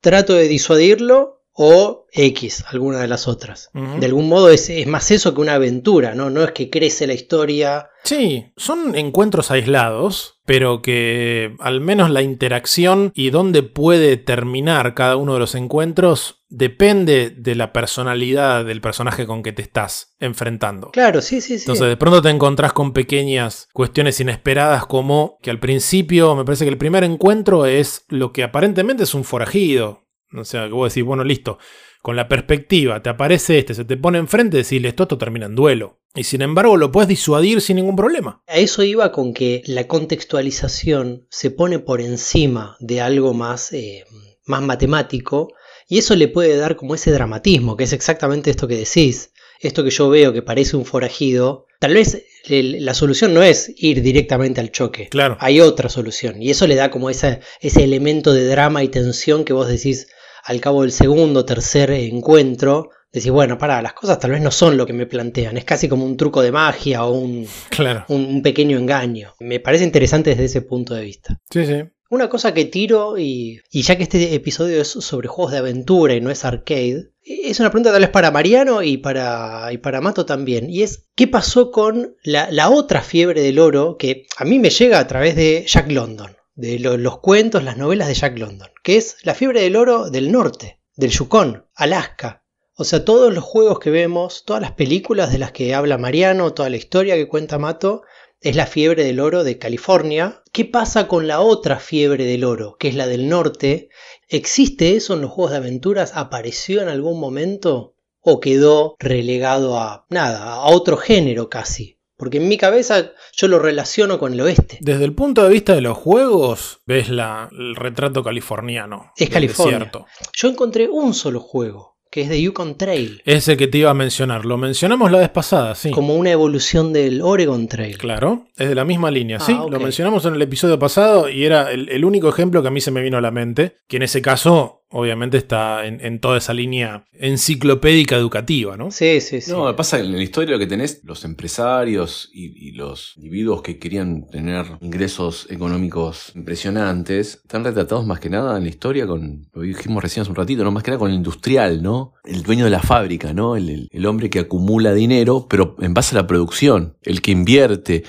trato 0.00 0.34
de 0.34 0.48
disuadirlo 0.48 1.43
o 1.56 2.06
X, 2.12 2.64
alguna 2.68 3.00
de 3.00 3.08
las 3.08 3.28
otras. 3.28 3.70
De 3.72 4.06
algún 4.06 4.28
modo 4.28 4.50
es, 4.50 4.70
más 4.86 5.10
eso 5.10 5.34
que 5.34 5.40
una 5.40 5.54
aventura, 5.54 6.14
¿no? 6.14 6.28
No 6.28 6.42
es 6.42 6.52
que 6.52 6.68
crece 6.68 7.06
la 7.06 7.14
historia. 7.14 7.90
Sí, 8.02 8.52
son 8.56 8.96
encuentros 8.96 9.50
aislados, 9.50 10.40
pero 10.44 10.82
que 10.82 11.54
al 11.60 11.80
menos 11.80 12.10
la 12.10 12.22
interacción 12.22 13.12
y 13.14 13.30
dónde 13.30 13.62
puede 13.62 14.16
terminar 14.16 14.94
cada 14.94 15.16
uno 15.16 15.34
de 15.34 15.40
los 15.40 15.54
encuentros 15.54 16.44
depende 16.48 17.30
de 17.30 17.54
la 17.54 17.72
personalidad 17.72 18.64
del 18.64 18.80
personaje 18.80 19.26
con 19.26 19.42
que 19.42 19.52
te 19.52 19.62
estás 19.62 20.14
enfrentando. 20.20 20.90
Claro, 20.90 21.20
sí, 21.20 21.40
sí, 21.40 21.58
sí. 21.58 21.64
Entonces 21.64 21.88
de 21.88 21.96
pronto 21.96 22.20
te 22.20 22.30
encontrás 22.30 22.72
con 22.72 22.92
pequeñas 22.92 23.68
cuestiones 23.72 24.20
inesperadas 24.20 24.86
como 24.86 25.38
que 25.40 25.50
al 25.50 25.58
principio 25.58 26.34
me 26.36 26.44
parece 26.44 26.64
que 26.64 26.70
el 26.70 26.78
primer 26.78 27.04
encuentro 27.04 27.66
es 27.66 28.04
lo 28.08 28.32
que 28.32 28.44
aparentemente 28.44 29.04
es 29.04 29.14
un 29.14 29.24
forajido, 29.24 30.03
o 30.36 30.44
sea, 30.44 30.66
que 30.66 30.72
vos 30.72 30.92
decís, 30.92 31.04
bueno, 31.04 31.24
listo, 31.24 31.58
con 32.02 32.16
la 32.16 32.28
perspectiva, 32.28 33.02
te 33.02 33.08
aparece 33.08 33.58
este, 33.58 33.74
se 33.74 33.84
te 33.84 33.96
pone 33.96 34.18
enfrente, 34.18 34.58
decirle 34.58 34.88
esto, 34.88 35.04
esto 35.04 35.18
termina 35.18 35.46
en 35.46 35.54
duelo. 35.54 36.00
Y 36.14 36.24
sin 36.24 36.42
embargo 36.42 36.76
lo 36.76 36.92
puedes 36.92 37.08
disuadir 37.08 37.60
sin 37.60 37.76
ningún 37.76 37.96
problema. 37.96 38.42
A 38.46 38.58
eso 38.58 38.82
iba 38.82 39.10
con 39.10 39.34
que 39.34 39.62
la 39.66 39.88
contextualización 39.88 41.26
se 41.30 41.50
pone 41.50 41.78
por 41.78 42.00
encima 42.00 42.76
de 42.78 43.00
algo 43.00 43.34
más, 43.34 43.72
eh, 43.72 44.04
más 44.44 44.62
matemático 44.62 45.54
y 45.88 45.98
eso 45.98 46.14
le 46.14 46.28
puede 46.28 46.56
dar 46.56 46.76
como 46.76 46.94
ese 46.94 47.10
dramatismo, 47.10 47.76
que 47.76 47.84
es 47.84 47.92
exactamente 47.92 48.50
esto 48.50 48.68
que 48.68 48.76
decís. 48.76 49.32
Esto 49.60 49.82
que 49.82 49.90
yo 49.90 50.10
veo 50.10 50.32
que 50.32 50.42
parece 50.42 50.76
un 50.76 50.84
forajido, 50.84 51.66
tal 51.80 51.94
vez 51.94 52.22
la 52.48 52.92
solución 52.92 53.32
no 53.32 53.42
es 53.42 53.72
ir 53.76 54.02
directamente 54.02 54.60
al 54.60 54.72
choque. 54.72 55.08
Claro. 55.08 55.38
Hay 55.40 55.60
otra 55.60 55.88
solución. 55.88 56.42
Y 56.42 56.50
eso 56.50 56.66
le 56.66 56.74
da 56.74 56.90
como 56.90 57.08
ese 57.08 57.40
elemento 57.62 58.34
de 58.34 58.46
drama 58.46 58.82
y 58.84 58.88
tensión 58.88 59.44
que 59.44 59.54
vos 59.54 59.68
decís, 59.68 60.08
al 60.44 60.60
cabo 60.60 60.82
del 60.82 60.92
segundo 60.92 61.40
o 61.40 61.44
tercer 61.44 61.90
encuentro, 61.90 62.90
decís, 63.12 63.30
bueno, 63.30 63.56
para, 63.58 63.80
las 63.80 63.92
cosas 63.92 64.18
tal 64.18 64.32
vez 64.32 64.42
no 64.42 64.50
son 64.50 64.76
lo 64.76 64.86
que 64.86 64.92
me 64.92 65.06
plantean, 65.06 65.56
es 65.56 65.64
casi 65.64 65.88
como 65.88 66.04
un 66.04 66.16
truco 66.16 66.42
de 66.42 66.52
magia 66.52 67.04
o 67.04 67.12
un, 67.12 67.46
claro. 67.70 68.04
un, 68.08 68.42
pequeño 68.42 68.76
engaño. 68.76 69.34
Me 69.40 69.60
parece 69.60 69.84
interesante 69.84 70.30
desde 70.30 70.44
ese 70.44 70.62
punto 70.62 70.94
de 70.94 71.04
vista. 71.04 71.40
Sí, 71.50 71.64
sí. 71.64 71.82
Una 72.10 72.28
cosa 72.28 72.52
que 72.52 72.66
tiro, 72.66 73.18
y, 73.18 73.60
y 73.70 73.82
ya 73.82 73.96
que 73.96 74.02
este 74.02 74.34
episodio 74.34 74.80
es 74.80 74.88
sobre 74.88 75.28
juegos 75.28 75.52
de 75.52 75.58
aventura 75.58 76.14
y 76.14 76.20
no 76.20 76.30
es 76.30 76.44
arcade, 76.44 77.10
es 77.24 77.58
una 77.58 77.70
pregunta 77.70 77.90
tal 77.90 78.02
vez 78.02 78.10
para 78.10 78.30
Mariano 78.30 78.82
y 78.82 78.98
para, 78.98 79.72
y 79.72 79.78
para 79.78 80.00
Mato 80.00 80.26
también. 80.26 80.68
Y 80.68 80.82
es, 80.82 81.06
¿qué 81.14 81.26
pasó 81.26 81.70
con 81.70 82.16
la, 82.22 82.50
la 82.50 82.68
otra 82.68 83.00
fiebre 83.00 83.40
del 83.40 83.58
oro 83.58 83.96
que 83.98 84.26
a 84.36 84.44
mí 84.44 84.58
me 84.58 84.70
llega 84.70 84.98
a 84.98 85.06
través 85.06 85.34
de 85.34 85.64
Jack 85.66 85.90
London? 85.90 86.36
De 86.54 86.78
los 86.78 87.18
cuentos, 87.18 87.64
las 87.64 87.76
novelas 87.76 88.08
de 88.08 88.14
Jack 88.14 88.38
London, 88.38 88.70
que 88.82 88.96
es 88.96 89.16
la 89.22 89.34
fiebre 89.34 89.60
del 89.60 89.76
oro 89.76 90.10
del 90.10 90.30
norte, 90.30 90.80
del 90.94 91.10
Yukon, 91.10 91.66
Alaska. 91.74 92.44
O 92.76 92.84
sea, 92.84 93.04
todos 93.04 93.32
los 93.32 93.44
juegos 93.44 93.78
que 93.78 93.90
vemos, 93.90 94.44
todas 94.44 94.62
las 94.62 94.72
películas 94.72 95.32
de 95.32 95.38
las 95.38 95.52
que 95.52 95.74
habla 95.74 95.98
Mariano, 95.98 96.54
toda 96.54 96.70
la 96.70 96.76
historia 96.76 97.14
que 97.14 97.28
cuenta 97.28 97.58
Mato, 97.58 98.02
es 98.40 98.56
la 98.56 98.66
fiebre 98.66 99.04
del 99.04 99.20
oro 99.20 99.42
de 99.42 99.58
California. 99.58 100.42
¿Qué 100.52 100.64
pasa 100.64 101.08
con 101.08 101.26
la 101.26 101.40
otra 101.40 101.78
fiebre 101.78 102.24
del 102.24 102.44
oro, 102.44 102.76
que 102.78 102.88
es 102.88 102.94
la 102.94 103.06
del 103.06 103.28
norte? 103.28 103.88
¿Existe 104.28 104.96
eso 104.96 105.14
en 105.14 105.22
los 105.22 105.30
juegos 105.30 105.52
de 105.52 105.58
aventuras? 105.58 106.12
¿Apareció 106.14 106.82
en 106.82 106.88
algún 106.88 107.18
momento? 107.18 107.96
¿O 108.20 108.40
quedó 108.40 108.96
relegado 108.98 109.78
a 109.78 110.06
nada, 110.10 110.54
a 110.54 110.66
otro 110.66 110.96
género 110.96 111.48
casi? 111.48 111.93
Porque 112.16 112.38
en 112.38 112.48
mi 112.48 112.56
cabeza 112.56 113.12
yo 113.36 113.48
lo 113.48 113.58
relaciono 113.58 114.18
con 114.18 114.32
el 114.32 114.40
oeste. 114.40 114.78
Desde 114.80 115.04
el 115.04 115.14
punto 115.14 115.42
de 115.42 115.50
vista 115.50 115.74
de 115.74 115.80
los 115.80 115.96
juegos, 115.96 116.80
ves 116.86 117.08
la, 117.08 117.48
el 117.52 117.74
retrato 117.74 118.22
californiano. 118.22 119.12
Es 119.16 119.30
California. 119.30 119.90
Yo 120.32 120.48
encontré 120.48 120.88
un 120.88 121.14
solo 121.14 121.40
juego 121.40 121.94
que 122.14 122.20
es 122.20 122.28
de 122.28 122.40
Yukon 122.40 122.76
Trail. 122.76 123.22
Ese 123.24 123.56
que 123.56 123.66
te 123.66 123.78
iba 123.78 123.90
a 123.90 123.94
mencionar, 123.94 124.44
lo 124.44 124.56
mencionamos 124.56 125.10
la 125.10 125.18
vez 125.18 125.30
pasada, 125.30 125.74
sí. 125.74 125.90
Como 125.90 126.14
una 126.14 126.30
evolución 126.30 126.92
del 126.92 127.20
Oregon 127.20 127.66
Trail. 127.66 127.98
Claro, 127.98 128.46
es 128.56 128.68
de 128.68 128.76
la 128.76 128.84
misma 128.84 129.10
línea, 129.10 129.40
sí. 129.40 129.52
Ah, 129.58 129.66
lo 129.68 129.80
mencionamos 129.80 130.24
en 130.24 130.36
el 130.36 130.42
episodio 130.42 130.78
pasado 130.78 131.28
y 131.28 131.44
era 131.44 131.72
el, 131.72 131.88
el, 131.88 132.04
único 132.04 132.28
ejemplo 132.28 132.62
que 132.62 132.68
a 132.68 132.70
mí 132.70 132.80
se 132.80 132.92
me 132.92 133.02
vino 133.02 133.18
a 133.18 133.20
la 133.20 133.32
mente, 133.32 133.78
que 133.88 133.96
en 133.96 134.04
ese 134.04 134.22
caso 134.22 134.83
obviamente 134.96 135.36
está 135.36 135.86
en, 135.86 136.20
toda 136.20 136.38
esa 136.38 136.54
línea 136.54 137.04
enciclopédica 137.18 138.14
educativa, 138.14 138.76
¿no? 138.76 138.92
Sí, 138.92 139.20
sí, 139.20 139.40
sí. 139.40 139.50
No, 139.50 139.74
pasa 139.74 139.98
que 139.98 140.04
en 140.04 140.12
la 140.12 140.22
historia 140.22 140.52
lo 140.52 140.58
que 140.60 140.68
tenés, 140.68 141.00
los 141.02 141.24
empresarios 141.24 142.30
y, 142.32 142.70
los 142.74 143.14
individuos 143.16 143.62
que 143.62 143.78
querían 143.78 144.28
tener 144.28 144.66
ingresos 144.80 145.48
económicos 145.50 146.32
impresionantes, 146.36 147.40
están 147.42 147.64
retratados 147.64 148.06
más 148.06 148.20
que 148.20 148.30
nada 148.30 148.56
en 148.56 148.62
la 148.62 148.68
historia 148.68 149.06
con, 149.06 149.48
lo 149.52 149.62
dijimos 149.62 150.02
recién 150.02 150.22
hace 150.22 150.30
un 150.30 150.36
ratito, 150.36 150.62
¿no? 150.62 150.70
Más 150.70 150.84
que 150.84 150.92
nada 150.92 151.00
con 151.00 151.10
el 151.10 151.16
industrial, 151.16 151.82
¿no? 151.82 152.14
El 152.24 152.44
dueño 152.44 152.64
de 152.64 152.70
la 152.70 152.80
fábrica, 152.80 153.32
¿no? 153.32 153.56
El, 153.56 153.88
el 153.90 154.06
hombre 154.06 154.30
que 154.30 154.38
acumula 154.38 154.94
dinero, 154.94 155.46
pero 155.50 155.74
en 155.80 155.92
base 155.92 156.16
a 156.16 156.22
la 156.22 156.26
producción, 156.28 156.96
el 157.02 157.20
que 157.20 157.32
invierte. 157.32 158.04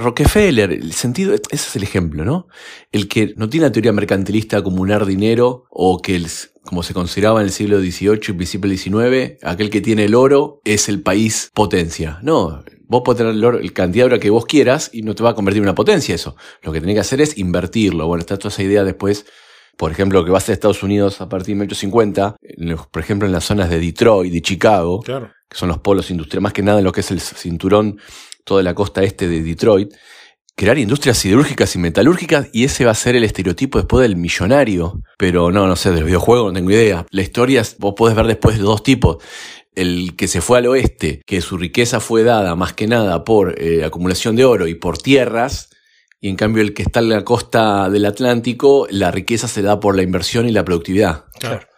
Rockefeller, 0.00 0.72
el 0.72 0.92
sentido, 0.92 1.34
ese 1.34 1.44
es 1.50 1.76
el 1.76 1.82
ejemplo, 1.82 2.24
¿no? 2.24 2.48
El 2.90 3.08
que 3.08 3.34
no 3.36 3.48
tiene 3.48 3.66
la 3.66 3.72
teoría 3.72 3.92
mercantilista 3.92 4.56
de 4.56 4.60
acumular 4.60 5.06
dinero 5.06 5.64
o 5.70 6.00
que 6.00 6.16
el 6.16 6.26
como 6.62 6.82
se 6.82 6.94
consideraba 6.94 7.40
en 7.40 7.46
el 7.46 7.52
siglo 7.52 7.80
XVIII 7.80 8.20
y 8.28 8.32
principio 8.32 8.70
del 8.70 8.78
XIX, 8.78 9.42
aquel 9.42 9.70
que 9.70 9.80
tiene 9.80 10.04
el 10.04 10.14
oro 10.14 10.60
es 10.64 10.88
el 10.88 11.02
país 11.02 11.50
potencia. 11.54 12.18
No, 12.22 12.62
vos 12.86 13.02
podés 13.04 13.18
tener 13.18 13.34
el, 13.34 13.44
oro, 13.44 13.58
el 13.58 13.72
cantidad 13.72 14.04
de 14.04 14.14
oro 14.14 14.20
que 14.20 14.30
vos 14.30 14.46
quieras 14.46 14.90
y 14.92 15.02
no 15.02 15.14
te 15.14 15.22
va 15.22 15.30
a 15.30 15.34
convertir 15.34 15.62
en 15.62 15.64
una 15.64 15.74
potencia 15.74 16.14
eso. 16.14 16.36
Lo 16.62 16.72
que 16.72 16.80
tenés 16.80 16.94
que 16.94 17.00
hacer 17.00 17.20
es 17.20 17.38
invertirlo. 17.38 18.06
Bueno, 18.06 18.20
está 18.20 18.36
toda 18.36 18.50
esa 18.50 18.62
idea 18.62 18.84
después, 18.84 19.26
por 19.76 19.90
ejemplo, 19.90 20.24
que 20.24 20.30
va 20.30 20.38
a 20.38 20.40
ser 20.40 20.52
Estados 20.52 20.82
Unidos 20.82 21.20
a 21.20 21.28
partir 21.28 21.56
de 21.56 21.60
1850, 21.60 22.36
por 22.90 23.02
ejemplo, 23.02 23.26
en 23.26 23.32
las 23.32 23.44
zonas 23.44 23.70
de 23.70 23.80
Detroit 23.80 24.34
y 24.34 24.40
Chicago, 24.40 25.00
que 25.02 25.56
son 25.56 25.68
los 25.70 25.78
polos 25.78 26.10
industriales, 26.10 26.42
más 26.42 26.52
que 26.52 26.62
nada 26.62 26.78
en 26.78 26.84
lo 26.84 26.92
que 26.92 27.00
es 27.00 27.10
el 27.10 27.20
cinturón, 27.20 27.98
toda 28.50 28.64
la 28.64 28.74
costa 28.74 29.04
este 29.04 29.28
de 29.28 29.44
Detroit, 29.44 29.94
crear 30.56 30.76
industrias 30.76 31.18
siderúrgicas 31.18 31.76
y 31.76 31.78
metalúrgicas 31.78 32.48
y 32.52 32.64
ese 32.64 32.84
va 32.84 32.90
a 32.90 32.96
ser 32.96 33.14
el 33.14 33.22
estereotipo 33.22 33.78
después 33.78 34.02
del 34.02 34.16
millonario. 34.16 35.00
Pero 35.18 35.52
no, 35.52 35.68
no 35.68 35.76
sé, 35.76 35.92
del 35.92 36.02
videojuego 36.02 36.48
no 36.48 36.54
tengo 36.54 36.72
idea. 36.72 37.06
La 37.12 37.22
historia 37.22 37.62
vos 37.78 37.94
podés 37.96 38.16
ver 38.16 38.26
después 38.26 38.56
de 38.56 38.64
dos 38.64 38.82
tipos. 38.82 39.22
El 39.76 40.16
que 40.16 40.26
se 40.26 40.40
fue 40.40 40.58
al 40.58 40.66
oeste, 40.66 41.22
que 41.26 41.40
su 41.42 41.58
riqueza 41.58 42.00
fue 42.00 42.24
dada 42.24 42.56
más 42.56 42.72
que 42.72 42.88
nada 42.88 43.22
por 43.22 43.54
eh, 43.62 43.84
acumulación 43.84 44.34
de 44.34 44.44
oro 44.44 44.66
y 44.66 44.74
por 44.74 44.98
tierras, 44.98 45.70
y 46.20 46.28
en 46.28 46.34
cambio 46.34 46.60
el 46.64 46.74
que 46.74 46.82
está 46.82 46.98
en 46.98 47.10
la 47.10 47.22
costa 47.22 47.88
del 47.88 48.04
Atlántico, 48.04 48.88
la 48.90 49.12
riqueza 49.12 49.46
se 49.46 49.62
da 49.62 49.78
por 49.78 49.94
la 49.94 50.02
inversión 50.02 50.48
y 50.48 50.50
la 50.50 50.64
productividad. 50.64 51.26
Claro. 51.38 51.68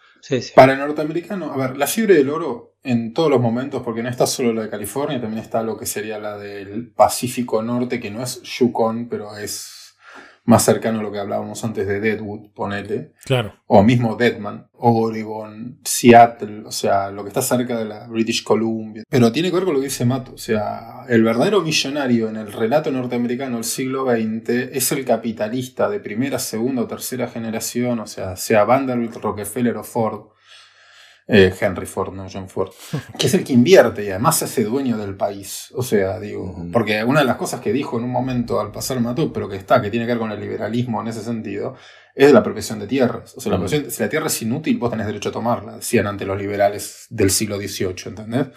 Para 0.55 0.73
el 0.73 0.79
norteamericano, 0.79 1.53
a 1.53 1.57
ver, 1.59 1.77
la 1.77 1.87
fiebre 1.87 2.15
del 2.15 2.31
oro 2.31 2.72
en 2.85 3.13
todos 3.13 3.31
los 3.31 3.41
momentos, 3.41 3.83
porque 3.83 4.03
no 4.03 4.09
está 4.09 4.27
solo 4.27 4.53
la 4.53 4.63
de 4.63 4.71
California, 4.71 5.21
también 5.21 5.43
está 5.43 5.63
lo 5.63 5.77
que 5.77 5.87
sería 5.87 6.19
la 6.19 6.37
del 6.37 6.91
Pacífico 6.91 7.63
Norte, 7.63 8.01
que 8.01 8.11
no 8.11 8.23
es 8.23 8.43
Yukon, 8.43 9.09
pero 9.09 9.37
es 9.37 9.79
más 10.45 10.65
cercano 10.65 10.99
a 10.99 11.03
lo 11.05 11.13
que 11.13 11.21
hablábamos 11.21 11.63
antes 11.63 11.87
de 11.87 12.01
Deadwood, 12.01 12.51
ponele, 12.53 13.13
Claro. 13.25 13.55
o 13.67 13.85
mismo 13.85 14.17
Deadman, 14.17 14.67
Oregon, 14.73 15.79
Seattle, 15.85 16.65
o 16.67 16.73
sea, 16.73 17.13
lo 17.13 17.23
que 17.23 17.29
está 17.29 17.43
cerca 17.43 17.79
de 17.79 17.85
la 17.85 18.09
British 18.09 18.43
Columbia. 18.43 19.05
Pero 19.09 19.31
tiene 19.31 19.51
que 19.51 19.55
ver 19.55 19.65
con 19.65 19.75
lo 19.75 19.81
que 19.81 19.87
dice 19.87 20.05
Mato, 20.05 20.33
o 20.35 20.39
sea, 20.39 21.05
el 21.09 21.23
verdadero 21.23 21.61
millonario 21.63 22.29
en 22.29 22.37
el 22.37 22.53
relato 22.53 22.91
norteamericano 22.91 23.55
del 23.55 23.65
siglo 23.65 24.05
XX 24.11 24.49
es 24.73 24.91
el 24.91 25.05
capitalista 25.05 25.89
de 25.89 26.01
primera, 26.01 26.41
segunda 26.41 26.83
o 26.83 26.87
tercera 26.89 27.29
generación, 27.29 28.01
o 28.01 28.07
sea, 28.09 28.35
sea 28.35 28.65
Vanderbilt, 28.65 29.15
Rockefeller 29.17 29.77
o 29.77 29.85
Ford. 29.85 30.23
Eh, 31.35 31.55
Henry 31.59 31.87
Ford, 31.87 32.13
no 32.13 32.27
John 32.31 32.47
Ford, 32.49 32.71
que 33.19 33.27
es 33.27 33.33
el 33.35 33.43
que 33.43 33.55
invierte 33.55 34.05
y 34.05 34.11
además 34.11 34.37
se 34.39 34.45
hace 34.45 34.65
dueño 34.65 34.99
del 34.99 35.15
país. 35.17 35.69
O 35.75 35.83
sea, 35.83 36.21
digo, 36.21 36.67
porque 36.73 37.03
una 37.05 37.21
de 37.21 37.27
las 37.27 37.37
cosas 37.37 37.61
que 37.61 37.73
dijo 37.73 37.97
en 37.99 38.05
un 38.05 38.11
momento 38.11 38.61
al 38.61 38.71
pasar 38.71 39.01
Mató, 39.01 39.33
pero 39.33 39.49
que 39.49 39.57
está, 39.57 39.81
que 39.81 39.91
tiene 39.91 40.05
que 40.05 40.13
ver 40.13 40.19
con 40.19 40.31
el 40.31 40.39
liberalismo 40.41 41.01
en 41.01 41.09
ese 41.09 41.23
sentido, 41.23 41.75
es 42.15 42.31
la 42.33 42.41
apropiación 42.41 42.79
de 42.81 42.87
tierras. 42.87 43.35
O 43.37 43.41
sea, 43.41 43.51
la 43.51 43.57
Ujú. 43.57 43.65
apropiación- 43.67 43.91
si 43.91 44.03
la 44.03 44.09
tierra 44.11 44.27
es 44.27 44.43
inútil, 44.43 44.77
vos 44.77 44.91
tenés 44.91 45.07
derecho 45.07 45.31
a 45.31 45.33
tomarla, 45.33 45.77
decían 45.77 46.07
ante 46.07 46.27
los 46.27 46.37
liberales 46.39 47.07
del 47.09 47.31
siglo 47.31 47.57
XVIII, 47.57 48.09
¿entendés? 48.09 48.49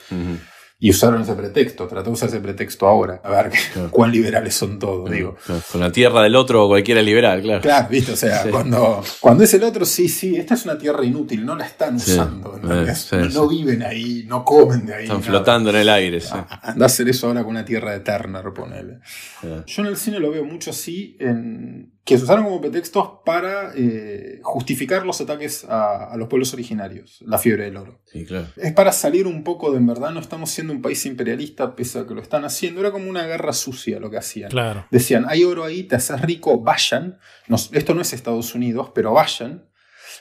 Y 0.78 0.90
usaron 0.90 1.22
ese 1.22 1.34
pretexto, 1.36 1.88
trató 1.88 2.10
de 2.10 2.14
usar 2.16 2.28
ese 2.28 2.42
pretexto 2.42 2.86
ahora, 2.86 3.22
a 3.24 3.30
ver 3.32 3.52
Claro. 3.74 3.90
cuán 3.92 4.12
liberales 4.12 4.56
son 4.56 4.78
todos, 4.78 5.10
digo. 5.10 5.38
Claro, 5.46 5.62
Con 5.72 5.80
la 5.80 5.90
tierra 5.90 6.22
del 6.22 6.36
otro 6.36 6.68
cualquiera 6.68 7.00
es 7.00 7.06
liberal, 7.06 7.42
claro. 7.42 7.62
Claro, 7.62 7.88
viste, 7.90 8.12
o 8.12 8.16
sea, 8.18 8.44
Sí. 8.44 8.50
cuando, 8.50 9.02
cuando 9.22 9.46
es 9.46 9.54
el 9.54 9.64
otro, 9.64 9.86
sí, 9.86 10.10
sí, 10.10 10.36
esta 10.36 10.54
es 10.56 10.66
una 10.66 10.78
tierra 10.78 11.06
inútil, 11.06 11.46
no 11.46 11.56
la 11.56 11.66
están 11.66 11.96
usando, 11.96 12.60
sí, 12.94 13.16
no, 13.34 13.48
viven 13.48 13.84
ahí, 13.84 14.26
no 14.28 14.44
comen 14.44 14.86
de 14.86 14.96
ahí. 14.96 15.04
Están 15.04 15.20
nada. 15.22 15.30
flotando 15.30 15.70
en 15.70 15.76
el 15.78 15.88
aire. 15.90 16.20
sí. 16.20 16.34
Anda 16.62 16.86
a 16.86 16.88
hacer 16.88 17.08
eso 17.08 17.28
ahora 17.28 17.44
con 17.44 17.52
una 17.52 17.64
tierra 17.64 17.92
de 17.94 18.02
Turner, 18.02 18.44
ponele. 18.54 19.00
Yo 19.66 19.82
en 19.82 19.88
el 19.88 19.96
cine 19.96 20.20
lo 20.20 20.30
veo 20.30 20.44
mucho 20.44 20.72
así, 20.72 21.16
en, 21.22 21.95
que 22.06 22.18
se 22.20 22.24
usaron 22.24 22.44
como 22.46 22.62
pretextos 22.62 23.10
para 23.26 23.72
eh, 23.76 24.40
justificar 24.44 25.06
los 25.08 25.20
ataques 25.22 25.66
a, 25.66 26.12
a 26.14 26.18
los 26.18 26.28
pueblos 26.28 26.54
originarios, 26.54 27.18
la 27.26 27.40
fiebre 27.40 27.64
del 27.66 27.78
oro. 27.78 28.00
Sí, 28.06 28.24
claro. 28.26 28.46
Es 28.58 28.72
para 28.74 28.92
salir 28.92 29.26
un 29.26 29.44
poco 29.44 29.72
de 29.72 29.78
en 29.78 29.88
verdad, 29.88 30.12
no 30.12 30.20
estamos 30.20 30.52
siendo 30.52 30.72
un 30.72 30.82
país 30.84 31.04
imperialista 31.08 31.76
pese 31.76 31.98
a 32.00 32.06
que 32.06 32.14
lo 32.14 32.22
están 32.22 32.46
haciendo, 32.46 32.80
era 32.80 32.92
como 32.92 33.10
una 33.10 33.26
guerra 33.26 33.54
sucia 33.54 34.00
lo 34.00 34.12
que 34.12 34.18
hacían. 34.18 34.52
Claro. 34.52 34.86
Decían, 34.92 35.26
hay 35.28 35.44
oro 35.44 35.64
ahí, 35.64 35.84
te 35.84 35.96
haces 35.96 36.22
rico, 36.22 36.60
vayan. 36.62 37.18
Nos- 37.48 37.72
esto 37.74 37.96
no 37.96 38.02
es 38.02 38.14
Estados 38.14 38.54
Unidos, 38.54 38.92
pero 38.94 39.12
vayan. 39.12 39.66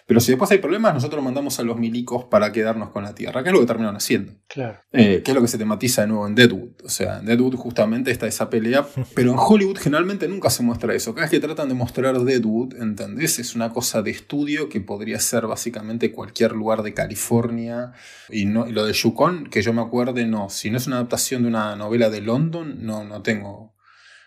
Pero 0.07 0.21
si 0.21 0.33
después 0.33 0.51
hay 0.51 0.59
problemas, 0.59 0.93
nosotros 0.93 1.25
mandamos 1.25 1.59
a 1.59 1.63
los 1.63 1.79
milicos 1.79 2.25
para 2.25 2.53
quedarnos 2.53 2.91
con 2.91 3.05
la 3.05 3.15
tierra, 3.15 3.43
que 3.43 3.49
es 3.49 3.53
lo 3.55 3.61
que 3.61 3.67
terminaron 3.67 3.97
haciendo. 3.97 4.35
Claro. 4.49 4.79
Eh, 4.93 5.23
que 5.25 5.31
es 5.31 5.35
lo 5.35 5.41
que 5.41 5.49
se 5.49 5.57
tematiza 5.57 6.03
de 6.03 6.09
nuevo 6.09 6.27
en 6.27 6.35
Deadwood. 6.35 6.85
O 6.85 6.91
sea, 6.91 7.21
en 7.21 7.27
Deadwood 7.27 7.55
justamente 7.57 8.11
está 8.11 8.27
esa 8.27 8.51
pelea, 8.51 8.87
pero 9.15 9.33
en 9.33 9.39
Hollywood 9.39 9.79
generalmente 9.79 10.29
nunca 10.29 10.51
se 10.51 10.63
muestra 10.63 10.95
eso. 10.95 11.15
Cada 11.15 11.25
vez 11.25 11.31
que 11.31 11.41
tratan 11.41 11.69
de 11.69 11.75
mostrar 11.75 12.19
Deadwood, 12.19 12.75
¿entendés? 12.75 13.39
Es 13.39 13.55
una 13.55 13.73
cosa 13.73 14.03
de 14.03 14.11
estudio 14.11 14.69
que 14.69 14.83
podría 14.83 15.19
ser 15.21 15.47
básicamente 15.47 16.13
cualquier 16.13 16.53
lugar 16.53 16.83
de 16.83 16.93
California. 16.93 17.93
Y, 18.29 18.45
no, 18.45 18.67
y 18.67 18.73
lo 18.73 18.85
de 18.85 18.93
Yukon, 18.93 19.47
que 19.47 19.63
yo 19.63 19.73
me 19.73 19.81
acuerde, 19.81 20.27
no. 20.27 20.51
Si 20.51 20.71
no 20.71 20.77
es 20.77 20.87
una 20.87 20.97
adaptación 20.97 21.43
de 21.43 21.49
una 21.49 21.77
novela 21.77 22.11
de 22.11 22.21
London, 22.21 22.77
no, 22.81 23.05
no 23.05 23.23
tengo 23.23 23.74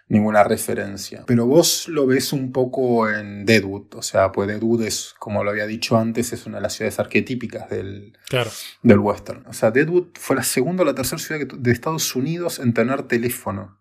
ninguna 0.09 0.43
referencia. 0.43 1.23
Pero 1.27 1.45
vos 1.45 1.87
lo 1.89 2.05
ves 2.07 2.31
un 2.33 2.51
poco 2.51 3.09
en 3.09 3.45
Deadwood. 3.45 3.95
O 3.95 4.01
sea, 4.01 4.31
pues 4.31 4.47
Deadwood 4.47 4.83
es, 4.83 5.13
como 5.19 5.43
lo 5.43 5.49
había 5.51 5.67
dicho 5.67 5.97
antes, 5.97 6.31
es 6.33 6.45
una 6.45 6.57
de 6.57 6.61
las 6.63 6.73
ciudades 6.73 6.99
arquetípicas 6.99 7.69
del, 7.69 8.17
Claro. 8.29 8.49
del 8.83 8.99
western. 8.99 9.45
O 9.47 9.53
sea, 9.53 9.71
Deadwood 9.71 10.07
fue 10.13 10.35
la 10.35 10.43
segunda 10.43 10.83
o 10.83 10.85
la 10.85 10.95
tercera 10.95 11.19
ciudad 11.19 11.45
de 11.45 11.71
Estados 11.71 12.15
Unidos 12.15 12.59
en 12.59 12.73
tener 12.73 13.03
teléfono. 13.03 13.77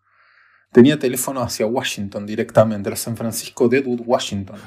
Tenía 0.73 0.99
teléfono 0.99 1.41
hacia 1.43 1.65
Washington 1.65 2.27
directamente, 2.27 2.89
era 2.89 2.97
San 2.97 3.17
Francisco, 3.17 3.69
Deadwood, 3.69 4.03
Washington, 4.05 4.59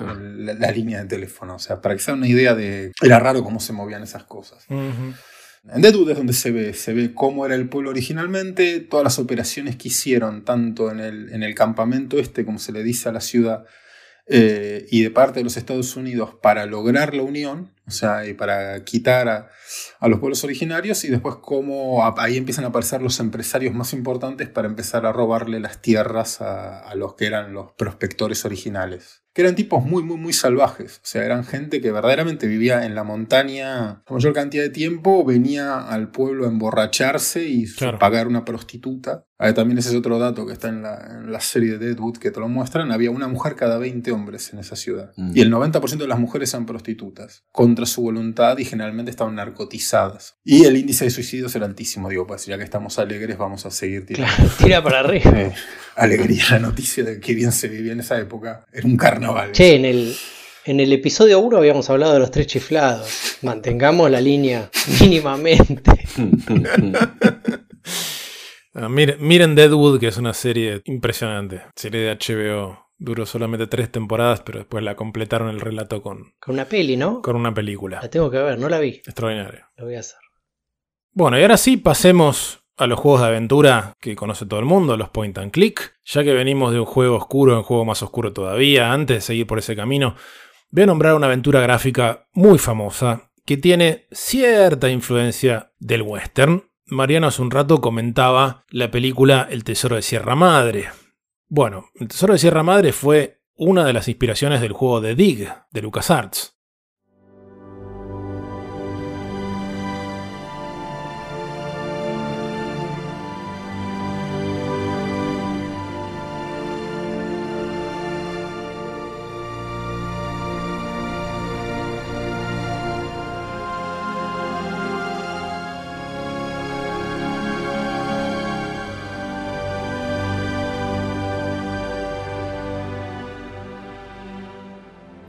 la, 0.46 0.54
la 0.54 0.72
línea 0.72 1.00
de 1.04 1.06
teléfono. 1.06 1.56
O 1.56 1.60
sea, 1.60 1.82
para 1.82 1.94
que 1.94 2.02
se 2.02 2.12
una 2.14 2.28
idea 2.28 2.56
de... 2.56 2.94
Era 3.02 3.20
raro 3.20 3.44
cómo 3.44 3.60
se 3.60 3.74
movían 3.74 4.02
esas 4.02 4.24
cosas. 4.24 4.66
En 5.68 5.82
Deadwood 5.82 6.12
es 6.12 6.18
donde 6.18 6.34
se 6.34 6.52
ve, 6.52 6.74
se 6.74 6.94
ve 6.94 7.14
cómo 7.14 7.46
era 7.46 7.56
el 7.56 7.68
pueblo 7.68 7.90
originalmente, 7.90 8.80
todas 8.80 9.04
las 9.04 9.20
operaciones 9.20 9.76
que 9.76 9.90
hicieron, 9.90 10.46
tanto 10.46 10.92
en 10.92 11.00
el, 11.00 11.34
en 11.34 11.44
el 11.44 11.54
campamento 11.54 12.18
este, 12.18 12.46
como 12.46 12.60
se 12.60 12.72
le 12.72 12.84
dice 12.84 13.10
a 13.10 13.12
la 13.12 13.22
ciudad, 13.22 13.66
eh, 14.28 14.86
y 14.90 15.02
de 15.04 15.10
parte 15.10 15.40
de 15.40 15.44
los 15.44 15.58
Estados 15.58 15.96
Unidos 15.96 16.36
para 16.42 16.66
lograr 16.66 17.14
la 17.16 17.24
unión, 17.24 17.74
o 17.90 17.92
sea, 17.92 18.26
y 18.26 18.34
para 18.34 18.84
quitar 18.86 19.28
a, 19.28 19.50
a 20.00 20.08
los 20.08 20.20
pueblos 20.20 20.44
originarios, 20.44 21.04
y 21.04 21.10
después 21.10 21.36
cómo 21.42 22.04
a- 22.06 22.16
ahí 22.18 22.38
empiezan 22.38 22.66
a 22.66 22.70
aparecer 22.70 23.02
los 23.02 23.20
empresarios 23.20 23.74
más 23.76 23.92
importantes 23.94 24.48
para 24.50 24.68
empezar 24.68 25.06
a 25.06 25.12
robarle 25.12 25.60
las 25.60 25.82
tierras 25.82 26.42
a, 26.42 26.80
a 26.80 26.96
los 26.96 27.16
que 27.16 27.26
eran 27.26 27.54
los 27.54 27.72
prospectores 27.78 28.46
originales. 28.46 29.24
Que 29.34 29.44
eran 29.44 29.56
tipos 29.56 29.86
muy, 29.86 30.02
muy, 30.04 30.18
muy 30.18 30.34
salvajes. 30.34 30.98
O 30.98 31.02
sea, 31.06 31.24
eran 31.24 31.46
gente 31.46 31.82
que 31.82 31.92
verdaderamente 31.92 32.48
vivía 32.48 32.84
en 32.86 32.96
la 32.96 33.04
montaña 33.04 34.02
la 34.08 34.14
mayor 34.16 34.34
cantidad 34.34 34.64
de 34.64 34.70
tiempo, 34.72 35.24
venía 35.24 35.80
al 35.88 36.10
pueblo 36.10 36.46
a 36.46 36.50
emborracharse 36.50 37.46
y 37.48 37.72
Claro. 37.74 38.00
pagar 38.00 38.28
una 38.28 38.44
prostituta. 38.44 39.26
Ah, 39.38 39.54
también 39.54 39.78
ese 39.78 39.90
es 39.90 39.96
otro 39.96 40.20
dato 40.20 40.46
que 40.46 40.52
está 40.54 40.68
en 40.68 40.82
la, 40.82 40.98
en 41.12 41.32
la 41.32 41.40
serie 41.40 41.78
de 41.78 41.88
Deadwood 41.94 42.18
que 42.18 42.32
te 42.32 42.40
lo 42.42 42.50
muestran. 42.50 42.92
Había 42.92 43.12
una 43.12 43.28
mujer 43.28 43.56
cada 43.56 43.78
20 43.78 44.12
hombres 44.12 44.52
en 44.52 44.60
esa 44.60 44.76
ciudad. 44.76 45.14
Mm. 45.16 45.32
Y 45.38 45.42
el 45.42 45.52
90% 45.52 45.98
de 45.98 46.08
las 46.08 46.20
mujeres 46.20 46.54
eran 46.54 46.66
prostitutas, 46.66 47.46
contra 47.80 47.94
su 47.94 48.02
voluntad 48.02 48.58
y 48.58 48.66
generalmente 48.66 49.12
estaban 49.12 49.36
narcotizadas. 49.36 50.38
Y 50.44 50.66
el 50.66 50.76
índice 50.76 51.06
de 51.06 51.12
suicidios 51.12 51.56
era 51.56 51.66
altísimo. 51.66 52.10
Digo, 52.10 52.28
pues 52.28 52.46
ya 52.46 52.58
que 52.58 52.64
estamos 52.64 53.00
alegres, 53.00 53.38
vamos 53.38 53.66
a 53.66 53.72
seguir 53.72 54.06
tirando. 54.06 54.36
Claro, 54.36 54.52
tira 54.58 54.84
para 54.84 55.00
arriba. 55.00 55.32
Eh, 55.32 55.54
alegría 55.96 56.44
la 56.52 56.60
noticia 56.60 57.04
de 57.04 57.20
que 57.20 57.34
bien 57.34 57.52
se 57.52 57.70
vivía 57.70 57.94
en 57.94 58.02
esa 58.02 58.20
época. 58.20 58.66
Era 58.74 58.86
un 58.86 58.98
carnaval. 58.98 59.54
Che, 59.54 59.76
en 59.76 59.86
el, 59.86 60.16
en 60.66 60.80
el 60.82 60.92
episodio 60.92 61.40
1 61.40 61.58
habíamos 61.58 61.90
hablado 61.90 62.14
de 62.14 62.20
los 62.20 62.32
tres 62.32 62.48
chiflados. 62.48 63.38
Mantengamos 63.44 64.12
la 64.12 64.20
línea 64.20 64.70
mínimamente. 65.02 65.92
Ah, 68.76 68.88
miren, 68.88 69.18
miren 69.20 69.56
Deadwood, 69.56 70.00
que 70.00 70.08
es 70.08 70.18
una 70.18 70.34
serie 70.34 70.82
impresionante. 70.86 71.64
Serie 71.76 72.02
de 72.02 72.16
HBO. 72.16 72.89
Duró 73.00 73.26
solamente 73.26 73.66
tres 73.66 73.92
temporadas, 73.92 74.42
pero 74.42 74.60
después 74.60 74.84
la 74.84 74.96
completaron 74.96 75.50
el 75.50 75.62
relato 75.62 76.02
con, 76.04 76.34
Con 76.40 76.56
una 76.56 76.66
peli, 76.66 76.98
¿no? 76.98 77.22
con 77.22 77.36
una 77.36 77.54
película. 77.54 78.00
La 78.02 78.10
tengo 78.10 78.30
que 78.30 78.38
ver, 78.38 78.60
no 78.60 78.70
la 78.70 78.80
vi. 78.80 78.90
Extraordinaria. 78.90 79.70
Lo 79.78 79.86
voy 79.86 79.96
a 79.96 80.02
hacer. 80.02 80.20
Bueno, 81.12 81.40
y 81.40 81.42
ahora 81.42 81.58
sí 81.58 81.78
pasemos 81.78 82.60
a 82.78 82.88
los 82.88 83.00
juegos 83.00 83.22
de 83.22 83.28
aventura 83.28 83.94
que 84.00 84.16
conoce 84.16 84.46
todo 84.46 84.60
el 84.60 84.66
mundo, 84.66 84.96
los 84.96 85.10
point 85.10 85.38
and 85.38 85.52
click. 85.52 85.96
Ya 86.06 86.24
que 86.24 86.34
venimos 86.34 86.72
de 86.72 86.80
un 86.80 86.86
juego 86.86 87.18
oscuro 87.18 87.56
a 87.56 87.58
un 87.58 87.64
juego 87.64 87.86
más 87.86 88.02
oscuro 88.04 88.32
todavía, 88.34 88.94
antes 88.94 89.18
de 89.18 89.22
seguir 89.22 89.48
por 89.48 89.60
ese 89.60 89.76
camino, 89.76 90.16
voy 90.70 90.84
a 90.84 90.88
nombrar 90.88 91.16
una 91.16 91.28
aventura 91.28 91.62
gráfica 91.62 92.28
muy 92.34 92.58
famosa 92.58 93.32
que 93.46 93.58
tiene 93.58 94.08
cierta 94.12 94.90
influencia 94.90 95.72
del 95.80 96.04
western. 96.04 96.70
Mariano 96.86 97.28
hace 97.28 97.42
un 97.42 97.52
rato 97.52 97.82
comentaba 97.82 98.66
la 98.70 98.92
película 98.92 99.48
El 99.50 99.64
Tesoro 99.64 99.96
de 99.96 100.02
Sierra 100.02 100.36
Madre. 100.36 100.90
Bueno, 101.52 101.90
El 101.96 102.08
Tesoro 102.08 102.34
de 102.34 102.40
Sierra 102.40 102.62
Madre 102.62 102.94
fue 102.94 103.42
una 103.56 103.84
de 103.84 103.92
las 103.92 104.08
inspiraciones 104.08 104.62
del 104.62 104.72
juego 104.72 105.02
de 105.02 105.16
Dig 105.16 105.50
de 105.72 105.82
LucasArts. 105.82 106.59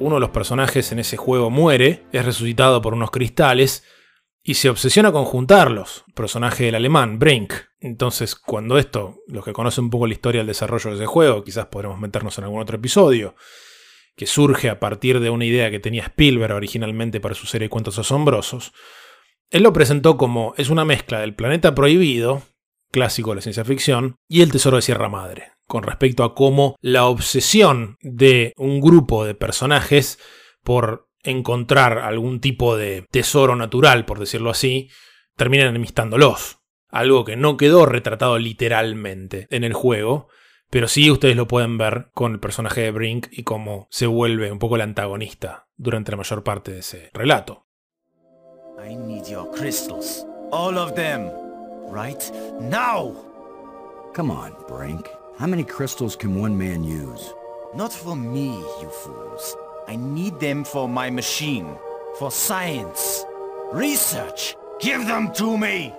Uno 0.01 0.17
de 0.17 0.21
los 0.21 0.31
personajes 0.31 0.91
en 0.91 0.99
ese 0.99 1.17
juego 1.17 1.51
muere, 1.51 2.05
es 2.11 2.25
resucitado 2.25 2.83
por 2.83 2.95
unos 2.95 3.11
cristales 3.11 3.85
y 4.43 4.55
se 4.55 4.71
obsesiona 4.71 5.13
con 5.13 5.25
juntarlos. 5.25 6.05
Personaje 6.15 6.65
del 6.65 6.75
alemán, 6.75 7.19
Brink. 7.19 7.53
Entonces, 7.79 8.35
cuando 8.35 8.79
esto, 8.79 9.21
los 9.29 9.45
que 9.45 9.53
conocen 9.53 9.85
un 9.85 9.91
poco 9.91 10.07
la 10.07 10.15
historia 10.15 10.41
del 10.41 10.49
desarrollo 10.49 10.91
de 10.91 10.97
ese 10.97 11.07
juego, 11.07 11.45
quizás 11.45 11.67
podremos 11.67 12.01
meternos 12.01 12.37
en 12.39 12.45
algún 12.45 12.61
otro 12.61 12.77
episodio, 12.77 13.37
que 14.17 14.27
surge 14.27 14.69
a 14.69 14.81
partir 14.81 15.21
de 15.21 15.31
una 15.31 15.45
idea 15.45 15.71
que 15.71 15.79
tenía 15.79 16.03
Spielberg 16.05 16.55
originalmente 16.55 17.21
para 17.21 17.35
su 17.35 17.47
serie 17.47 17.67
de 17.67 17.71
cuentos 17.71 17.99
asombrosos, 17.99 18.73
él 19.51 19.65
lo 19.65 19.73
presentó 19.73 20.17
como 20.17 20.55
es 20.57 20.71
una 20.71 20.85
mezcla 20.85 21.21
del 21.21 21.35
planeta 21.35 21.75
prohibido, 21.75 22.43
clásico 22.91 23.31
de 23.31 23.37
la 23.37 23.43
ciencia 23.43 23.65
ficción, 23.65 24.17
y 24.29 24.43
el 24.43 24.53
tesoro 24.53 24.77
de 24.77 24.83
Sierra 24.83 25.09
Madre, 25.09 25.53
con 25.67 25.83
respecto 25.83 26.25
a 26.25 26.35
cómo 26.35 26.77
la 26.81 27.07
obsesión 27.07 27.97
de 28.01 28.53
un 28.57 28.81
grupo 28.81 29.25
de 29.25 29.35
personajes 29.35 30.19
por 30.63 31.09
encontrar 31.23 31.99
algún 31.99 32.41
tipo 32.41 32.77
de 32.77 33.07
tesoro 33.11 33.57
natural, 33.57 34.05
por 34.05 34.19
decirlo 34.19 34.51
así, 34.51 34.89
termina 35.37 35.67
enemistándolos. 35.67 36.59
Algo 36.89 37.25
que 37.25 37.37
no 37.37 37.57
quedó 37.57 37.87
retratado 37.87 38.39
literalmente 38.39 39.47
en 39.51 39.65
el 39.65 39.75
juego, 39.75 40.29
Pero 40.71 40.87
sí 40.87 41.11
ustedes 41.11 41.35
lo 41.37 41.49
pueden 41.49 41.79
ver 41.79 42.11
con 42.15 42.33
el 42.33 42.39
personaje 42.39 42.83
de 42.83 42.93
Brink 42.93 43.27
y 43.33 43.43
cómo 43.43 43.89
se 43.91 44.07
vuelve 44.07 44.53
un 44.53 44.61
poco 44.61 44.77
el 44.77 44.83
antagonista 44.83 45.67
durante 45.77 46.13
la 46.13 46.19
mayor 46.19 46.45
parte 46.45 46.71
de 46.71 46.79
ese 46.79 47.11
relato. 47.13 47.67
Right 51.91 52.31
now! 52.61 53.17
Come 54.15 54.31
on, 54.31 54.55
Brink. 54.69 55.09
How 55.39 55.49
many 55.49 55.65
crystals 55.65 56.15
can 56.15 56.41
one 56.41 56.57
man 56.57 56.85
use? 56.85 57.33
Not 57.75 57.93
for 57.93 58.15
me, 58.15 58.57
you 58.81 58.89
fools. 59.03 59.57
I 59.89 59.97
need 59.97 60.39
them 60.39 60.63
for 60.63 60.89
my 60.89 61.11
machine. 61.11 61.77
For 62.21 62.31
science. 62.31 63.25
Research. 63.73 64.57
Give 64.79 65.05
them 65.05 65.33
to 65.35 65.59
me! 65.59 65.93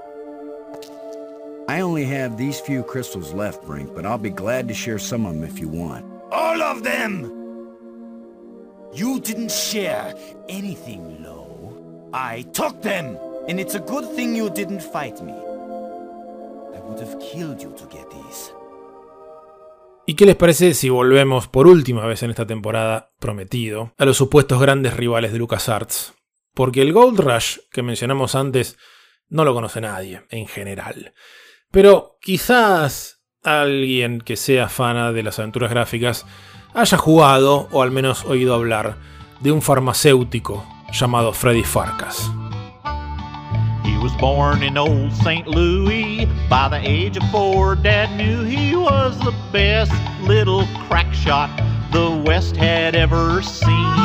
I 1.67 1.81
only 1.81 2.05
have 2.05 2.37
these 2.37 2.61
few 2.61 2.83
crystals 2.83 3.33
left, 3.33 3.65
Brink, 3.65 3.93
but 3.93 4.05
I'll 4.05 4.17
be 4.17 4.29
glad 4.29 4.69
to 4.69 4.73
share 4.73 4.97
some 4.97 5.25
of 5.25 5.33
them 5.33 5.43
if 5.43 5.59
you 5.59 5.67
want. 5.67 6.05
All 6.31 6.61
of 6.61 6.83
them! 6.83 7.25
You 8.93 9.19
didn't 9.19 9.51
share 9.51 10.15
anything, 10.47 11.21
Lo. 11.21 12.09
I 12.13 12.43
took 12.53 12.81
them! 12.81 13.17
And 13.49 13.59
it's 13.59 13.75
a 13.75 13.79
good 13.79 14.09
thing 14.15 14.35
you 14.35 14.49
didn't 14.49 14.81
fight 14.81 15.21
me. 15.21 15.35
¿Y 20.05 20.15
qué 20.15 20.25
les 20.25 20.35
parece 20.35 20.73
si 20.73 20.89
volvemos 20.89 21.47
por 21.47 21.67
última 21.67 22.05
vez 22.05 22.23
en 22.23 22.31
esta 22.31 22.47
temporada, 22.47 23.11
prometido, 23.19 23.93
a 23.97 24.05
los 24.05 24.17
supuestos 24.17 24.59
grandes 24.59 24.95
rivales 24.95 25.31
de 25.31 25.39
LucasArts? 25.39 26.13
Porque 26.53 26.81
el 26.81 26.91
Gold 26.91 27.19
Rush 27.19 27.57
que 27.71 27.83
mencionamos 27.83 28.35
antes 28.35 28.77
no 29.29 29.45
lo 29.45 29.53
conoce 29.53 29.79
nadie, 29.79 30.23
en 30.29 30.47
general. 30.47 31.13
Pero 31.71 32.17
quizás 32.21 33.23
alguien 33.43 34.19
que 34.19 34.35
sea 34.35 34.67
fana 34.67 35.11
de 35.11 35.23
las 35.23 35.39
aventuras 35.39 35.69
gráficas 35.69 36.25
haya 36.73 36.97
jugado 36.97 37.67
o 37.71 37.81
al 37.81 37.91
menos 37.91 38.25
oído 38.25 38.53
hablar 38.53 38.97
de 39.39 39.51
un 39.51 39.61
farmacéutico 39.61 40.65
llamado 40.91 41.33
Freddy 41.33 41.63
Farkas. 41.63 42.31
He 43.91 43.97
was 43.97 44.15
born 44.15 44.63
in 44.63 44.77
old 44.77 45.11
St. 45.11 45.45
Louis. 45.47 46.25
By 46.49 46.69
the 46.69 46.79
age 46.81 47.17
of 47.17 47.29
four, 47.29 47.75
Dad 47.75 48.15
knew 48.15 48.41
he 48.43 48.73
was 48.73 49.19
the 49.19 49.33
best 49.51 49.91
little 50.21 50.65
crack 50.87 51.13
shot 51.13 51.49
the 51.91 52.09
West 52.25 52.55
had 52.55 52.95
ever 52.95 53.41
seen. 53.41 53.97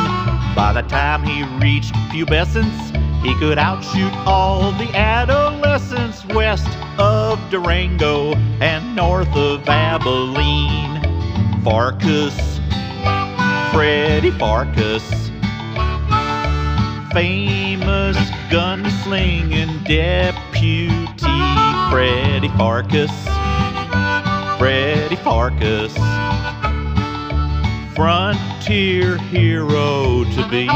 By 0.55 0.73
the 0.73 0.81
time 0.89 1.23
he 1.23 1.43
reached 1.65 1.93
pubescence, 2.11 2.91
he 3.23 3.33
could 3.35 3.57
outshoot 3.57 4.11
all 4.27 4.73
the 4.73 4.93
adolescents 4.93 6.25
west 6.25 6.67
of 6.99 7.39
Durango 7.49 8.33
and 8.59 8.93
north 8.93 9.33
of 9.37 9.67
Abilene. 9.69 11.01
Farkas, 11.63 12.59
Freddy 13.71 14.31
Farkas 14.31 15.31
famous 17.17 18.15
gunslinging 18.51 19.83
deputy 19.85 20.87
Freddy 21.89 22.47
Farkas. 22.49 23.09
Freddy 24.59 25.15
Farkas. 25.15 25.95
Frontier 27.95 29.17
hero 29.31 30.25
to 30.35 30.47
be. 30.51 30.67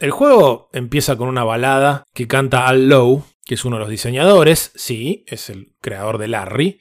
El 0.00 0.10
juego 0.10 0.68
empieza 0.74 1.16
con 1.16 1.28
una 1.28 1.44
balada 1.44 2.04
que 2.12 2.28
canta 2.28 2.66
Al 2.66 2.90
Lowe, 2.90 3.22
que 3.46 3.54
es 3.54 3.64
uno 3.64 3.76
de 3.76 3.80
los 3.80 3.88
diseñadores, 3.88 4.72
sí, 4.74 5.24
es 5.26 5.48
el 5.48 5.72
creador 5.80 6.18
de 6.18 6.28
Larry, 6.28 6.78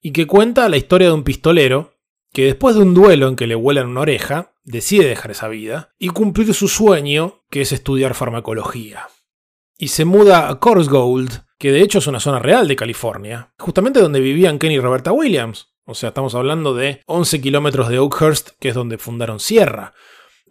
y 0.00 0.12
que 0.12 0.28
cuenta 0.28 0.68
la 0.68 0.76
historia 0.76 1.08
de 1.08 1.14
un 1.14 1.24
pistolero 1.24 1.91
que 2.32 2.46
después 2.46 2.74
de 2.74 2.82
un 2.82 2.94
duelo 2.94 3.28
en 3.28 3.36
que 3.36 3.46
le 3.46 3.54
vuelan 3.54 3.88
una 3.88 4.00
oreja, 4.00 4.52
decide 4.64 5.06
dejar 5.06 5.30
esa 5.32 5.48
vida 5.48 5.90
y 5.98 6.08
cumplir 6.08 6.54
su 6.54 6.68
sueño, 6.68 7.44
que 7.50 7.60
es 7.60 7.72
estudiar 7.72 8.14
farmacología. 8.14 9.08
Y 9.78 9.88
se 9.88 10.04
muda 10.04 10.48
a 10.48 10.54
Gold, 10.54 11.44
que 11.58 11.72
de 11.72 11.80
hecho 11.80 11.98
es 11.98 12.06
una 12.06 12.20
zona 12.20 12.38
real 12.38 12.68
de 12.68 12.76
California, 12.76 13.52
justamente 13.58 14.00
donde 14.00 14.20
vivían 14.20 14.58
Kenny 14.58 14.74
y 14.74 14.80
Roberta 14.80 15.12
Williams. 15.12 15.72
O 15.84 15.94
sea, 15.94 16.10
estamos 16.10 16.34
hablando 16.34 16.74
de 16.74 17.02
11 17.06 17.40
kilómetros 17.40 17.88
de 17.88 17.98
Oakhurst, 17.98 18.50
que 18.60 18.68
es 18.68 18.74
donde 18.74 18.98
fundaron 18.98 19.40
Sierra. 19.40 19.92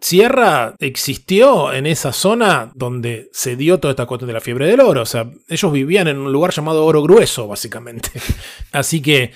Sierra 0.00 0.74
existió 0.80 1.72
en 1.72 1.86
esa 1.86 2.12
zona 2.12 2.72
donde 2.74 3.30
se 3.32 3.56
dio 3.56 3.78
toda 3.78 3.92
esta 3.92 4.04
cuestión 4.04 4.26
de 4.26 4.34
la 4.34 4.40
fiebre 4.40 4.66
del 4.66 4.80
oro. 4.80 5.02
O 5.02 5.06
sea, 5.06 5.30
ellos 5.48 5.72
vivían 5.72 6.08
en 6.08 6.18
un 6.18 6.32
lugar 6.32 6.52
llamado 6.52 6.84
Oro 6.84 7.02
Grueso, 7.02 7.46
básicamente. 7.46 8.10
Así 8.72 9.00
que 9.00 9.32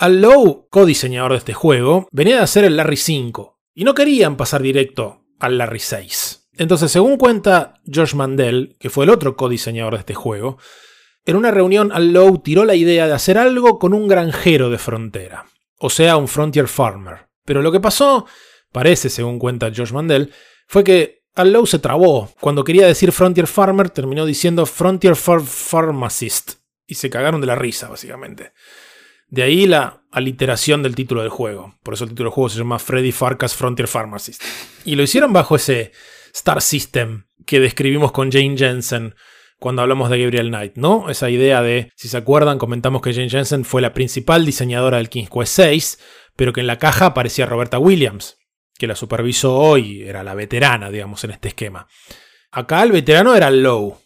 al 0.00 0.22
Lowe, 0.22 0.66
co-diseñador 0.70 1.32
de 1.32 1.38
este 1.38 1.52
juego, 1.52 2.08
venía 2.10 2.36
de 2.36 2.42
hacer 2.42 2.64
el 2.64 2.78
Larry 2.78 2.96
5 2.96 3.60
y 3.74 3.84
no 3.84 3.94
querían 3.94 4.38
pasar 4.38 4.62
directo 4.62 5.26
al 5.38 5.58
Larry 5.58 5.78
6. 5.78 6.48
Entonces, 6.56 6.90
según 6.90 7.18
cuenta 7.18 7.74
George 7.84 8.16
Mandel, 8.16 8.78
que 8.80 8.88
fue 8.88 9.04
el 9.04 9.10
otro 9.10 9.36
co-diseñador 9.36 9.92
de 9.92 10.00
este 10.00 10.14
juego, 10.14 10.56
en 11.26 11.36
una 11.36 11.50
reunión 11.50 11.92
Al 11.92 12.14
Lowe 12.14 12.40
tiró 12.42 12.64
la 12.64 12.76
idea 12.76 13.06
de 13.06 13.12
hacer 13.12 13.36
algo 13.36 13.78
con 13.78 13.92
un 13.92 14.08
granjero 14.08 14.70
de 14.70 14.78
frontera, 14.78 15.44
o 15.76 15.90
sea, 15.90 16.16
un 16.16 16.28
frontier 16.28 16.66
farmer. 16.66 17.28
Pero 17.44 17.60
lo 17.60 17.70
que 17.70 17.80
pasó, 17.80 18.24
parece 18.72 19.10
según 19.10 19.38
cuenta 19.38 19.70
George 19.70 19.92
Mandel, 19.92 20.32
fue 20.66 20.82
que 20.82 21.24
Al 21.34 21.52
Lowe 21.52 21.66
se 21.66 21.78
trabó. 21.78 22.30
Cuando 22.40 22.64
quería 22.64 22.86
decir 22.86 23.12
frontier 23.12 23.46
farmer, 23.46 23.90
terminó 23.90 24.24
diciendo 24.24 24.64
frontier 24.64 25.14
pharmacist. 25.14 26.52
Y 26.86 26.94
se 26.94 27.10
cagaron 27.10 27.42
de 27.42 27.48
la 27.48 27.54
risa, 27.54 27.88
básicamente. 27.90 28.52
De 29.30 29.42
ahí 29.42 29.66
la 29.66 30.02
aliteración 30.10 30.82
del 30.82 30.96
título 30.96 31.22
del 31.22 31.30
juego. 31.30 31.78
Por 31.82 31.94
eso 31.94 32.04
el 32.04 32.10
título 32.10 32.28
del 32.30 32.34
juego 32.34 32.48
se 32.48 32.58
llama 32.58 32.78
Freddy 32.78 33.12
Farkas 33.12 33.54
Frontier 33.54 33.88
Pharmacist. 33.88 34.42
Y 34.84 34.96
lo 34.96 35.04
hicieron 35.04 35.32
bajo 35.32 35.56
ese 35.56 35.92
Star 36.34 36.60
System 36.60 37.26
que 37.46 37.60
describimos 37.60 38.12
con 38.12 38.30
Jane 38.30 38.56
Jensen 38.56 39.14
cuando 39.58 39.82
hablamos 39.82 40.10
de 40.10 40.20
Gabriel 40.20 40.48
Knight, 40.48 40.76
¿no? 40.76 41.10
Esa 41.10 41.30
idea 41.30 41.62
de, 41.62 41.92
si 41.94 42.08
se 42.08 42.16
acuerdan, 42.16 42.58
comentamos 42.58 43.02
que 43.02 43.12
Jane 43.12 43.28
Jensen 43.28 43.64
fue 43.64 43.82
la 43.82 43.92
principal 43.92 44.44
diseñadora 44.44 44.96
del 44.96 45.10
King's 45.10 45.30
Quest 45.30 45.52
6, 45.54 45.98
pero 46.34 46.52
que 46.52 46.60
en 46.60 46.66
la 46.66 46.78
caja 46.78 47.06
aparecía 47.06 47.44
Roberta 47.44 47.78
Williams, 47.78 48.38
que 48.78 48.86
la 48.86 48.96
supervisó 48.96 49.56
hoy, 49.56 50.02
era 50.02 50.24
la 50.24 50.34
veterana, 50.34 50.90
digamos, 50.90 51.22
en 51.24 51.32
este 51.32 51.48
esquema. 51.48 51.86
Acá 52.50 52.82
el 52.82 52.90
veterano 52.90 53.34
era 53.36 53.50
Lowe, 53.50 53.98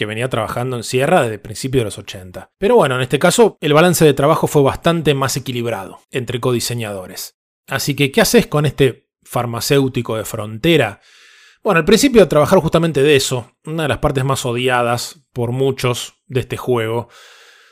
que 0.00 0.06
venía 0.06 0.30
trabajando 0.30 0.78
en 0.78 0.82
Sierra 0.82 1.20
desde 1.20 1.38
principios 1.38 1.82
de 1.82 1.84
los 1.84 1.98
80. 1.98 2.52
Pero 2.56 2.74
bueno, 2.76 2.94
en 2.94 3.02
este 3.02 3.18
caso 3.18 3.58
el 3.60 3.74
balance 3.74 4.02
de 4.02 4.14
trabajo 4.14 4.46
fue 4.46 4.62
bastante 4.62 5.12
más 5.12 5.36
equilibrado 5.36 6.00
entre 6.10 6.40
codiseñadores. 6.40 7.38
Así 7.66 7.94
que, 7.94 8.10
¿qué 8.10 8.22
haces 8.22 8.46
con 8.46 8.64
este 8.64 9.10
farmacéutico 9.22 10.16
de 10.16 10.24
frontera? 10.24 11.02
Bueno, 11.62 11.80
al 11.80 11.84
principio 11.84 12.26
trabajar 12.28 12.60
justamente 12.60 13.02
de 13.02 13.14
eso, 13.14 13.52
una 13.66 13.82
de 13.82 13.90
las 13.90 13.98
partes 13.98 14.24
más 14.24 14.46
odiadas 14.46 15.20
por 15.34 15.52
muchos 15.52 16.14
de 16.28 16.40
este 16.40 16.56
juego, 16.56 17.10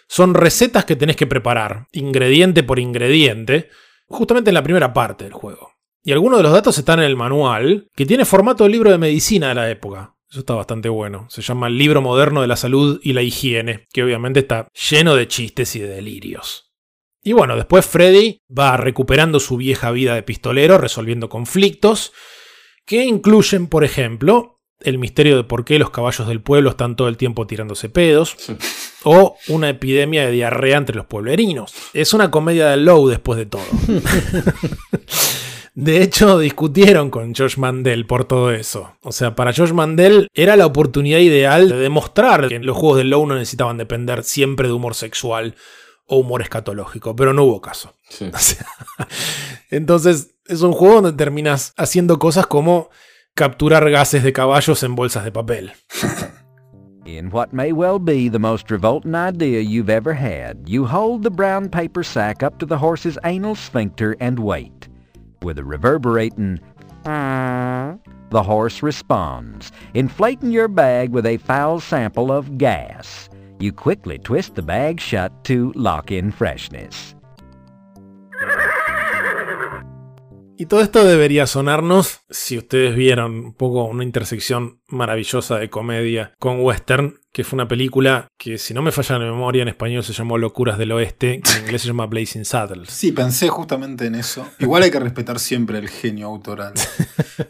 son 0.07 0.35
recetas 0.35 0.85
que 0.85 0.97
tenés 0.97 1.17
que 1.17 1.27
preparar, 1.27 1.87
ingrediente 1.93 2.63
por 2.63 2.79
ingrediente, 2.79 3.71
justamente 4.07 4.51
en 4.51 4.55
la 4.55 4.63
primera 4.63 4.93
parte 4.93 5.25
del 5.25 5.33
juego. 5.33 5.73
Y 6.03 6.13
algunos 6.13 6.41
de 6.41 6.43
los 6.43 6.53
datos 6.53 6.77
están 6.77 6.99
en 6.99 7.07
el 7.07 7.17
manual, 7.17 7.89
que 7.97 8.05
tiene 8.05 8.27
formato 8.27 8.65
de 8.65 8.71
libro 8.71 8.91
de 8.91 8.99
medicina 8.99 9.49
de 9.49 9.55
la 9.55 9.71
época. 9.71 10.18
Eso 10.31 10.41
está 10.41 10.55
bastante 10.55 10.89
bueno. 10.91 11.27
Se 11.31 11.41
llama 11.41 11.69
El 11.69 11.79
libro 11.79 12.03
moderno 12.03 12.43
de 12.43 12.49
la 12.49 12.57
salud 12.57 13.01
y 13.03 13.15
la 13.15 13.23
higiene, 13.23 13.87
que 13.93 14.03
obviamente 14.03 14.41
está 14.41 14.69
lleno 14.91 15.15
de 15.15 15.27
chistes 15.27 15.75
y 15.77 15.81
de 15.81 15.89
delirios. 15.89 16.71
Y 17.23 17.33
bueno, 17.33 17.57
después 17.57 17.87
Freddy 17.87 18.43
va 18.57 18.77
recuperando 18.77 19.41
su 19.41 19.57
vieja 19.57 19.91
vida 19.91 20.15
de 20.15 20.23
pistolero, 20.23 20.79
resolviendo 20.79 21.29
conflictos, 21.29 22.13
que 22.85 23.05
incluyen, 23.05 23.69
por 23.69 23.85
ejemplo, 23.85 24.61
el 24.81 24.99
misterio 24.99 25.37
de 25.37 25.45
por 25.45 25.65
qué 25.65 25.79
los 25.79 25.91
caballos 25.91 26.29
del 26.29 26.43
pueblo 26.43 26.71
están 26.71 26.95
todo 26.95 27.09
el 27.09 27.17
tiempo 27.17 27.47
tirándose 27.47 27.89
pedos, 27.89 28.37
o 29.05 29.37
una 29.49 29.71
epidemia 29.71 30.27
de 30.27 30.33
diarrea 30.33 30.77
entre 30.77 30.97
los 30.97 31.07
pueblerinos. 31.07 31.75
Es 31.95 32.13
una 32.13 32.31
comedia 32.31 32.69
de 32.69 32.77
low 32.77 33.09
después 33.09 33.39
de 33.39 33.47
todo. 33.47 33.65
De 35.79 36.03
hecho, 36.03 36.39
discutieron 36.41 37.09
con 37.09 37.35
Josh 37.37 37.57
Mandel 37.57 38.05
por 38.05 38.25
todo 38.25 38.51
eso. 38.51 38.97
O 39.01 39.13
sea, 39.13 39.37
para 39.37 39.53
Josh 39.53 39.73
Mandel 39.73 40.29
era 40.35 40.57
la 40.57 40.67
oportunidad 40.67 41.21
ideal 41.21 41.69
de 41.69 41.77
demostrar 41.77 42.49
que 42.49 42.59
los 42.59 42.77
juegos 42.77 42.99
de 42.99 43.05
Low 43.05 43.25
no 43.27 43.37
necesitaban 43.37 43.79
depender 43.79 44.25
siempre 44.25 44.67
de 44.67 44.75
humor 44.75 44.97
sexual 44.97 45.55
o 46.07 46.17
humor 46.17 46.43
escatológico, 46.43 47.15
pero 47.15 47.33
no 47.33 47.45
hubo 47.45 47.61
caso. 47.61 47.95
entonces, 49.71 50.35
es 50.47 50.63
un 50.63 50.73
juego 50.73 50.97
donde 50.97 51.13
terminas 51.13 51.75
haciendo 51.77 52.19
cosas 52.19 52.49
como 52.49 52.91
capturar 53.35 53.89
gases 53.89 54.25
de 54.25 54.33
caballos 54.33 54.83
en 54.83 54.97
bolsas 54.97 55.25
de 55.25 55.31
papel. 55.31 55.73
In 57.05 57.31
what 57.33 57.53
may 57.53 57.71
well 57.71 58.01
be 58.01 58.29
the 58.29 58.39
most 58.39 58.69
revolting 58.69 59.15
idea 59.15 59.61
you've 59.61 59.89
ever 59.89 60.13
had, 60.13 60.69
you 60.69 60.87
hold 60.87 61.23
the 61.23 61.31
brown 61.31 61.69
paper 61.69 62.03
sack 62.03 62.43
up 62.43 62.59
to 62.59 62.67
the 62.67 62.77
horse's 62.77 63.17
anal 63.23 63.55
sphincter 63.55 64.17
and 64.21 64.41
wait. 64.41 64.89
With 65.43 65.59
a 65.59 65.65
reverberating 65.65 66.61
the 67.05 68.43
horse 68.43 68.83
responds, 68.83 69.73
inflating 69.95 70.51
your 70.51 70.69
bag 70.69 71.11
with 71.11 71.25
a 71.27 71.39
foul 71.39 71.81
sample 71.81 72.31
of 72.31 72.59
gas. 72.59 73.29
You 73.59 73.73
quickly 73.73 74.19
twist 74.19 74.55
the 74.55 74.63
bag 74.63 75.01
shut 75.01 75.45
to 75.45 75.73
lock 75.75 76.11
in 76.11 76.31
freshness. 76.31 77.15
Y 80.61 80.67
todo 80.67 80.81
esto 80.81 81.05
debería 81.05 81.47
sonarnos, 81.47 82.23
si 82.31 82.59
ustedes 82.59 82.97
vieron 82.97 83.33
un 83.33 83.55
poco 83.55 83.85
una 83.85 84.03
intersección 84.03 84.81
maravillosa 84.89 85.57
de 85.57 85.71
comedia 85.71 86.35
con 86.41 86.59
western, 86.59 87.21
que 87.33 87.45
fue 87.45 87.59
una 87.59 87.69
película 87.69 88.27
que, 88.37 88.59
si 88.59 88.75
no 88.75 88.83
me 88.83 88.91
falla 88.91 89.21
la 89.21 89.27
memoria, 89.27 89.63
en 89.63 89.69
español 89.69 90.03
se 90.03 90.13
llamó 90.13 90.37
Locuras 90.37 90.77
del 90.77 90.91
Oeste, 90.91 91.41
que 91.41 91.53
en 91.53 91.63
inglés 91.63 91.83
se 91.83 91.87
llama 91.87 92.07
Blazing 92.07 92.45
Saddles. 92.45 92.91
Sí, 92.91 93.13
pensé 93.13 93.49
justamente 93.49 94.07
en 94.07 94.17
eso. 94.17 94.49
Igual 94.59 94.83
hay 94.83 94.91
que 94.91 94.99
respetar 94.99 95.39
siempre 95.39 95.79
el 95.79 95.89
genio 95.89 96.27
autoral. 96.27 96.75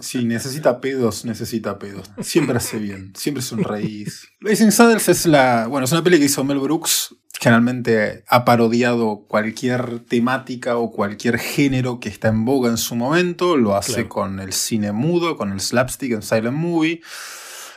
Si 0.01 0.27
necesita 0.27 0.83
pedos, 0.83 1.25
necesita 1.25 1.79
pedos. 1.79 2.11
Siempre 2.21 2.59
hace 2.59 2.79
bien, 2.79 3.15
siempre 3.17 3.43
sonreís. 3.43 4.29
Blazing 4.41 4.71
Saddles 4.71 5.09
es 5.09 5.25
la. 5.25 5.67
Bueno, 5.67 5.87
es 5.87 5.93
una 5.93 6.05
peli 6.05 6.19
que 6.19 6.27
hizo 6.27 6.45
Mel 6.45 6.59
Brooks 6.59 7.15
generalmente 7.41 8.25
ha 8.29 8.45
parodiado 8.45 9.25
cualquier 9.29 10.01
temática 10.01 10.77
o 10.77 10.91
cualquier 10.91 11.39
género 11.39 12.01
que 12.01 12.09
está 12.09 12.29
en 12.29 12.45
boga 12.45 12.69
en 12.71 12.79
su 12.79 12.97
momento. 12.97 13.57
Lo 13.57 13.77
hace 13.77 13.93
Claro. 13.93 14.09
con 14.09 14.41
el 14.41 14.53
cine 14.53 14.93
mudo, 14.93 15.37
con 15.37 15.53
el 15.53 15.61
slapstick 15.61 16.13
en 16.13 16.23
Silent 16.23 16.57
Movie. 16.57 17.01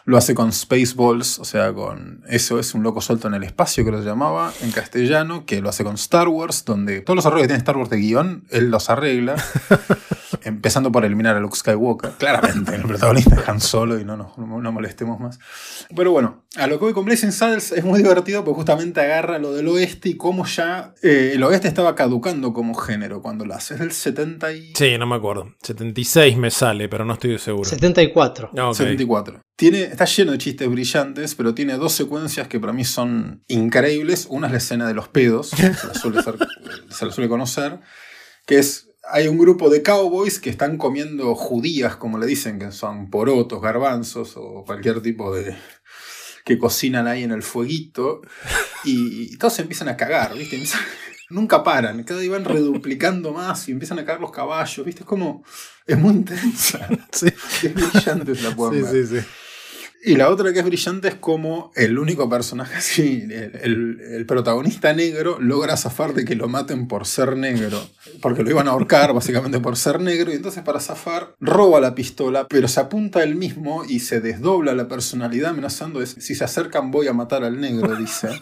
Lo 0.06 0.18
hace 0.18 0.34
con 0.34 0.52
Spaceballs, 0.52 1.40
o 1.40 1.46
sea, 1.46 1.74
con 1.74 2.24
Eso 2.28 2.60
es 2.60 2.74
un 2.74 2.84
loco 2.84 3.02
suelto 3.02 3.28
en 3.28 3.36
el 3.36 3.44
espacio, 3.44 3.86
que 3.86 3.92
lo 3.92 4.02
llamaba, 4.02 4.52
en 4.62 4.72
castellano, 4.72 5.46
que 5.46 5.62
lo 5.62 5.70
hace 5.70 5.84
con 5.84 5.96
Star 5.96 6.28
Wars, 6.28 6.66
donde 6.66 7.02
todos 7.02 7.16
los 7.16 7.26
errores 7.26 7.44
que 7.44 7.48
tiene 7.50 7.60
Star 7.60 7.78
Wars 7.78 7.90
de 7.90 7.98
guion, 7.98 8.46
él 8.50 8.70
los 8.70 8.90
arregla. 8.90 9.36
Empezando 10.44 10.92
por 10.92 11.06
eliminar 11.06 11.36
a 11.36 11.40
Luke 11.40 11.56
Skywalker. 11.56 12.12
Claramente, 12.18 12.74
el 12.76 12.82
protagonista 12.82 13.36
es 13.36 13.48
Han 13.48 13.62
Solo 13.62 14.00
y 14.00 14.06
no 14.06 14.18
nos 14.18 14.32
no, 14.38 14.62
no 14.62 14.72
molestemos 14.72 15.20
más. 15.20 15.40
Pero 15.96 16.12
bueno, 16.12 16.44
a 16.58 16.68
lo 16.68 16.80
que 16.80 16.86
voy 16.86 16.94
con 16.94 17.06
Blazing 17.06 17.32
Saddles 17.32 17.72
es 17.72 17.84
muy 17.84 18.02
divertido 18.02 18.44
porque 18.44 18.58
justamente 18.58 19.02
agarra 19.02 19.40
lo 19.40 19.54
del 19.54 19.68
oeste 19.68 20.10
y 20.10 20.18
cómo 20.18 20.46
ya 20.46 20.94
eh, 21.02 21.32
el 21.36 21.44
oeste 21.44 21.68
estaba 21.68 21.96
caducando 21.96 22.54
como 22.54 22.74
género 22.74 23.22
cuando 23.22 23.46
lo 23.46 23.54
hace. 23.54 23.76
Es 23.76 23.80
del 23.80 23.92
70 23.92 24.54
y... 24.54 24.74
Sí, 24.76 24.98
no 24.98 25.06
me 25.06 25.16
acuerdo. 25.16 25.54
76 25.62 26.38
me 26.38 26.52
sale, 26.52 26.90
pero 26.90 27.06
no 27.06 27.14
estoy 27.14 27.38
seguro. 27.38 27.70
74. 27.70 28.52
Ah, 28.58 28.70
ok. 28.70 28.76
74. 28.76 29.42
Tiene, 29.56 29.91
está 29.92 30.06
lleno 30.06 30.32
de 30.32 30.38
chistes 30.38 30.70
brillantes, 30.70 31.36
pero 31.36 31.54
tiene 31.54 31.74
dos 31.78 31.94
secuencias 31.94 32.48
que 32.48 32.60
para 32.60 32.74
mí 32.74 32.86
son 32.86 33.44
increíbles. 33.48 34.28
Una 34.30 34.48
es 34.48 34.52
la 34.54 34.58
escena 34.58 34.88
de 34.88 34.94
los 34.94 35.08
pedos, 35.10 35.50
se 35.50 35.70
la 35.88 35.94
suele, 35.94 36.24
ser- 36.24 36.38
se 36.90 37.06
la 37.06 37.12
suele 37.12 37.30
conocer, 37.30 37.80
que 38.46 38.60
es, 38.60 38.88
hay 39.12 39.28
un 39.28 39.38
grupo 39.38 39.70
de 39.70 39.84
cowboys 39.84 40.40
que 40.40 40.50
están 40.50 40.78
comiendo 40.78 41.36
judías, 41.36 41.96
como 41.96 42.18
le 42.18 42.26
dicen, 42.26 42.60
que 42.60 42.72
son 42.72 43.10
porotos, 43.10 43.62
garbanzos 43.62 44.34
o 44.38 44.64
cualquier 44.66 45.02
tipo 45.02 45.34
de... 45.36 45.56
que 46.46 46.58
cocinan 46.58 47.08
ahí 47.08 47.24
en 47.24 47.32
el 47.32 47.44
fueguito, 47.44 48.22
y, 48.84 49.34
y 49.34 49.38
todos 49.38 49.54
se 49.54 49.62
empiezan 49.64 49.90
a 49.90 49.98
cagar, 49.98 50.34
¿viste? 50.36 50.56
Empiezan- 50.56 50.82
Nunca 51.30 51.64
paran, 51.64 52.04
cada 52.04 52.20
día 52.20 52.32
van 52.32 52.44
reduplicando 52.44 53.32
más 53.32 53.70
y 53.70 53.72
empiezan 53.72 53.98
a 54.00 54.04
caer 54.04 54.20
los 54.20 54.32
caballos, 54.34 54.86
¿viste? 54.86 55.04
Es 55.04 55.06
como. 55.08 55.46
Es 55.88 55.98
muy 55.98 56.12
intensa. 56.12 56.90
Es 57.14 57.74
brillante, 57.74 58.36
la 58.42 58.54
pueden 58.54 58.86
Sí, 58.86 59.06
sí, 59.08 59.20
sí. 59.22 59.26
Y 60.04 60.16
la 60.16 60.30
otra 60.30 60.52
que 60.52 60.60
es 60.60 60.66
brillante 60.66 61.10
es 61.10 61.16
como 61.16 61.72
el 61.76 62.00
único 62.00 62.28
personaje 62.30 62.76
así, 62.78 63.24
el, 63.30 64.00
el- 64.02 64.26
protagonista 64.26 64.94
negro, 64.94 65.38
logra 65.40 65.78
zafar 65.78 66.14
de 66.14 66.26
que 66.26 66.36
lo 66.36 66.48
maten 66.48 66.88
por 66.88 67.06
ser 67.06 67.38
negro. 67.38 67.80
Porque 68.22 68.44
lo 68.44 68.50
iban 68.50 68.68
a 68.68 68.72
ahorcar 68.72 69.14
básicamente 69.14 69.60
por 69.60 69.78
ser 69.78 70.00
negro. 70.00 70.32
Y 70.32 70.36
entonces 70.36 70.64
para 70.64 70.80
zafar 70.80 71.36
roba 71.40 71.80
la 71.80 71.94
pistola, 71.94 72.48
pero 72.48 72.68
se 72.68 72.80
apunta 72.80 73.22
él 73.24 73.36
mismo 73.36 73.84
y 73.88 74.00
se 74.00 74.22
desdobla 74.22 74.74
la 74.74 74.88
personalidad 74.88 75.52
amenazando. 75.52 76.02
Es, 76.02 76.16
si 76.20 76.34
se 76.36 76.44
acercan 76.44 76.90
voy 76.92 77.08
a 77.08 77.14
matar 77.14 77.44
al 77.44 77.60
negro, 77.62 77.96
dice. 77.96 78.30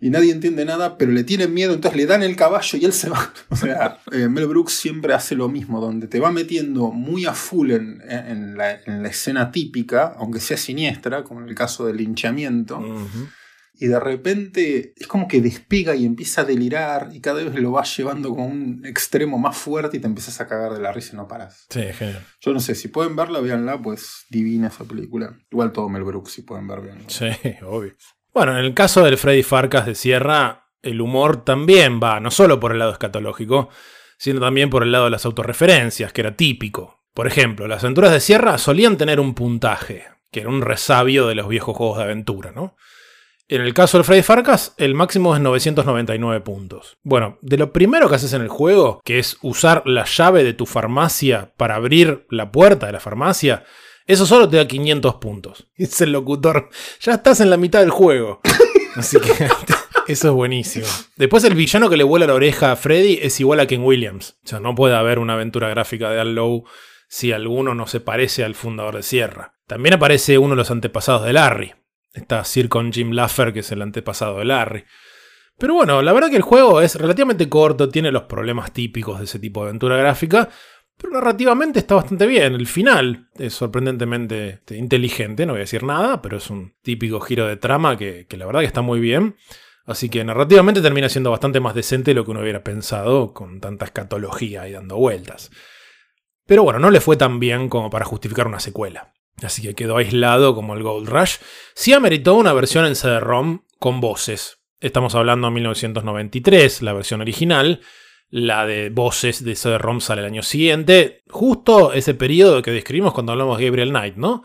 Y 0.00 0.10
nadie 0.10 0.32
entiende 0.32 0.64
nada, 0.64 0.96
pero 0.96 1.10
le 1.10 1.24
tienen 1.24 1.52
miedo, 1.52 1.74
entonces 1.74 1.98
le 1.98 2.06
dan 2.06 2.22
el 2.22 2.36
caballo 2.36 2.78
y 2.78 2.84
él 2.84 2.92
se 2.92 3.10
va. 3.10 3.32
O 3.50 3.56
sea, 3.56 3.98
eh, 4.12 4.28
Mel 4.28 4.46
Brooks 4.46 4.74
siempre 4.74 5.14
hace 5.14 5.34
lo 5.34 5.48
mismo, 5.48 5.80
donde 5.80 6.06
te 6.06 6.20
va 6.20 6.30
metiendo 6.30 6.92
muy 6.92 7.26
a 7.26 7.32
full 7.34 7.72
en, 7.72 8.02
en 8.08 8.56
la, 8.56 8.80
en 8.84 9.02
la 9.02 9.08
escena 9.08 9.50
típica, 9.50 10.14
aunque 10.18 10.40
sea 10.40 10.56
siniestra, 10.56 11.24
como 11.24 11.40
en 11.40 11.48
el 11.48 11.54
caso 11.54 11.86
del 11.86 11.96
linchamiento. 11.96 12.80
Y 13.80 13.86
de 13.86 14.00
repente 14.00 14.92
es 14.96 15.06
como 15.06 15.28
que 15.28 15.40
despega 15.40 15.94
y 15.94 16.04
empieza 16.04 16.40
a 16.40 16.44
delirar 16.44 17.10
y 17.12 17.20
cada 17.20 17.44
vez 17.44 17.54
lo 17.54 17.72
va 17.72 17.84
llevando 17.84 18.30
a 18.30 18.32
un 18.32 18.84
extremo 18.84 19.38
más 19.38 19.56
fuerte 19.56 19.96
y 19.96 20.00
te 20.00 20.08
empiezas 20.08 20.40
a 20.40 20.48
cagar 20.48 20.72
de 20.72 20.80
la 20.80 20.92
risa 20.92 21.10
y 21.12 21.16
no 21.16 21.28
paras. 21.28 21.66
Sí, 21.70 21.82
genial. 21.92 22.24
Yo 22.40 22.52
no 22.52 22.58
sé, 22.58 22.74
si 22.74 22.88
pueden 22.88 23.14
verla, 23.14 23.40
véanla, 23.40 23.80
pues 23.80 24.26
divina 24.30 24.66
esa 24.66 24.84
película. 24.84 25.38
Igual 25.50 25.72
todo 25.72 25.88
Mel 25.88 26.02
Brooks, 26.02 26.32
si 26.32 26.42
pueden 26.42 26.66
ver, 26.66 26.80
véanla. 26.80 27.04
Sí, 27.08 27.26
obvio. 27.62 27.94
Bueno, 28.38 28.56
en 28.56 28.64
el 28.64 28.72
caso 28.72 29.02
del 29.02 29.18
Freddy 29.18 29.42
Farcas 29.42 29.84
de 29.84 29.96
Sierra, 29.96 30.68
el 30.80 31.00
humor 31.00 31.42
también 31.42 31.98
va, 32.00 32.20
no 32.20 32.30
solo 32.30 32.60
por 32.60 32.70
el 32.70 32.78
lado 32.78 32.92
escatológico, 32.92 33.68
sino 34.16 34.38
también 34.38 34.70
por 34.70 34.84
el 34.84 34.92
lado 34.92 35.06
de 35.06 35.10
las 35.10 35.24
autorreferencias, 35.24 36.12
que 36.12 36.20
era 36.20 36.36
típico. 36.36 37.00
Por 37.14 37.26
ejemplo, 37.26 37.66
las 37.66 37.82
aventuras 37.82 38.12
de 38.12 38.20
Sierra 38.20 38.56
solían 38.58 38.96
tener 38.96 39.18
un 39.18 39.34
puntaje, 39.34 40.04
que 40.30 40.38
era 40.38 40.50
un 40.50 40.62
resabio 40.62 41.26
de 41.26 41.34
los 41.34 41.48
viejos 41.48 41.76
juegos 41.76 41.98
de 41.98 42.04
aventura, 42.04 42.52
¿no? 42.54 42.76
En 43.48 43.60
el 43.60 43.74
caso 43.74 43.98
del 43.98 44.04
Freddy 44.04 44.22
Farcas, 44.22 44.72
el 44.76 44.94
máximo 44.94 45.34
es 45.34 45.40
999 45.40 46.40
puntos. 46.42 46.96
Bueno, 47.02 47.38
de 47.42 47.56
lo 47.56 47.72
primero 47.72 48.08
que 48.08 48.14
haces 48.14 48.34
en 48.34 48.42
el 48.42 48.48
juego, 48.48 49.00
que 49.04 49.18
es 49.18 49.36
usar 49.42 49.82
la 49.84 50.04
llave 50.04 50.44
de 50.44 50.54
tu 50.54 50.64
farmacia 50.64 51.54
para 51.56 51.74
abrir 51.74 52.24
la 52.30 52.52
puerta 52.52 52.86
de 52.86 52.92
la 52.92 53.00
farmacia, 53.00 53.64
eso 54.08 54.24
solo 54.24 54.48
te 54.48 54.56
da 54.56 54.66
500 54.66 55.14
puntos. 55.16 55.68
Dice 55.76 56.04
el 56.04 56.12
locutor, 56.12 56.70
ya 57.00 57.14
estás 57.14 57.40
en 57.40 57.50
la 57.50 57.56
mitad 57.56 57.80
del 57.80 57.90
juego. 57.90 58.40
Así 58.96 59.20
que 59.20 59.32
eso 60.08 60.28
es 60.28 60.34
buenísimo. 60.34 60.86
Después 61.16 61.44
el 61.44 61.54
villano 61.54 61.88
que 61.88 61.96
le 61.96 62.04
vuela 62.04 62.26
la 62.26 62.34
oreja 62.34 62.72
a 62.72 62.76
Freddy 62.76 63.18
es 63.22 63.38
igual 63.38 63.60
a 63.60 63.66
Ken 63.66 63.84
Williams. 63.84 64.38
O 64.44 64.48
sea, 64.48 64.60
no 64.60 64.74
puede 64.74 64.96
haber 64.96 65.18
una 65.18 65.34
aventura 65.34 65.68
gráfica 65.68 66.10
de 66.10 66.20
Al 66.20 66.34
Lowe 66.34 66.64
si 67.06 67.32
alguno 67.32 67.74
no 67.74 67.86
se 67.86 68.00
parece 68.00 68.44
al 68.44 68.54
fundador 68.54 68.96
de 68.96 69.02
Sierra. 69.02 69.54
También 69.66 69.94
aparece 69.94 70.38
uno 70.38 70.50
de 70.50 70.56
los 70.56 70.70
antepasados 70.70 71.24
de 71.24 71.34
Larry. 71.34 71.74
Está 72.14 72.44
Sir 72.44 72.68
con 72.68 72.92
Jim 72.92 73.12
Laffer, 73.12 73.52
que 73.52 73.60
es 73.60 73.70
el 73.70 73.82
antepasado 73.82 74.38
de 74.38 74.46
Larry. 74.46 74.84
Pero 75.58 75.74
bueno, 75.74 76.02
la 76.02 76.12
verdad 76.12 76.30
que 76.30 76.36
el 76.36 76.42
juego 76.42 76.80
es 76.80 76.94
relativamente 76.94 77.48
corto, 77.48 77.88
tiene 77.88 78.12
los 78.12 78.22
problemas 78.22 78.72
típicos 78.72 79.18
de 79.18 79.24
ese 79.24 79.38
tipo 79.38 79.60
de 79.60 79.68
aventura 79.68 79.96
gráfica, 79.96 80.48
pero 80.98 81.14
narrativamente 81.14 81.78
está 81.78 81.94
bastante 81.94 82.26
bien. 82.26 82.54
El 82.54 82.66
final 82.66 83.28
es 83.38 83.54
sorprendentemente 83.54 84.48
este, 84.50 84.76
inteligente, 84.76 85.46
no 85.46 85.52
voy 85.52 85.60
a 85.60 85.62
decir 85.62 85.84
nada, 85.84 86.20
pero 86.20 86.36
es 86.36 86.50
un 86.50 86.74
típico 86.82 87.20
giro 87.20 87.46
de 87.46 87.56
trama 87.56 87.96
que, 87.96 88.26
que 88.28 88.36
la 88.36 88.46
verdad 88.46 88.60
que 88.60 88.66
está 88.66 88.82
muy 88.82 89.00
bien. 89.00 89.36
Así 89.86 90.10
que 90.10 90.22
narrativamente 90.22 90.82
termina 90.82 91.08
siendo 91.08 91.30
bastante 91.30 91.60
más 91.60 91.74
decente 91.74 92.10
de 92.10 92.16
lo 92.16 92.24
que 92.24 92.32
uno 92.32 92.40
hubiera 92.40 92.62
pensado 92.62 93.32
con 93.32 93.60
tanta 93.60 93.86
escatología 93.86 94.68
y 94.68 94.72
dando 94.72 94.96
vueltas. 94.96 95.50
Pero 96.44 96.62
bueno, 96.62 96.78
no 96.78 96.90
le 96.90 97.00
fue 97.00 97.16
tan 97.16 97.40
bien 97.40 97.68
como 97.68 97.88
para 97.88 98.04
justificar 98.04 98.46
una 98.46 98.60
secuela. 98.60 99.14
Así 99.42 99.62
que 99.62 99.74
quedó 99.74 99.96
aislado 99.96 100.54
como 100.54 100.74
el 100.74 100.82
Gold 100.82 101.08
Rush. 101.08 101.36
Sí 101.74 101.92
ameritó 101.92 102.34
una 102.34 102.52
versión 102.52 102.84
en 102.86 102.96
CD-ROM 102.96 103.60
con 103.78 104.00
voces. 104.00 104.58
Estamos 104.80 105.14
hablando 105.14 105.48
de 105.48 105.54
1993, 105.54 106.82
la 106.82 106.92
versión 106.92 107.20
original. 107.20 107.80
La 108.30 108.66
de 108.66 108.90
voces 108.90 109.42
de 109.42 109.54
CD-ROM 109.54 110.00
sale 110.00 110.20
el 110.20 110.26
año 110.26 110.42
siguiente. 110.42 111.22
Justo 111.28 111.92
ese 111.92 112.14
periodo 112.14 112.62
que 112.62 112.70
describimos 112.70 113.14
cuando 113.14 113.32
hablamos 113.32 113.58
de 113.58 113.64
Gabriel 113.66 113.90
Knight, 113.90 114.16
¿no? 114.16 114.42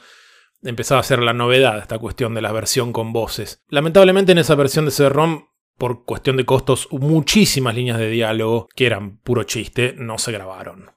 Empezaba 0.62 1.02
a 1.02 1.04
ser 1.04 1.20
la 1.20 1.34
novedad 1.34 1.80
esta 1.80 2.00
cuestión 2.00 2.34
de 2.34 2.42
la 2.42 2.54
versión 2.54 2.94
con 2.94 3.12
voces. 3.12 3.62
Lamentablemente 3.68 4.32
en 4.32 4.38
esa 4.38 4.56
versión 4.56 4.86
de 4.86 4.92
CD-ROM, 4.92 5.48
por 5.78 6.06
cuestión 6.06 6.38
de 6.38 6.46
costos, 6.46 6.88
muchísimas 6.92 7.76
líneas 7.76 7.98
de 7.98 8.10
diálogo 8.10 8.70
que 8.74 8.86
eran 8.86 9.18
puro 9.18 9.44
chiste 9.44 9.94
no 9.98 10.18
se 10.18 10.32
grabaron. 10.32 10.92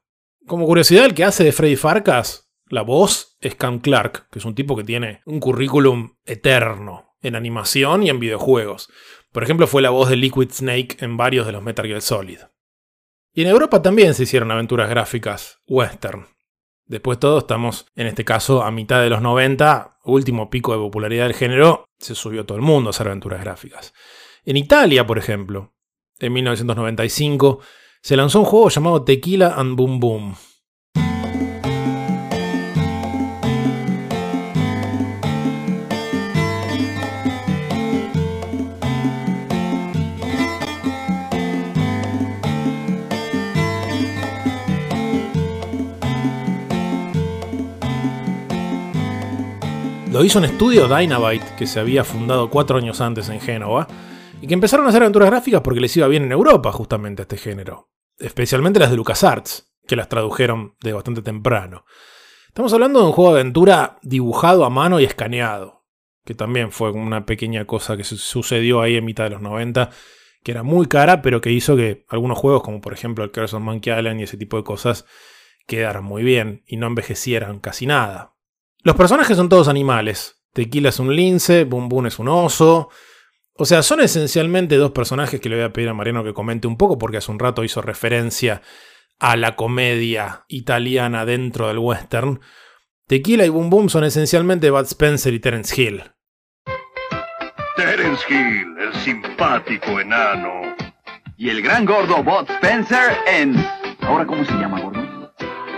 Como 0.47 0.67
curiosidad, 0.67 1.07
el 1.07 1.15
que 1.15 1.25
hace 1.25 1.43
de 1.43 1.51
Freddy 1.51 1.75
Farkas, 1.75 2.53
la 2.69 2.83
voz 2.83 3.37
es 3.41 3.57
Cam 3.57 3.81
Clark, 3.81 4.29
que 4.31 4.39
es 4.39 4.45
un 4.45 4.55
tipo 4.55 4.77
que 4.77 4.85
tiene 4.85 5.23
un 5.25 5.41
currículum 5.41 6.17
eterno 6.25 7.17
en 7.21 7.35
animación 7.35 8.05
y 8.05 8.11
en 8.11 8.21
videojuegos. 8.21 8.89
Por 9.33 9.43
ejemplo, 9.43 9.67
fue 9.67 9.83
la 9.83 9.91
voz 9.91 10.09
de 10.09 10.17
Liquid 10.17 10.51
Snake 10.53 10.99
en 11.01 11.17
varios 11.17 11.47
de 11.47 11.53
los 11.53 11.63
Metal 11.65 11.87
Gear 11.87 12.03
Solid. 12.03 12.39
Y 13.37 13.43
en 13.43 13.49
Europa 13.49 13.83
también 13.83 14.15
se 14.15 14.23
hicieron 14.23 14.51
aventuras 14.51 14.89
gráficas 14.89 15.59
western. 15.67 16.27
Después 16.87 17.19
todo 17.19 17.37
estamos, 17.37 17.85
en 17.95 18.07
este 18.07 18.25
caso, 18.25 18.63
a 18.63 18.71
mitad 18.71 19.03
de 19.03 19.11
los 19.11 19.21
90, 19.21 19.99
último 20.07 20.49
pico 20.49 20.73
de 20.73 20.79
popularidad 20.79 21.25
del 21.25 21.35
género, 21.35 21.85
se 21.99 22.15
subió 22.15 22.47
todo 22.47 22.57
el 22.57 22.65
mundo 22.65 22.89
a 22.89 22.93
hacer 22.93 23.09
aventuras 23.09 23.43
gráficas. 23.43 23.93
En 24.47 24.57
Italia, 24.57 25.07
por 25.07 25.19
ejemplo, 25.19 25.75
en 26.19 26.33
1995, 26.33 27.61
se 28.01 28.17
lanzó 28.17 28.41
un 28.41 28.47
juego 28.47 28.71
llamado 28.71 29.05
Tequila 29.05 29.53
and 29.55 29.77
Boom 29.77 30.01
Boom. 30.01 30.37
Lo 50.17 50.25
hizo 50.25 50.39
un 50.39 50.47
estudio 50.47 50.89
Dynabyte 50.89 51.57
que 51.57 51.67
se 51.67 51.79
había 51.79 52.03
fundado 52.03 52.49
cuatro 52.49 52.79
años 52.79 53.03
antes 53.03 53.29
en 53.29 53.39
Génova 53.39 53.87
y 54.41 54.47
que 54.47 54.55
empezaron 54.55 54.87
a 54.87 54.89
hacer 54.89 55.03
aventuras 55.03 55.29
gráficas 55.29 55.61
porque 55.61 55.79
les 55.79 55.95
iba 55.95 56.09
bien 56.09 56.23
en 56.23 56.33
Europa 56.33 56.73
justamente 56.73 57.21
este 57.21 57.37
género, 57.37 57.91
especialmente 58.19 58.81
las 58.81 58.91
de 58.91 58.97
LucasArts, 58.97 59.75
que 59.87 59.95
las 59.95 60.09
tradujeron 60.09 60.75
de 60.81 60.95
bastante 60.95 61.21
temprano. 61.21 61.85
Estamos 62.49 62.73
hablando 62.73 63.01
de 63.01 63.09
un 63.09 63.13
juego 63.13 63.35
de 63.35 63.41
aventura 63.41 63.99
dibujado 64.01 64.65
a 64.65 64.71
mano 64.71 65.01
y 65.01 65.05
escaneado, 65.05 65.85
que 66.25 66.35
también 66.35 66.73
fue 66.73 66.93
una 66.93 67.27
pequeña 67.27 67.67
cosa 67.67 67.99
que 67.99 68.05
sucedió 68.05 68.81
ahí 68.81 68.97
en 68.97 69.05
mitad 69.05 69.25
de 69.25 69.31
los 69.31 69.43
90, 69.43 69.91
que 70.43 70.51
era 70.51 70.63
muy 70.63 70.87
cara, 70.87 71.21
pero 71.21 71.43
que 71.43 71.53
hizo 71.53 71.77
que 71.77 72.07
algunos 72.09 72.39
juegos, 72.39 72.63
como 72.63 72.81
por 72.81 72.95
ejemplo 72.95 73.23
el 73.23 73.33
Curse 73.33 73.57
of 73.57 73.63
Monkey 73.63 73.93
Island 73.93 74.19
y 74.21 74.23
ese 74.23 74.39
tipo 74.39 74.57
de 74.57 74.65
cosas, 74.65 75.05
quedaran 75.67 76.05
muy 76.05 76.23
bien 76.23 76.63
y 76.67 76.79
no 76.79 76.87
envejecieran 76.87 77.61
casi 77.61 77.85
nada. 77.85 78.36
Los 78.87 78.95
personajes 78.95 79.37
son 79.37 79.49
todos 79.49 79.67
animales. 79.67 80.45
Tequila 80.53 80.91
es 80.91 81.01
un 81.01 81.17
lince, 81.17 81.65
Boom 81.65 81.89
Boom 81.89 82.07
es 82.07 82.21
un 82.21 82.29
oso. 82.29 82.89
O 83.55 83.65
sea, 83.65 83.83
son 83.83 84.01
esencialmente 84.01 84.77
dos 84.77 84.93
personajes 84.93 85.41
que 85.41 85.49
le 85.49 85.57
voy 85.57 85.65
a 85.65 85.73
pedir 85.73 85.89
a 85.89 85.93
Mariano 85.93 86.23
que 86.23 86.33
comente 86.33 86.69
un 86.69 86.77
poco 86.77 86.97
porque 86.97 87.17
hace 87.17 87.33
un 87.33 87.41
rato 87.41 87.65
hizo 87.65 87.83
referencia 87.83 88.63
a 89.19 89.37
la 89.37 89.57
comedia 89.57 90.45
italiana 90.47 91.27
dentro 91.27 91.67
del 91.67 91.81
western, 91.81 92.39
Tequila 93.09 93.45
y 93.45 93.49
Boom 93.49 93.71
Boom 93.71 93.89
son 93.89 94.05
esencialmente 94.05 94.71
Bud 94.71 94.85
Spencer 94.85 95.35
y 95.35 95.41
Terence 95.41 95.83
Hill. 95.83 96.05
Terence 97.75 98.23
Hill, 98.29 98.69
el 98.79 98.95
simpático 99.01 99.99
enano. 99.99 100.77
Y 101.37 101.49
el 101.49 101.61
gran 101.61 101.87
gordo 101.87 102.23
Bud 102.23 102.49
Spencer 102.49 103.17
en... 103.27 103.57
¿Ahora 104.03 104.25
cómo 104.25 104.45
se 104.45 104.53
llama, 104.53 104.81
gordo? 104.81 105.35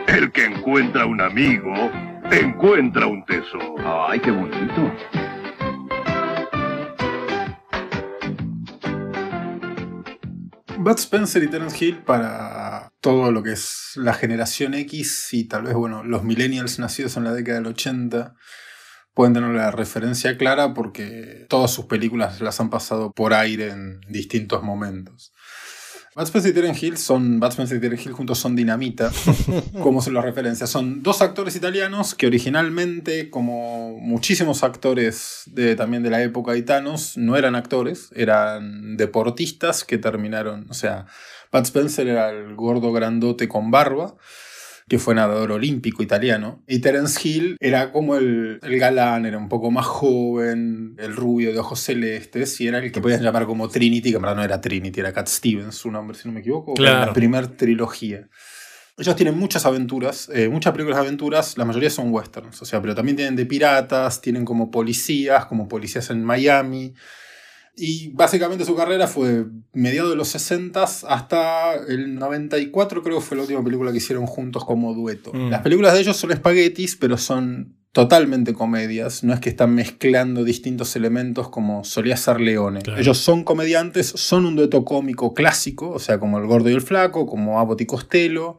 El 0.09 0.31
que 0.31 0.45
encuentra 0.45 1.07
un 1.07 1.23
amigo, 1.23 1.73
encuentra 2.31 3.07
un 3.07 3.25
tesoro. 3.25 3.77
Ay, 3.79 4.21
qué 4.21 4.31
bonito. 4.31 4.93
Bud 10.79 10.99
Spencer 10.99 11.43
y 11.43 11.49
Terence 11.49 11.85
Hill 11.85 11.99
para 11.99 12.93
todo 13.01 13.33
lo 13.33 13.43
que 13.43 13.53
es 13.53 13.93
la 13.97 14.15
generación 14.15 14.75
X 14.75 15.29
y 15.33 15.45
tal 15.45 15.65
vez, 15.65 15.75
bueno, 15.75 16.05
los 16.05 16.23
millennials 16.23 16.79
nacidos 16.79 17.17
en 17.17 17.25
la 17.25 17.33
década 17.33 17.59
del 17.59 17.67
80 17.67 18.35
pueden 19.13 19.35
tener 19.35 19.51
la 19.51 19.73
referencia 19.73 20.39
clara 20.39 20.75
porque 20.75 21.47
todas 21.49 21.73
sus 21.73 21.87
películas 21.87 22.41
las 22.41 22.61
han 22.61 22.71
pasado 22.71 23.11
por 23.13 23.35
aire 23.35 23.71
en 23.71 24.01
distintos 24.09 24.63
momentos. 24.63 25.33
Spencer 26.25 26.51
y 26.51 26.55
Terence 26.55 26.87
Hill 26.87 26.97
son. 26.97 27.43
Spencer 27.43 27.79
y 27.79 27.81
Terence 27.81 28.05
Hill 28.05 28.13
juntos 28.13 28.39
son 28.39 28.57
dinamita, 28.57 29.11
como 29.83 30.03
se 30.03 30.11
los 30.11 30.25
referencia. 30.25 30.67
Son 30.67 31.03
dos 31.03 31.23
actores 31.23 31.55
italianos 31.57 32.15
que 32.15 32.27
originalmente, 32.27 33.31
como 33.31 33.99
muchísimos 33.99 34.63
actores 34.65 35.43
de, 35.47 35.77
también 35.77 36.03
de 36.03 36.11
la 36.11 36.23
época 36.23 36.53
Thanos, 36.65 37.17
no 37.17 37.37
eran 37.37 37.55
actores, 37.55 38.11
eran 38.15 38.97
deportistas 38.97 39.85
que 39.85 39.99
terminaron. 39.99 40.67
O 40.71 40.75
sea, 40.75 41.07
Bud 41.53 41.63
Spencer 41.63 42.09
era 42.09 42.31
el 42.31 42.55
gordo 42.55 42.93
grandote 42.93 43.49
con 43.49 43.71
barba 43.71 44.17
que 44.89 44.99
fue 44.99 45.15
nadador 45.15 45.53
olímpico 45.53 46.03
italiano. 46.03 46.63
Y 46.67 46.81
Terence 46.81 47.21
Hill 47.27 47.57
era 47.61 47.93
como 47.93 48.17
el, 48.17 48.59
galán, 48.63 49.27
era 49.27 49.39
un 49.39 49.49
poco 49.49 49.71
más 49.71 49.87
joven, 49.87 50.95
el 50.99 51.15
rubio 51.15 51.53
de 51.53 51.59
ojos 51.59 51.81
celestes, 51.81 52.61
y 52.61 52.69
era 52.69 52.79
el 52.79 52.91
que 52.91 53.01
podían 53.01 53.23
llamar 53.23 53.47
como 53.47 53.69
Trinity, 53.69 54.11
que 54.11 54.17
en 54.17 54.23
verdad 54.23 54.37
no 54.37 54.45
era 54.45 54.61
Trinity, 54.61 55.01
era 55.01 55.13
Cat 55.13 55.29
Stevens, 55.29 55.75
su 55.75 55.91
nombre, 55.91 56.17
si 56.17 56.27
no 56.27 56.35
me 56.35 56.41
equivoco, 56.41 56.75
claro. 56.75 57.07
la 57.07 57.13
primera 57.13 57.47
trilogía. 57.49 58.29
Ellos 58.97 59.15
tienen 59.15 59.39
muchas 59.39 59.65
aventuras, 59.65 60.29
eh, 60.35 60.49
muchas 60.49 60.73
películas 60.73 60.97
de 60.97 61.07
aventuras, 61.07 61.57
la 61.57 61.65
mayoría 61.65 61.91
son 61.91 62.13
westerns, 62.13 62.61
o 62.63 62.65
sea, 62.65 62.81
pero 62.81 62.95
también 62.97 63.17
tienen 63.17 63.37
de 63.37 63.47
piratas, 63.47 64.21
tienen 64.21 64.45
como 64.45 64.71
policías, 64.73 65.47
como 65.47 65.69
policías 65.69 66.11
en 66.11 66.25
Miami. 66.25 66.95
Y 67.81 68.09
básicamente 68.09 68.65
su 68.65 68.75
carrera 68.75 69.07
fue 69.07 69.47
mediados 69.73 70.11
de 70.11 70.17
los 70.17 70.29
60 70.29 70.83
hasta 70.83 71.75
el 71.75 72.17
94, 72.17 73.03
creo 73.03 73.19
que 73.19 73.25
fue 73.25 73.37
la 73.37 73.45
última 73.45 73.63
película 73.63 73.93
que 73.93 73.99
hicieron 73.99 74.27
juntos 74.27 74.65
como 74.65 74.95
dueto. 74.95 75.33
Mm. 75.33 75.51
Las 75.51 75.63
películas 75.63 75.95
de 75.95 76.01
ellos 76.01 76.17
son 76.17 76.33
espaguetis, 76.33 76.97
pero 76.97 77.17
son 77.17 77.77
totalmente 77.93 78.53
comedias. 78.53 79.23
No 79.25 79.33
es 79.33 79.41
que 79.41 79.49
están 79.49 79.75
mezclando 79.75 80.45
distintos 80.45 80.97
elementos 80.97 81.49
como 81.49 81.85
solía 81.85 82.17
ser 82.17 82.41
Leone. 82.41 82.83
Claro. 82.83 83.01
Ellos 83.01 83.19
son 83.19 83.45
comediantes, 83.45 84.09
son 84.09 84.45
un 84.45 84.57
dueto 84.57 84.85
cómico 84.85 85.33
clásico, 85.35 85.91
o 85.91 85.99
sea, 85.99 86.19
como 86.19 86.39
El 86.39 86.47
Gordo 86.47 86.71
y 86.71 86.75
el 86.75 86.81
Flaco, 86.81 87.27
como 87.27 87.61
Abbott 87.61 87.81
y 87.81 87.87
Costello. 87.87 88.59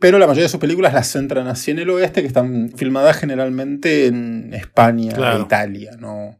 Pero 0.00 0.18
la 0.18 0.26
mayoría 0.26 0.44
de 0.44 0.48
sus 0.50 0.60
películas 0.60 0.94
las 0.94 1.10
centran 1.10 1.48
así 1.48 1.72
en 1.72 1.80
el 1.80 1.90
oeste, 1.90 2.20
que 2.20 2.28
están 2.28 2.70
filmadas 2.76 3.16
generalmente 3.16 4.06
en 4.06 4.54
España 4.54 5.12
Claro. 5.12 5.38
e 5.38 5.42
Italia, 5.42 5.90
¿no? 5.98 6.38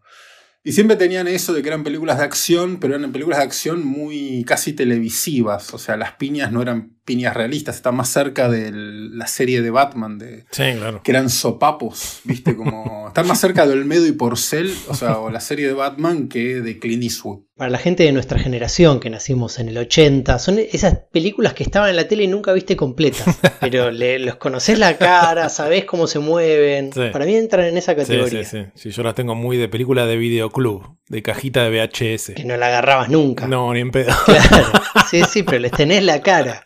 Y 0.64 0.72
siempre 0.72 0.96
tenían 0.96 1.28
eso 1.28 1.52
de 1.54 1.62
que 1.62 1.68
eran 1.68 1.84
películas 1.84 2.18
de 2.18 2.24
acción, 2.24 2.78
pero 2.80 2.96
eran 2.96 3.12
películas 3.12 3.38
de 3.38 3.44
acción 3.44 3.84
muy 3.84 4.44
casi 4.44 4.72
televisivas. 4.72 5.72
O 5.72 5.78
sea, 5.78 5.96
las 5.96 6.12
piñas 6.12 6.52
no 6.52 6.60
eran 6.60 6.97
piñas 7.08 7.34
realistas, 7.34 7.76
están 7.76 7.96
más 7.96 8.10
cerca 8.10 8.50
de 8.50 8.70
la 8.70 9.26
serie 9.26 9.62
de 9.62 9.70
Batman, 9.70 10.18
de, 10.18 10.44
Sí, 10.50 10.62
claro. 10.76 11.00
que 11.02 11.10
eran 11.10 11.30
sopapos, 11.30 12.20
¿viste? 12.24 12.54
Como. 12.54 13.06
están 13.08 13.26
más 13.26 13.40
cerca 13.40 13.66
de 13.66 13.72
Olmedo 13.72 14.06
y 14.06 14.12
Porcel, 14.12 14.70
o 14.88 14.94
sea, 14.94 15.18
o 15.18 15.30
la 15.30 15.40
serie 15.40 15.66
de 15.66 15.72
Batman 15.72 16.28
que 16.28 16.60
de 16.60 16.78
Clint 16.78 17.02
Eastwood. 17.02 17.40
Para 17.56 17.70
la 17.70 17.78
gente 17.78 18.04
de 18.04 18.12
nuestra 18.12 18.38
generación 18.38 19.00
que 19.00 19.10
nacimos 19.10 19.58
en 19.58 19.68
el 19.70 19.78
80, 19.78 20.38
son 20.38 20.60
esas 20.60 20.96
películas 21.10 21.54
que 21.54 21.64
estaban 21.64 21.90
en 21.90 21.96
la 21.96 22.06
tele 22.06 22.22
y 22.22 22.28
nunca 22.28 22.52
viste 22.52 22.76
completas. 22.76 23.36
pero 23.60 23.90
le- 23.90 24.20
los 24.20 24.36
conocés 24.36 24.78
la 24.78 24.96
cara, 24.96 25.48
sabés 25.48 25.84
cómo 25.84 26.06
se 26.06 26.20
mueven. 26.20 26.92
Sí. 26.92 27.00
Para 27.12 27.24
mí 27.24 27.34
entran 27.34 27.64
en 27.66 27.76
esa 27.78 27.92
Sí, 27.94 27.96
categoría. 28.02 28.44
sí, 28.44 28.58
sí. 28.58 28.66
Sí, 28.76 28.90
yo 28.90 29.02
las 29.02 29.16
tengo 29.16 29.34
muy 29.34 29.56
de 29.56 29.68
película 29.68 30.06
de 30.06 30.16
videoclub, 30.16 30.98
de 31.08 31.22
cajita 31.22 31.64
de 31.68 31.70
VHS. 31.70 32.34
Que 32.36 32.44
no 32.44 32.56
la 32.56 32.66
agarrabas 32.68 33.08
nunca. 33.08 33.48
No, 33.48 33.72
ni 33.74 33.80
en 33.80 33.90
pedo. 33.90 34.12
Claro. 34.24 34.72
Sí, 35.10 35.22
sí, 35.24 35.42
pero 35.42 35.58
les 35.60 35.72
tenés 35.72 36.02
la 36.04 36.20
cara. 36.20 36.62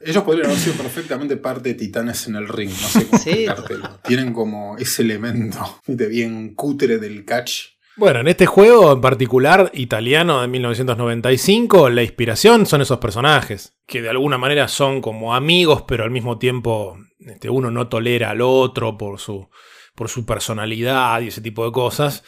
Ellos 0.00 0.22
podrían 0.24 0.46
haber 0.46 0.58
sido 0.58 0.76
perfectamente 0.76 1.36
parte 1.36 1.70
de 1.70 1.74
Titanes 1.74 2.26
en 2.26 2.36
el 2.36 2.48
ring, 2.48 2.70
no 2.70 2.88
sé 2.88 3.06
cómo 3.06 3.22
Sí. 3.22 3.30
explicártelo. 3.30 4.00
Tienen 4.04 4.32
como 4.32 4.76
ese 4.76 5.02
elemento 5.02 5.80
¿viste? 5.86 6.06
bien 6.06 6.54
cutre 6.54 6.98
del 6.98 7.24
catch. 7.24 7.60
Bueno, 7.96 8.20
en 8.20 8.28
este 8.28 8.46
juego 8.46 8.92
en 8.92 9.00
particular, 9.00 9.70
italiano 9.74 10.40
de 10.40 10.46
1995, 10.48 11.90
la 11.90 12.02
inspiración 12.02 12.64
son 12.66 12.80
esos 12.80 12.98
personajes, 12.98 13.74
que 13.86 14.02
de 14.02 14.10
alguna 14.10 14.38
manera 14.38 14.68
son 14.68 15.00
como 15.00 15.34
amigos, 15.34 15.82
pero 15.86 16.04
al 16.04 16.10
mismo 16.10 16.38
tiempo 16.38 16.96
este, 17.18 17.50
uno 17.50 17.70
no 17.70 17.88
tolera 17.88 18.30
al 18.30 18.40
otro 18.40 18.96
por 18.96 19.18
su, 19.18 19.48
por 19.96 20.08
su 20.08 20.24
personalidad 20.24 21.20
y 21.22 21.28
ese 21.28 21.40
tipo 21.40 21.64
de 21.64 21.72
cosas. 21.72 22.22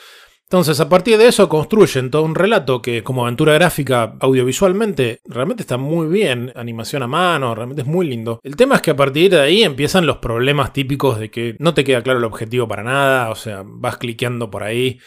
Entonces, 0.50 0.80
a 0.80 0.88
partir 0.88 1.16
de 1.16 1.28
eso 1.28 1.48
construyen 1.48 2.10
todo 2.10 2.22
un 2.22 2.34
relato 2.34 2.82
que, 2.82 3.04
como 3.04 3.22
aventura 3.22 3.54
gráfica, 3.54 4.16
audiovisualmente, 4.18 5.20
realmente 5.24 5.62
está 5.62 5.76
muy 5.76 6.08
bien. 6.08 6.52
Animación 6.56 7.04
a 7.04 7.06
mano, 7.06 7.54
realmente 7.54 7.82
es 7.82 7.86
muy 7.86 8.04
lindo. 8.08 8.40
El 8.42 8.56
tema 8.56 8.74
es 8.74 8.82
que 8.82 8.90
a 8.90 8.96
partir 8.96 9.30
de 9.30 9.40
ahí 9.40 9.62
empiezan 9.62 10.06
los 10.06 10.16
problemas 10.16 10.72
típicos 10.72 11.20
de 11.20 11.30
que 11.30 11.54
no 11.60 11.72
te 11.72 11.84
queda 11.84 12.02
claro 12.02 12.18
el 12.18 12.24
objetivo 12.24 12.66
para 12.66 12.82
nada, 12.82 13.30
o 13.30 13.36
sea, 13.36 13.62
vas 13.64 13.96
cliqueando 13.98 14.50
por 14.50 14.64
ahí. 14.64 14.98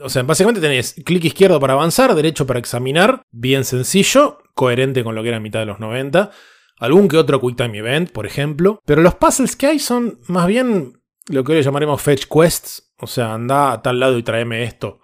O 0.00 0.08
sea, 0.08 0.24
básicamente 0.24 0.60
tenés 0.60 0.94
clic 1.04 1.26
izquierdo 1.26 1.60
para 1.60 1.74
avanzar, 1.74 2.12
derecho 2.16 2.44
para 2.44 2.58
examinar, 2.58 3.22
bien 3.30 3.64
sencillo, 3.64 4.38
coherente 4.54 5.04
con 5.04 5.14
lo 5.14 5.22
que 5.22 5.28
era 5.28 5.38
mitad 5.38 5.60
de 5.60 5.66
los 5.66 5.78
90. 5.78 6.32
Algún 6.80 7.06
que 7.06 7.18
otro 7.18 7.40
Quick 7.40 7.56
Time 7.56 7.78
Event, 7.78 8.10
por 8.10 8.26
ejemplo. 8.26 8.80
Pero 8.84 9.00
los 9.02 9.14
puzzles 9.14 9.54
que 9.54 9.68
hay 9.68 9.78
son 9.78 10.18
más 10.26 10.48
bien 10.48 11.00
lo 11.28 11.44
que 11.44 11.52
hoy 11.52 11.62
llamaremos 11.62 12.02
Fetch 12.02 12.26
Quests. 12.26 12.87
O 12.98 13.06
sea, 13.06 13.32
anda 13.32 13.72
a 13.72 13.82
tal 13.82 14.00
lado 14.00 14.18
y 14.18 14.22
tráeme 14.22 14.64
esto. 14.64 15.00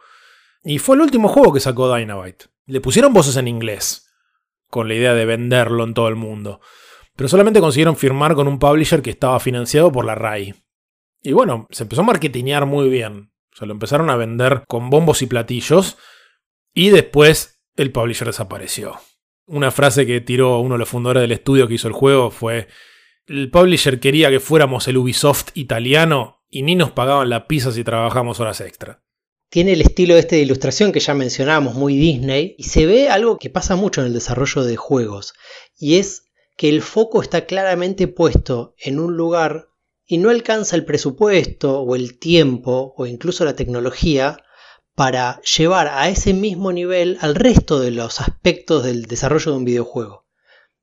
Y 0.64 0.78
fue 0.78 0.96
el 0.96 1.02
último 1.02 1.28
juego 1.28 1.52
que 1.52 1.60
sacó 1.60 1.94
Dynamite. 1.94 2.46
Le 2.66 2.80
pusieron 2.80 3.12
voces 3.12 3.36
en 3.36 3.48
inglés, 3.48 4.10
con 4.68 4.88
la 4.88 4.94
idea 4.94 5.14
de 5.14 5.26
venderlo 5.26 5.84
en 5.84 5.94
todo 5.94 6.08
el 6.08 6.16
mundo. 6.16 6.60
Pero 7.14 7.28
solamente 7.28 7.60
consiguieron 7.60 7.96
firmar 7.96 8.34
con 8.34 8.48
un 8.48 8.58
publisher 8.58 9.02
que 9.02 9.10
estaba 9.10 9.38
financiado 9.38 9.92
por 9.92 10.04
la 10.04 10.14
RAI. 10.14 10.54
Y 11.22 11.32
bueno, 11.32 11.68
se 11.70 11.84
empezó 11.84 12.02
a 12.02 12.04
marketinear 12.04 12.66
muy 12.66 12.88
bien. 12.88 13.32
O 13.52 13.56
sea, 13.56 13.66
lo 13.66 13.72
empezaron 13.72 14.10
a 14.10 14.16
vender 14.16 14.64
con 14.66 14.90
bombos 14.90 15.22
y 15.22 15.26
platillos. 15.26 15.96
Y 16.72 16.90
después 16.90 17.62
el 17.76 17.92
publisher 17.92 18.26
desapareció. 18.26 18.98
Una 19.46 19.70
frase 19.70 20.06
que 20.06 20.20
tiró 20.20 20.58
uno 20.58 20.74
de 20.74 20.80
los 20.80 20.88
fundadores 20.88 21.20
del 21.20 21.32
estudio 21.32 21.68
que 21.68 21.74
hizo 21.74 21.86
el 21.86 21.94
juego 21.94 22.30
fue: 22.30 22.66
El 23.26 23.50
publisher 23.50 24.00
quería 24.00 24.30
que 24.30 24.40
fuéramos 24.40 24.88
el 24.88 24.96
Ubisoft 24.96 25.50
italiano 25.54 26.33
y 26.54 26.62
ni 26.62 26.76
nos 26.76 26.92
pagaban 26.92 27.30
la 27.30 27.48
pizza 27.48 27.72
si 27.72 27.82
trabajamos 27.82 28.38
horas 28.38 28.60
extra. 28.60 29.02
Tiene 29.50 29.72
el 29.72 29.80
estilo 29.80 30.16
este 30.16 30.36
de 30.36 30.42
ilustración 30.42 30.92
que 30.92 31.00
ya 31.00 31.12
mencionábamos, 31.12 31.74
muy 31.74 31.96
Disney, 31.96 32.54
y 32.56 32.62
se 32.62 32.86
ve 32.86 33.08
algo 33.08 33.38
que 33.38 33.50
pasa 33.50 33.74
mucho 33.74 34.00
en 34.00 34.06
el 34.06 34.12
desarrollo 34.12 34.62
de 34.62 34.76
juegos, 34.76 35.34
y 35.76 35.96
es 35.96 36.26
que 36.56 36.68
el 36.68 36.80
foco 36.80 37.22
está 37.22 37.46
claramente 37.46 38.06
puesto 38.06 38.76
en 38.78 39.00
un 39.00 39.16
lugar 39.16 39.66
y 40.06 40.18
no 40.18 40.30
alcanza 40.30 40.76
el 40.76 40.84
presupuesto 40.84 41.80
o 41.80 41.96
el 41.96 42.20
tiempo 42.20 42.94
o 42.96 43.06
incluso 43.06 43.44
la 43.44 43.56
tecnología 43.56 44.36
para 44.94 45.40
llevar 45.40 45.88
a 45.88 46.08
ese 46.08 46.34
mismo 46.34 46.70
nivel 46.70 47.18
al 47.20 47.34
resto 47.34 47.80
de 47.80 47.90
los 47.90 48.20
aspectos 48.20 48.84
del 48.84 49.06
desarrollo 49.06 49.50
de 49.50 49.58
un 49.58 49.64
videojuego. 49.64 50.28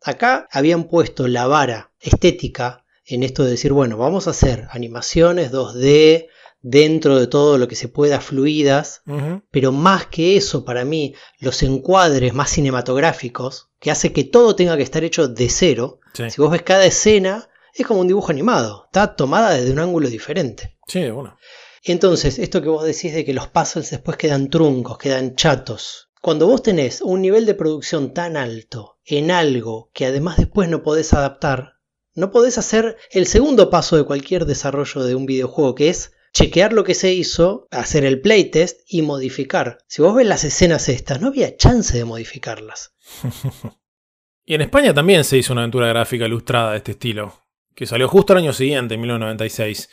Acá 0.03 0.49
habían 0.51 0.89
puesto 0.89 1.29
la 1.29 1.47
vara 1.47 1.93
estética 2.01 2.80
en 3.15 3.23
esto 3.23 3.43
de 3.43 3.51
decir, 3.51 3.73
bueno, 3.73 3.97
vamos 3.97 4.27
a 4.27 4.31
hacer 4.31 4.67
animaciones 4.71 5.51
2D 5.51 6.27
dentro 6.61 7.19
de 7.19 7.27
todo 7.27 7.57
lo 7.57 7.67
que 7.67 7.75
se 7.75 7.87
pueda 7.87 8.21
fluidas, 8.21 9.01
pero 9.49 9.71
más 9.71 10.07
que 10.07 10.37
eso, 10.37 10.63
para 10.63 10.85
mí, 10.85 11.15
los 11.39 11.63
encuadres 11.63 12.33
más 12.33 12.51
cinematográficos, 12.51 13.69
que 13.79 13.91
hace 13.91 14.13
que 14.13 14.23
todo 14.23 14.55
tenga 14.55 14.77
que 14.77 14.83
estar 14.83 15.03
hecho 15.03 15.27
de 15.27 15.49
cero. 15.49 15.99
Si 16.13 16.39
vos 16.39 16.51
ves 16.51 16.61
cada 16.61 16.85
escena, 16.85 17.49
es 17.73 17.85
como 17.85 18.01
un 18.01 18.07
dibujo 18.07 18.31
animado, 18.31 18.85
está 18.85 19.15
tomada 19.15 19.51
desde 19.51 19.71
un 19.71 19.79
ángulo 19.79 20.09
diferente. 20.09 20.77
Sí, 20.87 21.09
bueno. 21.09 21.35
Entonces, 21.83 22.37
esto 22.37 22.61
que 22.61 22.69
vos 22.69 22.83
decís 22.83 23.13
de 23.13 23.25
que 23.25 23.33
los 23.33 23.47
puzzles 23.47 23.89
después 23.89 24.17
quedan 24.17 24.49
truncos, 24.49 24.99
quedan 24.99 25.35
chatos. 25.35 26.09
Cuando 26.21 26.45
vos 26.45 26.61
tenés 26.61 27.01
un 27.01 27.21
nivel 27.23 27.47
de 27.47 27.55
producción 27.55 28.13
tan 28.13 28.37
alto 28.37 28.99
en 29.03 29.31
algo 29.31 29.89
que 29.91 30.05
además 30.05 30.37
después 30.37 30.69
no 30.69 30.83
podés 30.83 31.13
adaptar, 31.13 31.79
no 32.13 32.31
podés 32.31 32.57
hacer 32.57 32.97
el 33.11 33.25
segundo 33.25 33.69
paso 33.69 33.97
de 33.97 34.03
cualquier 34.03 34.45
desarrollo 34.45 35.03
de 35.03 35.15
un 35.15 35.25
videojuego, 35.25 35.75
que 35.75 35.89
es 35.89 36.13
chequear 36.33 36.73
lo 36.73 36.83
que 36.83 36.93
se 36.93 37.13
hizo, 37.13 37.67
hacer 37.71 38.05
el 38.05 38.21
playtest 38.21 38.81
y 38.87 39.01
modificar. 39.01 39.79
Si 39.87 40.01
vos 40.01 40.15
ves 40.15 40.27
las 40.27 40.43
escenas 40.43 40.89
estas, 40.89 41.21
no 41.21 41.27
había 41.27 41.55
chance 41.57 41.97
de 41.97 42.05
modificarlas. 42.05 42.93
y 44.45 44.55
en 44.55 44.61
España 44.61 44.93
también 44.93 45.23
se 45.23 45.37
hizo 45.37 45.53
una 45.53 45.61
aventura 45.63 45.87
gráfica 45.87 46.25
ilustrada 46.25 46.71
de 46.71 46.77
este 46.77 46.91
estilo, 46.91 47.45
que 47.75 47.85
salió 47.85 48.07
justo 48.07 48.33
el 48.33 48.39
año 48.39 48.53
siguiente, 48.53 48.95
en 48.95 49.01
1996. 49.01 49.89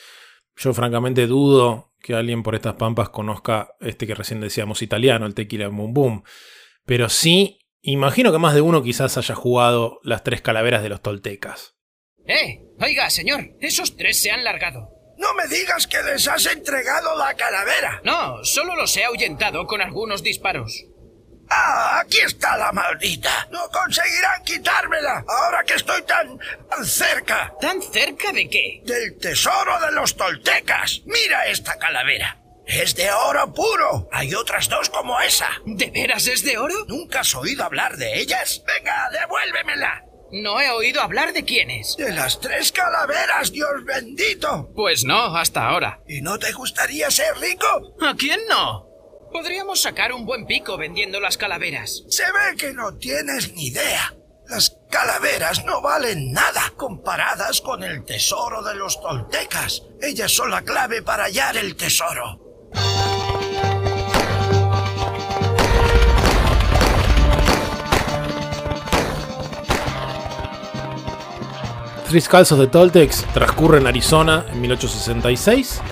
Yo 0.56 0.74
francamente 0.74 1.26
dudo 1.26 1.92
que 2.00 2.14
alguien 2.14 2.42
por 2.42 2.54
estas 2.54 2.74
pampas 2.74 3.08
conozca 3.10 3.74
este 3.80 4.06
que 4.06 4.14
recién 4.14 4.40
decíamos 4.40 4.82
italiano, 4.82 5.26
el 5.26 5.34
Tequila 5.34 5.68
Boom 5.68 5.94
Boom. 5.94 6.22
Pero 6.84 7.08
sí, 7.08 7.60
imagino 7.80 8.32
que 8.32 8.38
más 8.38 8.54
de 8.54 8.60
uno 8.60 8.82
quizás 8.82 9.18
haya 9.18 9.34
jugado 9.34 10.00
las 10.02 10.24
tres 10.24 10.40
calaveras 10.40 10.82
de 10.82 10.88
los 10.88 11.02
toltecas. 11.02 11.77
¡Eh! 12.28 12.60
Oiga, 12.80 13.10
señor, 13.10 13.56
esos 13.60 13.96
tres 13.96 14.22
se 14.22 14.30
han 14.30 14.44
largado. 14.44 14.90
No 15.16 15.34
me 15.34 15.48
digas 15.48 15.86
que 15.86 16.00
les 16.02 16.28
has 16.28 16.46
entregado 16.46 17.16
la 17.16 17.34
calavera. 17.34 18.00
No, 18.04 18.44
solo 18.44 18.76
los 18.76 18.96
he 18.96 19.04
ahuyentado 19.04 19.66
con 19.66 19.80
algunos 19.80 20.22
disparos. 20.22 20.84
¡Ah! 21.50 22.00
Aquí 22.00 22.18
está 22.18 22.56
la 22.56 22.70
maldita. 22.70 23.48
No 23.50 23.68
conseguirán 23.70 24.44
quitármela 24.44 25.24
ahora 25.26 25.64
que 25.64 25.74
estoy 25.74 26.02
tan, 26.02 26.38
tan 26.68 26.84
cerca. 26.84 27.52
¿Tan 27.60 27.80
cerca 27.82 28.30
de 28.32 28.48
qué? 28.48 28.82
Del 28.84 29.16
tesoro 29.18 29.80
de 29.80 29.92
los 29.92 30.14
toltecas. 30.14 31.00
Mira 31.06 31.46
esta 31.46 31.76
calavera. 31.78 32.38
Es 32.66 32.94
de 32.94 33.10
oro 33.10 33.52
puro. 33.54 34.08
Hay 34.12 34.34
otras 34.34 34.68
dos 34.68 34.90
como 34.90 35.18
esa. 35.20 35.48
¿De 35.64 35.90
veras 35.90 36.26
es 36.26 36.44
de 36.44 36.58
oro? 36.58 36.84
¿Nunca 36.86 37.20
has 37.20 37.34
oído 37.34 37.64
hablar 37.64 37.96
de 37.96 38.20
ellas? 38.20 38.62
Venga, 38.66 39.08
devuélvemela. 39.10 40.04
No 40.30 40.60
he 40.60 40.70
oído 40.70 41.00
hablar 41.00 41.32
de 41.32 41.44
quiénes. 41.44 41.96
De 41.96 42.12
las 42.12 42.40
tres 42.40 42.72
calaveras, 42.72 43.50
Dios 43.50 43.84
bendito. 43.84 44.70
Pues 44.74 45.04
no, 45.04 45.36
hasta 45.36 45.68
ahora. 45.68 46.00
¿Y 46.06 46.20
no 46.20 46.38
te 46.38 46.52
gustaría 46.52 47.10
ser 47.10 47.36
rico? 47.38 47.66
¿A 48.02 48.14
quién 48.14 48.40
no? 48.48 48.86
Podríamos 49.32 49.80
sacar 49.80 50.12
un 50.12 50.26
buen 50.26 50.46
pico 50.46 50.76
vendiendo 50.76 51.20
las 51.20 51.36
calaveras. 51.36 52.04
Se 52.08 52.24
ve 52.24 52.56
que 52.58 52.72
no 52.72 52.96
tienes 52.96 53.52
ni 53.54 53.68
idea. 53.68 54.14
Las 54.48 54.78
calaveras 54.90 55.64
no 55.66 55.82
valen 55.82 56.32
nada 56.32 56.72
comparadas 56.76 57.60
con 57.60 57.82
el 57.82 58.04
tesoro 58.04 58.62
de 58.62 58.74
los 58.74 59.00
toltecas. 59.00 59.82
Ellas 60.00 60.32
son 60.32 60.50
la 60.50 60.62
clave 60.62 61.02
para 61.02 61.24
hallar 61.24 61.56
el 61.58 61.76
tesoro. 61.76 62.40
Skulls 72.16 72.52
of 72.52 72.58
the 72.58 72.66
Toltecs 72.66 73.26
transcurre 73.34 73.78
en 73.78 73.86
Arizona 73.86 74.46
en 74.50 74.62
1866. 74.62 75.82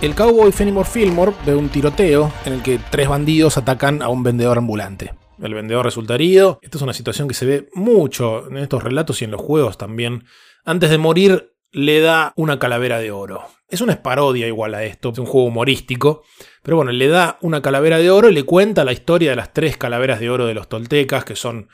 El 0.00 0.14
cowboy 0.14 0.52
Fenimore 0.52 0.88
Fillmore 0.88 1.32
ve 1.44 1.56
un 1.56 1.68
tiroteo 1.68 2.32
en 2.44 2.52
el 2.52 2.62
que 2.62 2.78
tres 2.90 3.08
bandidos 3.08 3.58
atacan 3.58 4.00
a 4.00 4.08
un 4.08 4.22
vendedor 4.22 4.58
ambulante. 4.58 5.14
El 5.42 5.54
vendedor 5.54 5.84
resulta 5.84 6.14
herido. 6.14 6.60
Esta 6.62 6.78
es 6.78 6.82
una 6.82 6.92
situación 6.92 7.26
que 7.26 7.34
se 7.34 7.46
ve 7.46 7.68
mucho 7.74 8.46
en 8.48 8.58
estos 8.58 8.84
relatos 8.84 9.20
y 9.20 9.24
en 9.24 9.32
los 9.32 9.40
juegos 9.40 9.76
también. 9.76 10.24
Antes 10.64 10.88
de 10.88 10.98
morir, 10.98 11.52
le 11.72 12.00
da 12.00 12.32
una 12.36 12.60
calavera 12.60 13.00
de 13.00 13.10
oro. 13.10 13.44
Es 13.68 13.80
una 13.80 14.00
parodia 14.02 14.46
igual 14.46 14.72
a 14.74 14.84
esto, 14.84 15.10
es 15.10 15.18
un 15.18 15.26
juego 15.26 15.48
humorístico. 15.48 16.22
Pero 16.62 16.76
bueno, 16.76 16.92
le 16.92 17.08
da 17.08 17.38
una 17.40 17.60
calavera 17.60 17.98
de 17.98 18.10
oro 18.10 18.30
y 18.30 18.34
le 18.34 18.44
cuenta 18.44 18.84
la 18.84 18.92
historia 18.92 19.30
de 19.30 19.36
las 19.36 19.52
tres 19.52 19.76
calaveras 19.76 20.20
de 20.20 20.30
oro 20.30 20.46
de 20.46 20.54
los 20.54 20.68
toltecas, 20.68 21.24
que 21.24 21.34
son 21.34 21.68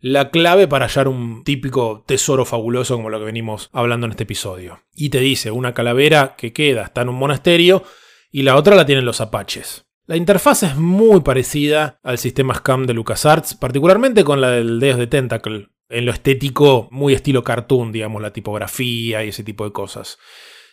la 0.00 0.30
clave 0.30 0.68
para 0.68 0.86
hallar 0.86 1.08
un 1.08 1.42
típico 1.44 2.04
tesoro 2.06 2.44
fabuloso 2.44 2.96
como 2.96 3.10
lo 3.10 3.18
que 3.18 3.24
venimos 3.24 3.68
hablando 3.72 4.06
en 4.06 4.12
este 4.12 4.22
episodio. 4.22 4.82
Y 4.94 5.10
te 5.10 5.20
dice, 5.20 5.50
una 5.50 5.74
calavera 5.74 6.34
que 6.36 6.52
queda 6.52 6.84
está 6.84 7.02
en 7.02 7.08
un 7.08 7.16
monasterio 7.16 7.82
y 8.30 8.42
la 8.42 8.56
otra 8.56 8.76
la 8.76 8.86
tienen 8.86 9.04
los 9.04 9.20
apaches. 9.20 9.86
La 10.06 10.16
interfaz 10.16 10.62
es 10.62 10.76
muy 10.76 11.20
parecida 11.20 11.98
al 12.02 12.18
sistema 12.18 12.54
SCAM 12.54 12.86
de 12.86 12.94
LucasArts, 12.94 13.54
particularmente 13.54 14.24
con 14.24 14.40
la 14.40 14.50
del 14.50 14.80
Deus 14.80 14.96
de 14.96 15.06
Tentacle, 15.06 15.68
en 15.90 16.06
lo 16.06 16.12
estético 16.12 16.88
muy 16.90 17.12
estilo 17.12 17.44
cartoon, 17.44 17.92
digamos, 17.92 18.22
la 18.22 18.32
tipografía 18.32 19.24
y 19.24 19.28
ese 19.28 19.44
tipo 19.44 19.64
de 19.64 19.72
cosas. 19.72 20.18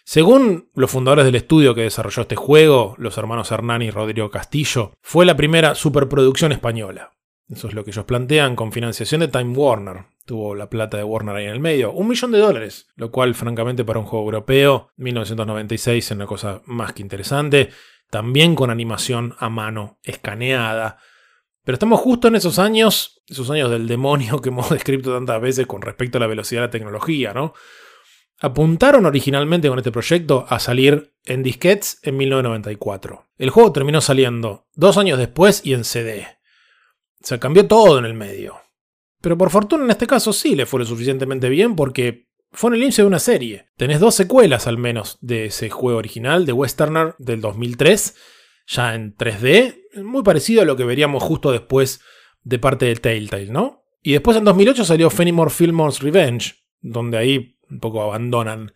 Según 0.05 0.69
los 0.75 0.91
fundadores 0.91 1.25
del 1.25 1.35
estudio 1.35 1.73
que 1.73 1.81
desarrolló 1.81 2.21
este 2.21 2.35
juego, 2.35 2.95
los 2.97 3.17
hermanos 3.17 3.51
Hernán 3.51 3.81
y 3.81 3.89
Rodrigo 3.89 4.29
Castillo, 4.29 4.93
fue 5.01 5.25
la 5.25 5.35
primera 5.35 5.73
superproducción 5.73 6.51
española. 6.51 7.11
Eso 7.49 7.67
es 7.67 7.73
lo 7.73 7.83
que 7.83 7.91
ellos 7.91 8.05
plantean 8.05 8.55
con 8.55 8.71
financiación 8.71 9.21
de 9.21 9.27
Time 9.27 9.55
Warner. 9.55 10.05
Tuvo 10.25 10.55
la 10.55 10.69
plata 10.69 10.97
de 10.97 11.03
Warner 11.03 11.35
ahí 11.35 11.45
en 11.45 11.51
el 11.51 11.59
medio. 11.59 11.91
Un 11.91 12.07
millón 12.07 12.31
de 12.31 12.39
dólares. 12.39 12.87
Lo 12.95 13.11
cual, 13.11 13.35
francamente, 13.35 13.85
para 13.85 13.99
un 13.99 14.05
juego 14.05 14.25
europeo, 14.25 14.89
1996 14.97 16.05
es 16.05 16.11
una 16.11 16.25
cosa 16.25 16.61
más 16.65 16.93
que 16.93 17.03
interesante. 17.03 17.69
También 18.09 18.55
con 18.55 18.71
animación 18.71 19.35
a 19.37 19.49
mano, 19.49 19.99
escaneada. 20.01 20.97
Pero 21.63 21.75
estamos 21.75 21.99
justo 21.99 22.27
en 22.27 22.35
esos 22.35 22.57
años, 22.57 23.21
esos 23.27 23.49
años 23.51 23.69
del 23.69 23.87
demonio 23.87 24.41
que 24.41 24.49
hemos 24.49 24.69
descrito 24.71 25.13
tantas 25.13 25.39
veces 25.39 25.67
con 25.67 25.81
respecto 25.81 26.17
a 26.17 26.21
la 26.21 26.27
velocidad 26.27 26.61
de 26.61 26.67
la 26.67 26.71
tecnología, 26.71 27.33
¿no? 27.33 27.53
Apuntaron 28.39 29.05
originalmente 29.05 29.69
con 29.69 29.77
este 29.77 29.91
proyecto 29.91 30.45
a 30.49 30.59
salir 30.59 31.13
en 31.23 31.41
disquetes 31.41 31.99
en 32.03 32.17
1994. 32.17 33.27
El 33.37 33.49
juego 33.49 33.71
terminó 33.71 34.01
saliendo 34.01 34.67
dos 34.73 34.97
años 34.97 35.17
después 35.17 35.61
y 35.63 35.73
en 35.73 35.85
CD. 35.85 36.27
O 37.25 37.27
sea, 37.27 37.39
cambió 37.39 37.65
todo 37.65 37.97
en 37.97 38.05
el 38.05 38.13
medio. 38.13 38.61
Pero 39.19 39.35
por 39.35 39.49
fortuna 39.49 39.83
en 39.83 39.89
este 39.89 40.05
caso 40.05 40.31
sí 40.31 40.55
le 40.55 40.67
fue 40.67 40.81
lo 40.81 40.85
suficientemente 40.85 41.49
bien 41.49 41.75
porque 41.75 42.27
fue 42.51 42.69
en 42.69 42.75
el 42.75 42.83
inicio 42.83 43.03
de 43.03 43.07
una 43.07 43.17
serie. 43.17 43.69
Tenés 43.77 43.99
dos 43.99 44.13
secuelas 44.13 44.67
al 44.67 44.77
menos 44.77 45.17
de 45.21 45.45
ese 45.45 45.71
juego 45.71 45.97
original 45.97 46.45
de 46.45 46.53
Westerner 46.53 47.15
del 47.17 47.41
2003, 47.41 48.15
ya 48.67 48.93
en 48.93 49.17
3D, 49.17 50.03
muy 50.03 50.21
parecido 50.21 50.61
a 50.61 50.65
lo 50.65 50.75
que 50.75 50.83
veríamos 50.83 51.23
justo 51.23 51.51
después 51.51 51.99
de 52.43 52.59
parte 52.59 52.85
de 52.85 52.95
Telltale, 52.95 53.47
¿no? 53.47 53.87
Y 54.03 54.11
después 54.11 54.37
en 54.37 54.43
2008 54.43 54.85
salió 54.85 55.09
Fenimore 55.09 55.49
Fillmore's 55.49 56.03
Revenge, 56.03 56.63
donde 56.79 57.17
ahí 57.17 57.57
un 57.71 57.79
poco 57.79 58.03
abandonan 58.03 58.75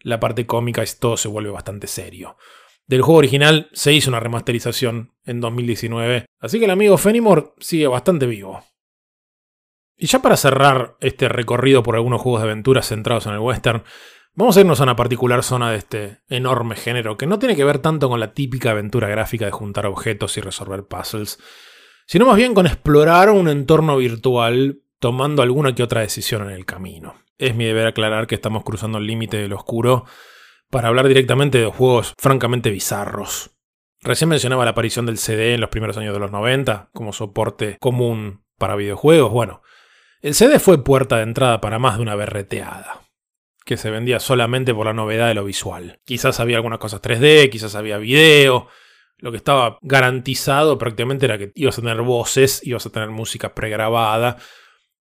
la 0.00 0.18
parte 0.18 0.46
cómica 0.46 0.82
y 0.82 0.86
todo 0.98 1.16
se 1.16 1.28
vuelve 1.28 1.50
bastante 1.50 1.86
serio. 1.86 2.36
Del 2.86 3.02
juego 3.02 3.18
original 3.18 3.70
se 3.72 3.92
hizo 3.92 4.10
una 4.10 4.20
remasterización 4.20 5.14
en 5.24 5.40
2019, 5.40 6.26
así 6.40 6.58
que 6.58 6.66
el 6.66 6.70
amigo 6.70 6.98
Fenimore 6.98 7.52
sigue 7.58 7.86
bastante 7.86 8.26
vivo. 8.26 8.62
Y 9.96 10.06
ya 10.06 10.20
para 10.20 10.36
cerrar 10.36 10.96
este 11.00 11.28
recorrido 11.28 11.82
por 11.82 11.94
algunos 11.94 12.20
juegos 12.20 12.42
de 12.42 12.48
aventura 12.48 12.82
centrados 12.82 13.26
en 13.26 13.32
el 13.32 13.38
western, 13.38 13.84
vamos 14.34 14.56
a 14.56 14.60
irnos 14.60 14.80
a 14.80 14.82
una 14.82 14.96
particular 14.96 15.42
zona 15.42 15.70
de 15.70 15.78
este 15.78 16.20
enorme 16.28 16.76
género 16.76 17.16
que 17.16 17.26
no 17.26 17.38
tiene 17.38 17.56
que 17.56 17.64
ver 17.64 17.78
tanto 17.78 18.10
con 18.10 18.20
la 18.20 18.34
típica 18.34 18.72
aventura 18.72 19.08
gráfica 19.08 19.46
de 19.46 19.52
juntar 19.52 19.86
objetos 19.86 20.36
y 20.36 20.42
resolver 20.42 20.84
puzzles, 20.84 21.38
sino 22.06 22.26
más 22.26 22.36
bien 22.36 22.52
con 22.52 22.66
explorar 22.66 23.30
un 23.30 23.48
entorno 23.48 23.96
virtual 23.96 24.82
tomando 24.98 25.42
alguna 25.42 25.74
que 25.74 25.82
otra 25.82 26.02
decisión 26.02 26.42
en 26.42 26.50
el 26.50 26.66
camino. 26.66 27.14
Es 27.38 27.54
mi 27.54 27.64
deber 27.64 27.86
aclarar 27.86 28.26
que 28.26 28.34
estamos 28.34 28.62
cruzando 28.62 28.98
el 28.98 29.06
límite 29.06 29.38
del 29.38 29.54
oscuro 29.54 30.04
para 30.74 30.88
hablar 30.88 31.06
directamente 31.06 31.58
de 31.58 31.66
juegos 31.66 32.14
francamente 32.18 32.68
bizarros. 32.70 33.52
Recién 34.00 34.28
mencionaba 34.28 34.64
la 34.64 34.72
aparición 34.72 35.06
del 35.06 35.18
CD 35.18 35.54
en 35.54 35.60
los 35.60 35.70
primeros 35.70 35.96
años 35.98 36.12
de 36.12 36.18
los 36.18 36.32
90 36.32 36.90
como 36.92 37.12
soporte 37.12 37.76
común 37.78 38.42
para 38.58 38.74
videojuegos. 38.74 39.30
Bueno, 39.30 39.62
el 40.20 40.34
CD 40.34 40.58
fue 40.58 40.82
puerta 40.82 41.18
de 41.18 41.22
entrada 41.22 41.60
para 41.60 41.78
más 41.78 41.94
de 41.96 42.02
una 42.02 42.16
berreteada, 42.16 43.02
que 43.64 43.76
se 43.76 43.88
vendía 43.88 44.18
solamente 44.18 44.74
por 44.74 44.86
la 44.86 44.92
novedad 44.92 45.28
de 45.28 45.34
lo 45.34 45.44
visual. 45.44 46.00
Quizás 46.04 46.40
había 46.40 46.56
algunas 46.56 46.80
cosas 46.80 47.00
3D, 47.00 47.50
quizás 47.50 47.76
había 47.76 47.98
video. 47.98 48.66
Lo 49.18 49.30
que 49.30 49.36
estaba 49.36 49.78
garantizado 49.80 50.76
prácticamente 50.76 51.26
era 51.26 51.38
que 51.38 51.52
ibas 51.54 51.78
a 51.78 51.82
tener 51.82 52.02
voces, 52.02 52.66
ibas 52.66 52.84
a 52.84 52.90
tener 52.90 53.10
música 53.10 53.54
pregrabada. 53.54 54.38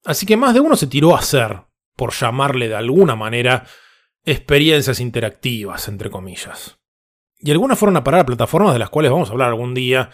Así 0.05 0.27
que 0.27 0.37
más 0.37 0.53
de 0.53 0.59
uno 0.59 0.75
se 0.75 0.85
tiró 0.85 1.15
a 1.15 1.19
hacer, 1.19 1.61
por 1.95 2.13
llamarle 2.13 2.67
de 2.67 2.75
alguna 2.75 3.15
manera, 3.15 3.65
experiencias 4.25 4.99
interactivas, 4.99 5.87
entre 5.87 6.09
comillas. 6.09 6.77
Y 7.39 7.51
algunas 7.51 7.77
fueron 7.77 7.97
a 7.97 8.03
parar 8.03 8.21
a 8.21 8.25
plataformas 8.25 8.73
de 8.73 8.79
las 8.79 8.89
cuales 8.89 9.11
vamos 9.11 9.29
a 9.29 9.33
hablar 9.33 9.49
algún 9.49 9.73
día, 9.73 10.11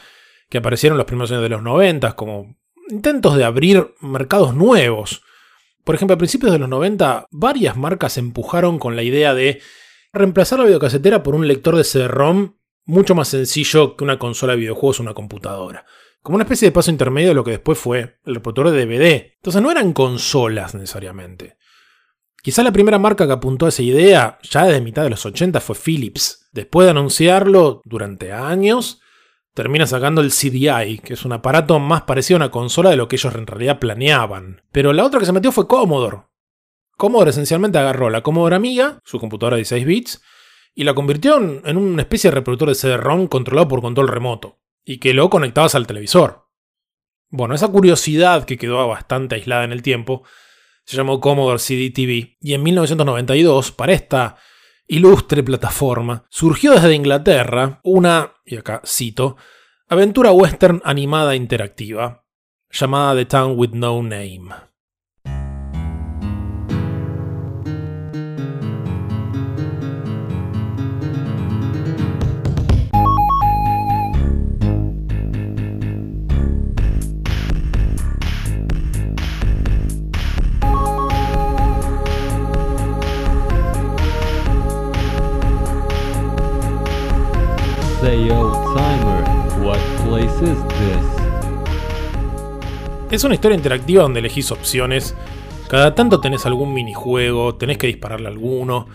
que 0.49 0.57
aparecieron 0.57 0.95
en 0.95 0.99
los 0.99 1.07
primeros 1.07 1.31
años 1.31 1.43
de 1.43 1.49
los 1.49 1.61
90, 1.61 2.15
como 2.15 2.55
intentos 2.89 3.35
de 3.35 3.43
abrir 3.43 3.93
mercados 4.01 4.55
nuevos. 4.55 5.21
Por 5.83 5.95
ejemplo, 5.95 6.15
a 6.15 6.17
principios 6.17 6.51
de 6.51 6.59
los 6.59 6.69
90, 6.69 7.27
varias 7.31 7.77
marcas 7.77 8.17
empujaron 8.17 8.79
con 8.79 8.95
la 8.95 9.03
idea 9.03 9.33
de 9.33 9.61
reemplazar 10.11 10.59
la 10.59 10.65
videocasetera 10.65 11.21
por 11.21 11.35
un 11.35 11.47
lector 11.47 11.75
de 11.75 11.83
CD-ROM 11.83 12.53
mucho 12.85 13.13
más 13.13 13.27
sencillo 13.27 13.95
que 13.95 14.03
una 14.03 14.17
consola 14.17 14.53
de 14.53 14.59
videojuegos 14.59 14.99
o 14.99 15.03
una 15.03 15.13
computadora. 15.13 15.85
Como 16.21 16.35
una 16.35 16.43
especie 16.43 16.67
de 16.67 16.71
paso 16.71 16.89
intermedio 16.89 17.29
de 17.29 17.35
lo 17.35 17.43
que 17.43 17.51
después 17.51 17.77
fue 17.77 18.17
el 18.25 18.35
reproductor 18.35 18.71
de 18.71 18.85
DVD. 18.85 19.33
Entonces 19.35 19.61
no 19.61 19.71
eran 19.71 19.93
consolas 19.93 20.73
necesariamente. 20.73 21.57
Quizá 22.41 22.63
la 22.63 22.71
primera 22.71 22.99
marca 22.99 23.27
que 23.27 23.33
apuntó 23.33 23.65
a 23.65 23.69
esa 23.69 23.81
idea, 23.81 24.39
ya 24.43 24.65
desde 24.65 24.81
mitad 24.81 25.03
de 25.03 25.09
los 25.09 25.25
80, 25.25 25.59
fue 25.59 25.75
Philips. 25.75 26.49
Después 26.51 26.85
de 26.85 26.91
anunciarlo 26.91 27.81
durante 27.83 28.31
años, 28.31 29.01
termina 29.53 29.85
sacando 29.85 30.21
el 30.21 30.31
CDI, 30.31 30.99
que 30.99 31.13
es 31.13 31.25
un 31.25 31.33
aparato 31.33 31.79
más 31.79 32.03
parecido 32.03 32.37
a 32.37 32.45
una 32.45 32.51
consola 32.51 32.89
de 32.89 32.95
lo 32.95 33.07
que 33.07 33.17
ellos 33.17 33.35
en 33.35 33.45
realidad 33.45 33.79
planeaban. 33.79 34.61
Pero 34.71 34.93
la 34.93 35.03
otra 35.03 35.19
que 35.19 35.25
se 35.25 35.33
metió 35.33 35.51
fue 35.51 35.67
Commodore. 35.67 36.23
Commodore 36.95 37.31
esencialmente 37.31 37.77
agarró 37.77 38.09
la 38.09 38.21
Commodore 38.21 38.55
Amiga, 38.55 38.99
su 39.03 39.19
computadora 39.19 39.55
de 39.55 39.61
16 39.61 39.85
bits, 39.85 40.21
y 40.75 40.85
la 40.85 40.93
convirtió 40.93 41.37
en, 41.37 41.77
una 41.77 42.01
especie 42.01 42.29
de 42.29 42.35
reproductor 42.35 42.69
de 42.69 42.75
CD-ROM 42.75 43.27
controlado 43.27 43.67
por 43.67 43.81
control 43.81 44.07
remoto, 44.07 44.59
y 44.85 44.99
que 44.99 45.13
lo 45.13 45.29
conectabas 45.29 45.75
al 45.75 45.87
televisor. 45.87 46.47
Bueno, 47.29 47.53
esa 47.53 47.67
curiosidad 47.67 48.45
que 48.45 48.57
quedó 48.57 48.87
bastante 48.87 49.35
aislada 49.35 49.63
en 49.63 49.71
el 49.71 49.81
tiempo 49.81 50.23
se 50.89 50.97
llamó 50.97 51.19
Commodore 51.19 51.59
CD 51.59 51.91
TV, 51.91 52.35
y 52.41 52.55
en 52.55 52.63
1992, 52.63 53.71
para 53.73 53.93
esta 53.93 54.37
ilustre 54.87 55.43
plataforma, 55.43 56.25
surgió 56.29 56.73
desde 56.73 56.95
Inglaterra 56.95 57.79
una, 57.83 58.33
y 58.43 58.55
acá 58.55 58.81
cito, 58.83 59.37
aventura 59.87 60.31
western 60.31 60.81
animada 60.83 61.35
interactiva, 61.35 62.25
llamada 62.71 63.13
The 63.13 63.25
Town 63.25 63.53
with 63.55 63.69
No 63.73 64.01
Name. 64.01 64.68
Es 93.11 93.23
una 93.23 93.33
historia 93.33 93.57
interactiva 93.57 94.03
donde 94.03 94.19
elegís 94.19 94.51
opciones. 94.51 95.15
Cada 95.67 95.95
tanto 95.95 96.21
tenés 96.21 96.45
algún 96.45 96.75
minijuego, 96.75 97.55
tenés 97.55 97.79
que 97.79 97.87
dispararle 97.87 98.27
alguno. 98.27 98.87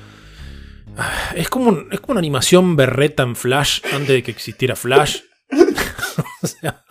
Ah, 0.96 1.32
Es 1.34 1.48
como, 1.48 1.76
es 1.90 1.98
como 1.98 2.12
una 2.12 2.20
animación 2.20 2.76
berreta 2.76 3.24
en 3.24 3.34
Flash 3.34 3.80
antes 3.92 4.08
de 4.08 4.22
que 4.22 4.30
existiera 4.30 4.76
Flash. 4.76 5.22
o 6.42 6.46
sea, 6.46 6.84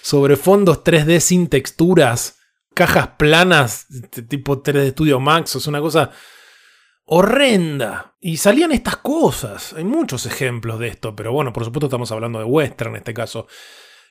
sobre 0.00 0.36
fondos 0.36 0.82
3D 0.82 1.20
sin 1.20 1.48
texturas, 1.48 2.38
cajas 2.72 3.08
planas, 3.18 3.86
tipo 4.28 4.62
3D 4.62 4.92
Studio 4.92 5.20
Max, 5.20 5.54
es 5.56 5.66
una 5.66 5.80
cosa 5.80 6.10
horrenda. 7.04 8.16
Y 8.18 8.38
salían 8.38 8.72
estas 8.72 8.96
cosas. 8.96 9.74
Hay 9.74 9.84
muchos 9.84 10.24
ejemplos 10.24 10.78
de 10.78 10.88
esto, 10.88 11.14
pero 11.14 11.32
bueno, 11.32 11.52
por 11.52 11.66
supuesto 11.66 11.86
estamos 11.88 12.10
hablando 12.12 12.38
de 12.38 12.46
western 12.46 12.92
en 12.92 12.96
este 12.96 13.12
caso. 13.12 13.46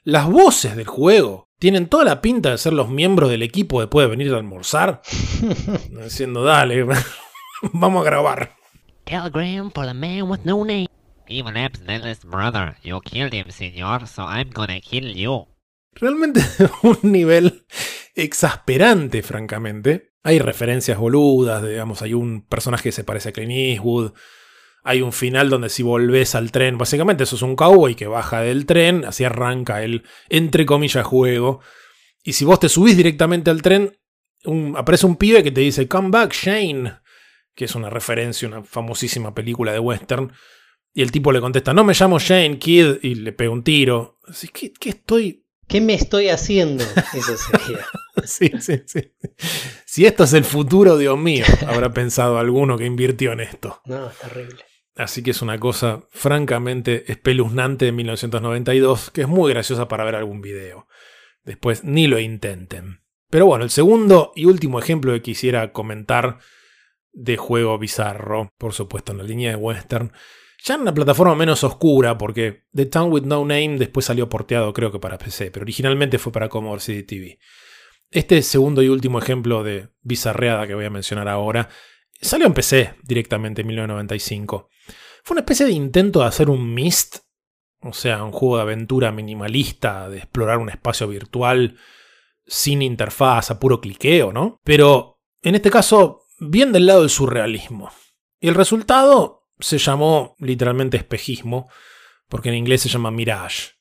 Las 0.04 0.28
voces 0.30 0.76
del 0.76 0.88
juego 0.88 1.51
tienen 1.62 1.88
toda 1.88 2.04
la 2.04 2.22
pinta 2.22 2.50
de 2.50 2.58
ser 2.58 2.74
los 2.74 2.90
miembros 2.90 3.30
del 3.30 3.44
equipo 3.44 3.82
después 3.82 4.06
de 4.06 4.10
venir 4.10 4.34
a 4.34 4.38
almorzar. 4.38 5.04
Diciendo, 6.04 6.44
dale, 6.44 6.84
vamos 7.72 8.02
a 8.02 8.10
grabar. 8.10 8.56
Telegram 9.04 9.72
for 9.72 9.86
the 9.86 9.94
man 9.94 10.24
with 10.24 10.40
no 10.44 10.66
name. 10.66 10.88
Even 11.28 11.56
Absnell's 11.56 12.26
brother. 12.26 12.78
You 12.82 13.00
killed 13.02 13.34
him, 13.36 13.52
senor, 13.52 14.08
so 14.08 14.24
I'm 14.24 14.50
gonna 14.50 14.82
kill 14.82 15.14
you. 15.14 15.50
Realmente 15.94 16.42
un 16.82 16.98
nivel 17.04 17.68
exasperante, 18.16 19.22
francamente. 19.22 20.14
Hay 20.24 20.40
referencias 20.40 20.98
boludas, 20.98 21.62
digamos, 21.62 22.02
hay 22.02 22.16
un 22.16 22.42
personaje 22.42 22.86
que 22.86 22.92
se 22.92 23.04
parece 23.04 23.30
a 23.30 23.34
Clint 23.34 23.52
Eastwood. 23.52 24.14
Hay 24.84 25.02
un 25.02 25.14
final 25.14 25.50
donde 25.50 25.70
si 25.70 25.84
volvés 25.84 26.34
al 26.36 26.52
tren, 26.52 26.78
básicamente 26.78 27.24
eso 27.26 27.36
es 27.36 27.42
un 27.44 27.56
cowboy 27.56 27.96
que 27.96 28.08
baja 28.08 28.42
del 28.42 28.66
tren, 28.66 29.06
así 29.06 29.24
arranca 29.24 29.84
el, 29.84 30.04
entre 30.30 30.66
comillas, 30.66 31.06
juego. 31.06 31.60
Y 32.24 32.34
si 32.34 32.46
vos 32.46 32.60
te 32.60 32.70
subís 32.70 32.98
directamente 32.98 33.50
al 33.52 33.62
tren, 33.62 33.98
un- 34.46 34.76
aparece 34.76 35.06
un 35.06 35.18
pibe 35.18 35.44
que 35.44 35.52
te 35.52 35.62
dice, 35.62 35.88
Come 35.88 36.10
back, 36.10 36.34
Shane, 36.34 36.94
que 37.54 37.66
es 37.66 37.76
una 37.76 37.90
referencia 37.90 38.48
a 38.48 38.52
una 38.52 38.64
famosísima 38.64 39.34
película 39.36 39.72
de 39.72 39.80
western. 39.80 40.32
Y 40.94 41.02
el 41.04 41.12
tipo 41.12 41.32
le 41.32 41.40
contesta, 41.42 41.74
no 41.74 41.84
me 41.84 41.94
llamo 41.94 42.18
Shane, 42.20 42.58
kid, 42.58 42.96
y 43.04 43.16
le 43.16 43.32
pega 43.34 43.52
un 43.52 43.64
tiro. 43.64 44.18
Así, 44.28 44.48
¿qué, 44.48 44.72
qué 44.74 44.90
estoy 44.90 45.46
¿Qué 45.68 45.80
me 45.80 45.94
estoy 45.94 46.28
haciendo? 46.28 46.84
Eso 47.14 47.38
sería. 47.38 47.86
Sí, 48.26 48.52
sí, 48.60 48.82
sí. 48.86 49.14
Si 49.86 50.06
esto 50.06 50.26
es 50.26 50.34
el 50.34 50.44
futuro, 50.44 50.98
Dios 50.98 51.18
mío, 51.18 51.46
habrá 51.66 51.94
pensado 51.94 52.40
alguno 52.40 52.78
que 52.78 52.84
invirtió 52.86 53.32
en 53.32 53.40
esto. 53.40 53.80
No, 53.86 54.10
es 54.10 54.18
terrible. 54.18 54.66
Así 54.96 55.24
que 55.24 55.32
es 55.32 55.42
una 55.42 55.58
cosa 55.58 56.04
francamente 56.10 57.12
espeluznante 57.12 57.86
de 57.86 57.92
1992, 57.92 59.12
que 59.12 59.22
es 59.22 59.28
muy 59.28 59.52
graciosa 59.52 59.88
para 59.88 60.04
ver 60.04 60.16
algún 60.16 60.42
video. 60.42 60.88
Después 61.44 61.84
ni 61.84 62.08
lo 62.08 62.20
intenten. 62.20 63.02
Pero 63.30 63.46
bueno, 63.46 63.64
el 63.64 63.70
segundo 63.70 64.34
y 64.36 64.46
último 64.46 64.80
ejemplo 64.80 65.14
que 65.14 65.22
quisiera 65.22 65.72
comentar 65.72 66.40
de 67.14 67.38
juego 67.38 67.78
bizarro, 67.78 68.50
por 68.58 68.74
supuesto 68.74 69.14
en 69.14 69.20
la 69.20 69.24
línea 69.24 69.52
de 69.52 69.56
western, 69.56 70.12
ya 70.64 70.76
en 70.76 70.82
una 70.82 70.94
plataforma 70.94 71.36
menos 71.36 71.64
oscura, 71.64 72.18
porque 72.18 72.66
The 72.74 72.86
Town 72.86 73.12
with 73.12 73.24
No 73.24 73.40
Name 73.40 73.78
después 73.80 74.06
salió 74.06 74.30
porteado 74.30 74.74
creo 74.74 74.92
que 74.92 75.00
para 75.00 75.18
PC, 75.18 75.50
pero 75.50 75.64
originalmente 75.64 76.20
fue 76.20 76.32
para 76.32 76.50
Commodore 76.50 76.82
CD 76.82 77.04
TV. 77.04 77.40
Este 78.12 78.42
segundo 78.42 78.84
y 78.84 78.90
último 78.90 79.20
ejemplo 79.20 79.64
de 79.64 79.88
bizarreada 80.02 80.68
que 80.68 80.76
voy 80.76 80.86
a 80.86 80.90
mencionar 80.90 81.30
ahora 81.30 81.70
salió 82.22 82.48
en 82.48 82.54
PC 82.54 82.96
directamente 83.04 83.62
en 83.62 83.68
1995. 83.68 84.70
Fue 85.24 85.36
una 85.36 85.42
especie 85.42 85.66
de 85.66 85.72
intento 85.74 86.20
de 86.20 86.26
hacer 86.26 86.50
un 86.50 86.74
Myst, 86.74 87.18
o 87.82 87.94
sea, 87.94 88.24
un 88.24 88.32
juego 88.32 88.58
de 88.58 88.64
aventura 88.64 89.12
minimalista, 89.12 90.10
de 90.10 90.18
explorar 90.20 90.58
un 90.58 90.70
espacio 90.70 91.08
virtual 91.08 91.78
sin 92.46 92.82
interfaz, 92.82 93.52
a 93.52 93.60
puro 93.60 93.82
cliqueo, 93.82 94.34
¿no? 94.34 94.60
Pero 94.64 95.20
en 95.42 95.56
este 95.56 95.72
caso, 95.72 96.24
bien 96.40 96.72
del 96.72 96.86
lado 96.86 97.02
del 97.02 97.10
surrealismo. 97.10 97.92
Y 98.40 98.48
el 98.48 98.56
resultado 98.56 99.48
se 99.60 99.78
llamó 99.78 100.36
literalmente 100.40 100.98
espejismo, 100.98 101.70
porque 102.28 102.50
en 102.50 102.56
inglés 102.56 102.82
se 102.82 102.90
llama 102.90 103.12
Mirage. 103.12 103.74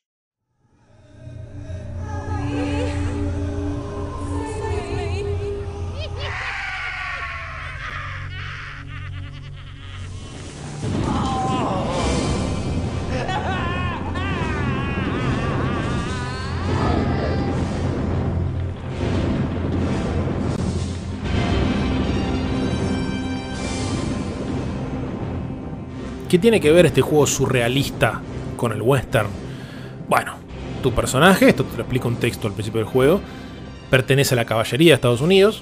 ¿Qué 26.31 26.39
tiene 26.39 26.61
que 26.61 26.71
ver 26.71 26.85
este 26.85 27.01
juego 27.01 27.27
surrealista 27.27 28.21
con 28.55 28.71
el 28.71 28.81
western? 28.81 29.27
Bueno, 30.07 30.39
tu 30.81 30.93
personaje, 30.93 31.49
esto 31.49 31.65
te 31.65 31.75
lo 31.75 31.83
explica 31.83 32.07
un 32.07 32.21
texto 32.21 32.47
al 32.47 32.53
principio 32.53 32.79
del 32.79 32.89
juego, 32.89 33.19
pertenece 33.89 34.33
a 34.33 34.37
la 34.37 34.45
caballería 34.45 34.91
de 34.91 34.95
Estados 34.95 35.19
Unidos, 35.19 35.61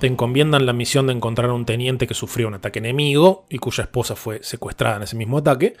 te 0.00 0.06
encomiendan 0.06 0.66
la 0.66 0.74
misión 0.74 1.06
de 1.06 1.14
encontrar 1.14 1.48
a 1.48 1.54
un 1.54 1.64
teniente 1.64 2.06
que 2.06 2.12
sufrió 2.12 2.48
un 2.48 2.52
ataque 2.52 2.80
enemigo 2.80 3.46
y 3.48 3.56
cuya 3.56 3.84
esposa 3.84 4.14
fue 4.14 4.42
secuestrada 4.42 4.96
en 4.96 5.04
ese 5.04 5.16
mismo 5.16 5.38
ataque. 5.38 5.78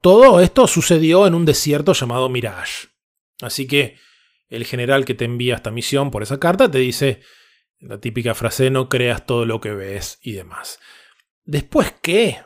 Todo 0.00 0.40
esto 0.40 0.66
sucedió 0.66 1.26
en 1.26 1.34
un 1.34 1.44
desierto 1.44 1.92
llamado 1.92 2.30
Mirage. 2.30 2.88
Así 3.42 3.66
que 3.66 3.98
el 4.48 4.64
general 4.64 5.04
que 5.04 5.12
te 5.12 5.26
envía 5.26 5.56
esta 5.56 5.70
misión 5.70 6.10
por 6.10 6.22
esa 6.22 6.40
carta 6.40 6.70
te 6.70 6.78
dice 6.78 7.20
la 7.78 8.00
típica 8.00 8.34
frase 8.34 8.70
no 8.70 8.88
creas 8.88 9.26
todo 9.26 9.44
lo 9.44 9.60
que 9.60 9.72
ves 9.72 10.18
y 10.22 10.32
demás. 10.32 10.78
Después, 11.44 11.92
¿qué? 12.00 12.38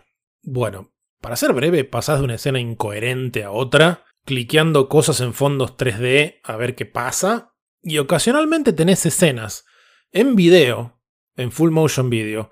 Bueno, 0.51 0.95
para 1.21 1.37
ser 1.37 1.53
breve, 1.53 1.85
pasás 1.85 2.21
de 2.21 2.25
una 2.25 2.37
escena 2.37 2.59
incoherente 2.59 3.45
a 3.45 3.51
otra, 3.51 4.07
cliqueando 4.25 4.89
cosas 4.89 5.21
en 5.21 5.35
fondos 5.35 5.77
3D 5.77 6.41
a 6.43 6.57
ver 6.57 6.75
qué 6.75 6.87
pasa, 6.87 7.55
y 7.83 7.99
ocasionalmente 7.99 8.73
tenés 8.73 9.05
escenas 9.05 9.67
en 10.11 10.37
video, 10.37 11.03
en 11.37 11.53
full 11.53 11.71
motion 11.71 12.09
video, 12.09 12.51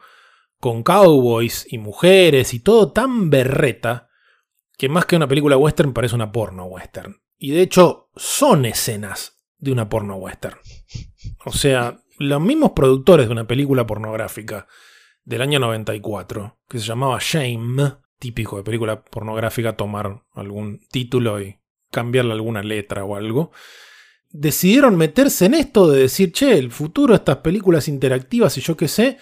con 0.61 0.83
cowboys 0.83 1.67
y 1.71 1.79
mujeres 1.79 2.53
y 2.53 2.61
todo 2.61 2.93
tan 2.93 3.31
berreta 3.31 4.11
que 4.77 4.91
más 4.91 5.07
que 5.07 5.17
una 5.17 5.27
película 5.27 5.57
western 5.57 5.95
parece 5.95 6.17
una 6.17 6.33
porno 6.33 6.67
western. 6.67 7.17
Y 7.39 7.53
de 7.53 7.63
hecho 7.63 8.11
son 8.15 8.67
escenas 8.67 9.43
de 9.57 9.73
una 9.73 9.89
porno 9.89 10.17
western. 10.17 10.59
O 11.47 11.53
sea, 11.53 12.03
los 12.19 12.43
mismos 12.43 12.73
productores 12.73 13.27
de 13.27 13.33
una 13.33 13.47
película 13.47 13.87
pornográfica 13.87 14.67
del 15.27 15.43
año 15.43 15.59
94, 15.59 16.57
que 16.69 16.79
se 16.79 16.87
llamaba 16.87 17.19
Shame, 17.21 17.97
típico 18.19 18.57
de 18.57 18.63
película 18.63 19.05
pornográfica 19.05 19.77
tomar 19.77 20.23
algún 20.33 20.81
título 20.91 21.41
y 21.43 21.59
cambiarle 21.91 22.33
alguna 22.33 22.63
letra 22.63 23.05
o 23.05 23.17
algo. 23.17 23.51
Decidieron 24.31 24.97
meterse 24.97 25.47
en 25.47 25.55
esto 25.55 25.91
de 25.91 26.01
decir, 26.01 26.33
che, 26.33 26.57
el 26.57 26.71
futuro 26.71 27.13
de 27.13 27.19
estas 27.19 27.39
películas 27.39 27.89
interactivas 27.89 28.57
y 28.57 28.61
yo 28.61 28.77
qué 28.77 28.87
sé. 28.89 29.19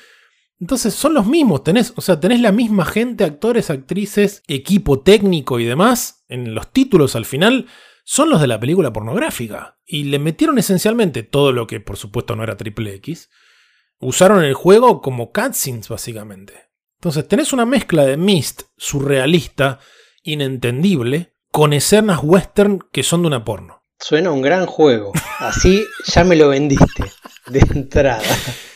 Entonces 0.60 0.94
son 0.94 1.14
los 1.14 1.26
mismos, 1.26 1.64
tenés, 1.64 1.93
o 1.97 2.01
sea, 2.01 2.20
tenés 2.20 2.40
la 2.40 2.52
misma 2.52 2.85
gente, 2.85 3.24
actores, 3.24 3.70
actrices, 3.70 4.43
equipo 4.47 5.01
técnico 5.01 5.59
y 5.59 5.64
demás, 5.64 6.24
en 6.28 6.55
los 6.55 6.70
títulos 6.70 7.16
al 7.16 7.24
final, 7.24 7.66
son 8.05 8.28
los 8.28 8.40
de 8.40 8.47
la 8.47 8.60
película 8.60 8.93
pornográfica. 8.93 9.78
Y 9.86 10.05
le 10.05 10.18
metieron 10.18 10.59
esencialmente 10.59 11.22
todo 11.22 11.52
lo 11.52 11.66
que 11.66 11.81
por 11.81 11.97
supuesto 11.97 12.36
no 12.36 12.43
era 12.43 12.56
triple 12.56 12.94
X. 12.94 13.31
Usaron 14.05 14.44
el 14.44 14.52
juego 14.52 15.01
como 15.01 15.32
cutscenes 15.32 15.89
básicamente. 15.89 16.52
Entonces 16.98 17.26
tenés 17.26 17.55
una 17.55 17.64
mezcla 17.64 18.05
de 18.05 18.18
Mist 18.18 18.64
surrealista, 18.76 19.81
inentendible, 20.22 21.32
con 21.51 21.72
escenas 21.72 22.20
western 22.22 22.81
que 22.93 23.02
son 23.02 23.22
de 23.22 23.28
una 23.28 23.47
porno. 23.47 23.82
Suena 23.98 24.31
un 24.31 24.43
gran 24.43 24.66
juego. 24.66 25.12
Así 25.39 25.86
ya 26.05 26.22
me 26.22 26.36
lo 26.36 26.51
vendiste 26.51 27.05
de 27.47 27.60
entrada. 27.60 28.22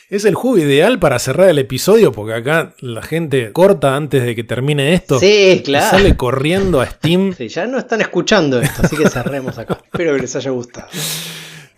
Es 0.08 0.24
el 0.24 0.34
juego 0.34 0.56
ideal 0.56 0.98
para 0.98 1.18
cerrar 1.18 1.50
el 1.50 1.58
episodio 1.58 2.10
porque 2.10 2.32
acá 2.32 2.74
la 2.80 3.02
gente 3.02 3.52
corta 3.52 3.96
antes 3.96 4.24
de 4.24 4.34
que 4.34 4.44
termine 4.44 4.94
esto. 4.94 5.20
Sí, 5.20 5.60
claro. 5.62 5.88
y 5.88 5.90
sale 5.90 6.16
corriendo 6.16 6.80
a 6.80 6.86
Steam. 6.86 7.34
Sí, 7.34 7.48
ya 7.48 7.66
no 7.66 7.76
están 7.76 8.00
escuchando 8.00 8.58
esto, 8.62 8.80
así 8.82 8.96
que 8.96 9.10
cerremos 9.10 9.58
acá. 9.58 9.78
Espero 9.84 10.14
que 10.14 10.22
les 10.22 10.34
haya 10.36 10.52
gustado. 10.52 10.88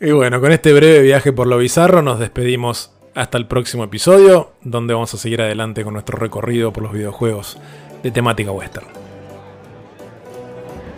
Y 0.00 0.12
bueno, 0.12 0.40
con 0.40 0.52
este 0.52 0.72
breve 0.72 1.02
viaje 1.02 1.32
por 1.32 1.48
lo 1.48 1.58
bizarro 1.58 2.00
nos 2.00 2.20
despedimos 2.20 2.92
hasta 3.20 3.36
el 3.36 3.46
próximo 3.46 3.84
episodio, 3.84 4.52
donde 4.62 4.94
vamos 4.94 5.12
a 5.12 5.18
seguir 5.18 5.42
adelante 5.42 5.84
con 5.84 5.92
nuestro 5.92 6.16
recorrido 6.16 6.72
por 6.72 6.82
los 6.82 6.92
videojuegos 6.92 7.58
de 8.02 8.10
temática 8.10 8.50
western. 8.50 8.86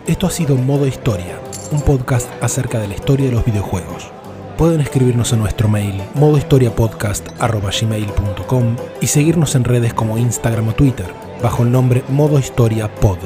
Esto 0.06 0.28
ha 0.28 0.30
sido 0.30 0.54
Modo 0.54 0.86
Historia, 0.86 1.40
un 1.72 1.82
podcast 1.82 2.30
acerca 2.40 2.78
de 2.78 2.86
la 2.86 2.94
historia 2.94 3.26
de 3.26 3.32
los 3.32 3.44
videojuegos. 3.44 4.06
Pueden 4.56 4.80
escribirnos 4.80 5.32
en 5.32 5.40
nuestro 5.40 5.66
mail 5.66 6.00
modohistoriapodcast.gmail.com 6.14 8.76
y 9.00 9.08
seguirnos 9.08 9.56
en 9.56 9.64
redes 9.64 9.92
como 9.92 10.16
Instagram 10.16 10.68
o 10.68 10.76
Twitter, 10.76 11.08
bajo 11.42 11.64
el 11.64 11.72
nombre 11.72 12.04
Modo 12.08 12.38
Historia 12.38 12.94
Pod. 12.94 13.18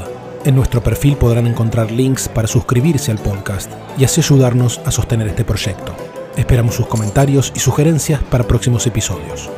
En 0.46 0.56
nuestro 0.56 0.82
perfil 0.82 1.16
podrán 1.16 1.46
encontrar 1.46 1.90
links 1.90 2.30
para 2.30 2.48
suscribirse 2.48 3.10
al 3.10 3.18
podcast 3.18 3.70
y 3.98 4.04
así 4.04 4.22
ayudarnos 4.22 4.80
a 4.86 4.90
sostener 4.90 5.28
este 5.28 5.44
proyecto. 5.44 5.94
Esperamos 6.36 6.74
sus 6.74 6.86
comentarios 6.86 7.52
y 7.54 7.60
sugerencias 7.60 8.22
para 8.22 8.44
próximos 8.44 8.86
episodios. 8.86 9.50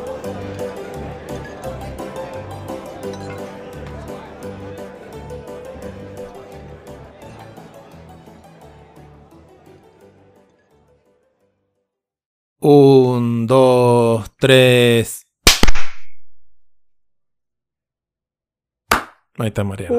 Un, 12.60 13.46
dos, 13.46 14.30
tres. 14.38 15.27
Ahí 19.38 19.48
está 19.48 19.62
Mariana. 19.62 19.96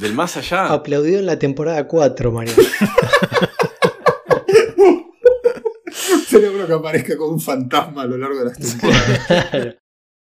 Del 0.00 0.14
más 0.14 0.36
allá. 0.36 0.72
Aplaudido 0.72 1.20
en 1.20 1.26
la 1.26 1.38
temporada 1.38 1.86
4, 1.86 2.32
Mariano. 2.32 2.60
Sería 6.26 6.50
bueno 6.50 6.66
que 6.66 6.72
aparezca 6.72 7.16
como 7.16 7.34
un 7.34 7.40
fantasma 7.40 8.02
a 8.02 8.06
lo 8.06 8.18
largo 8.18 8.40
de 8.40 8.44
las 8.46 8.58
temporadas. 8.58 9.76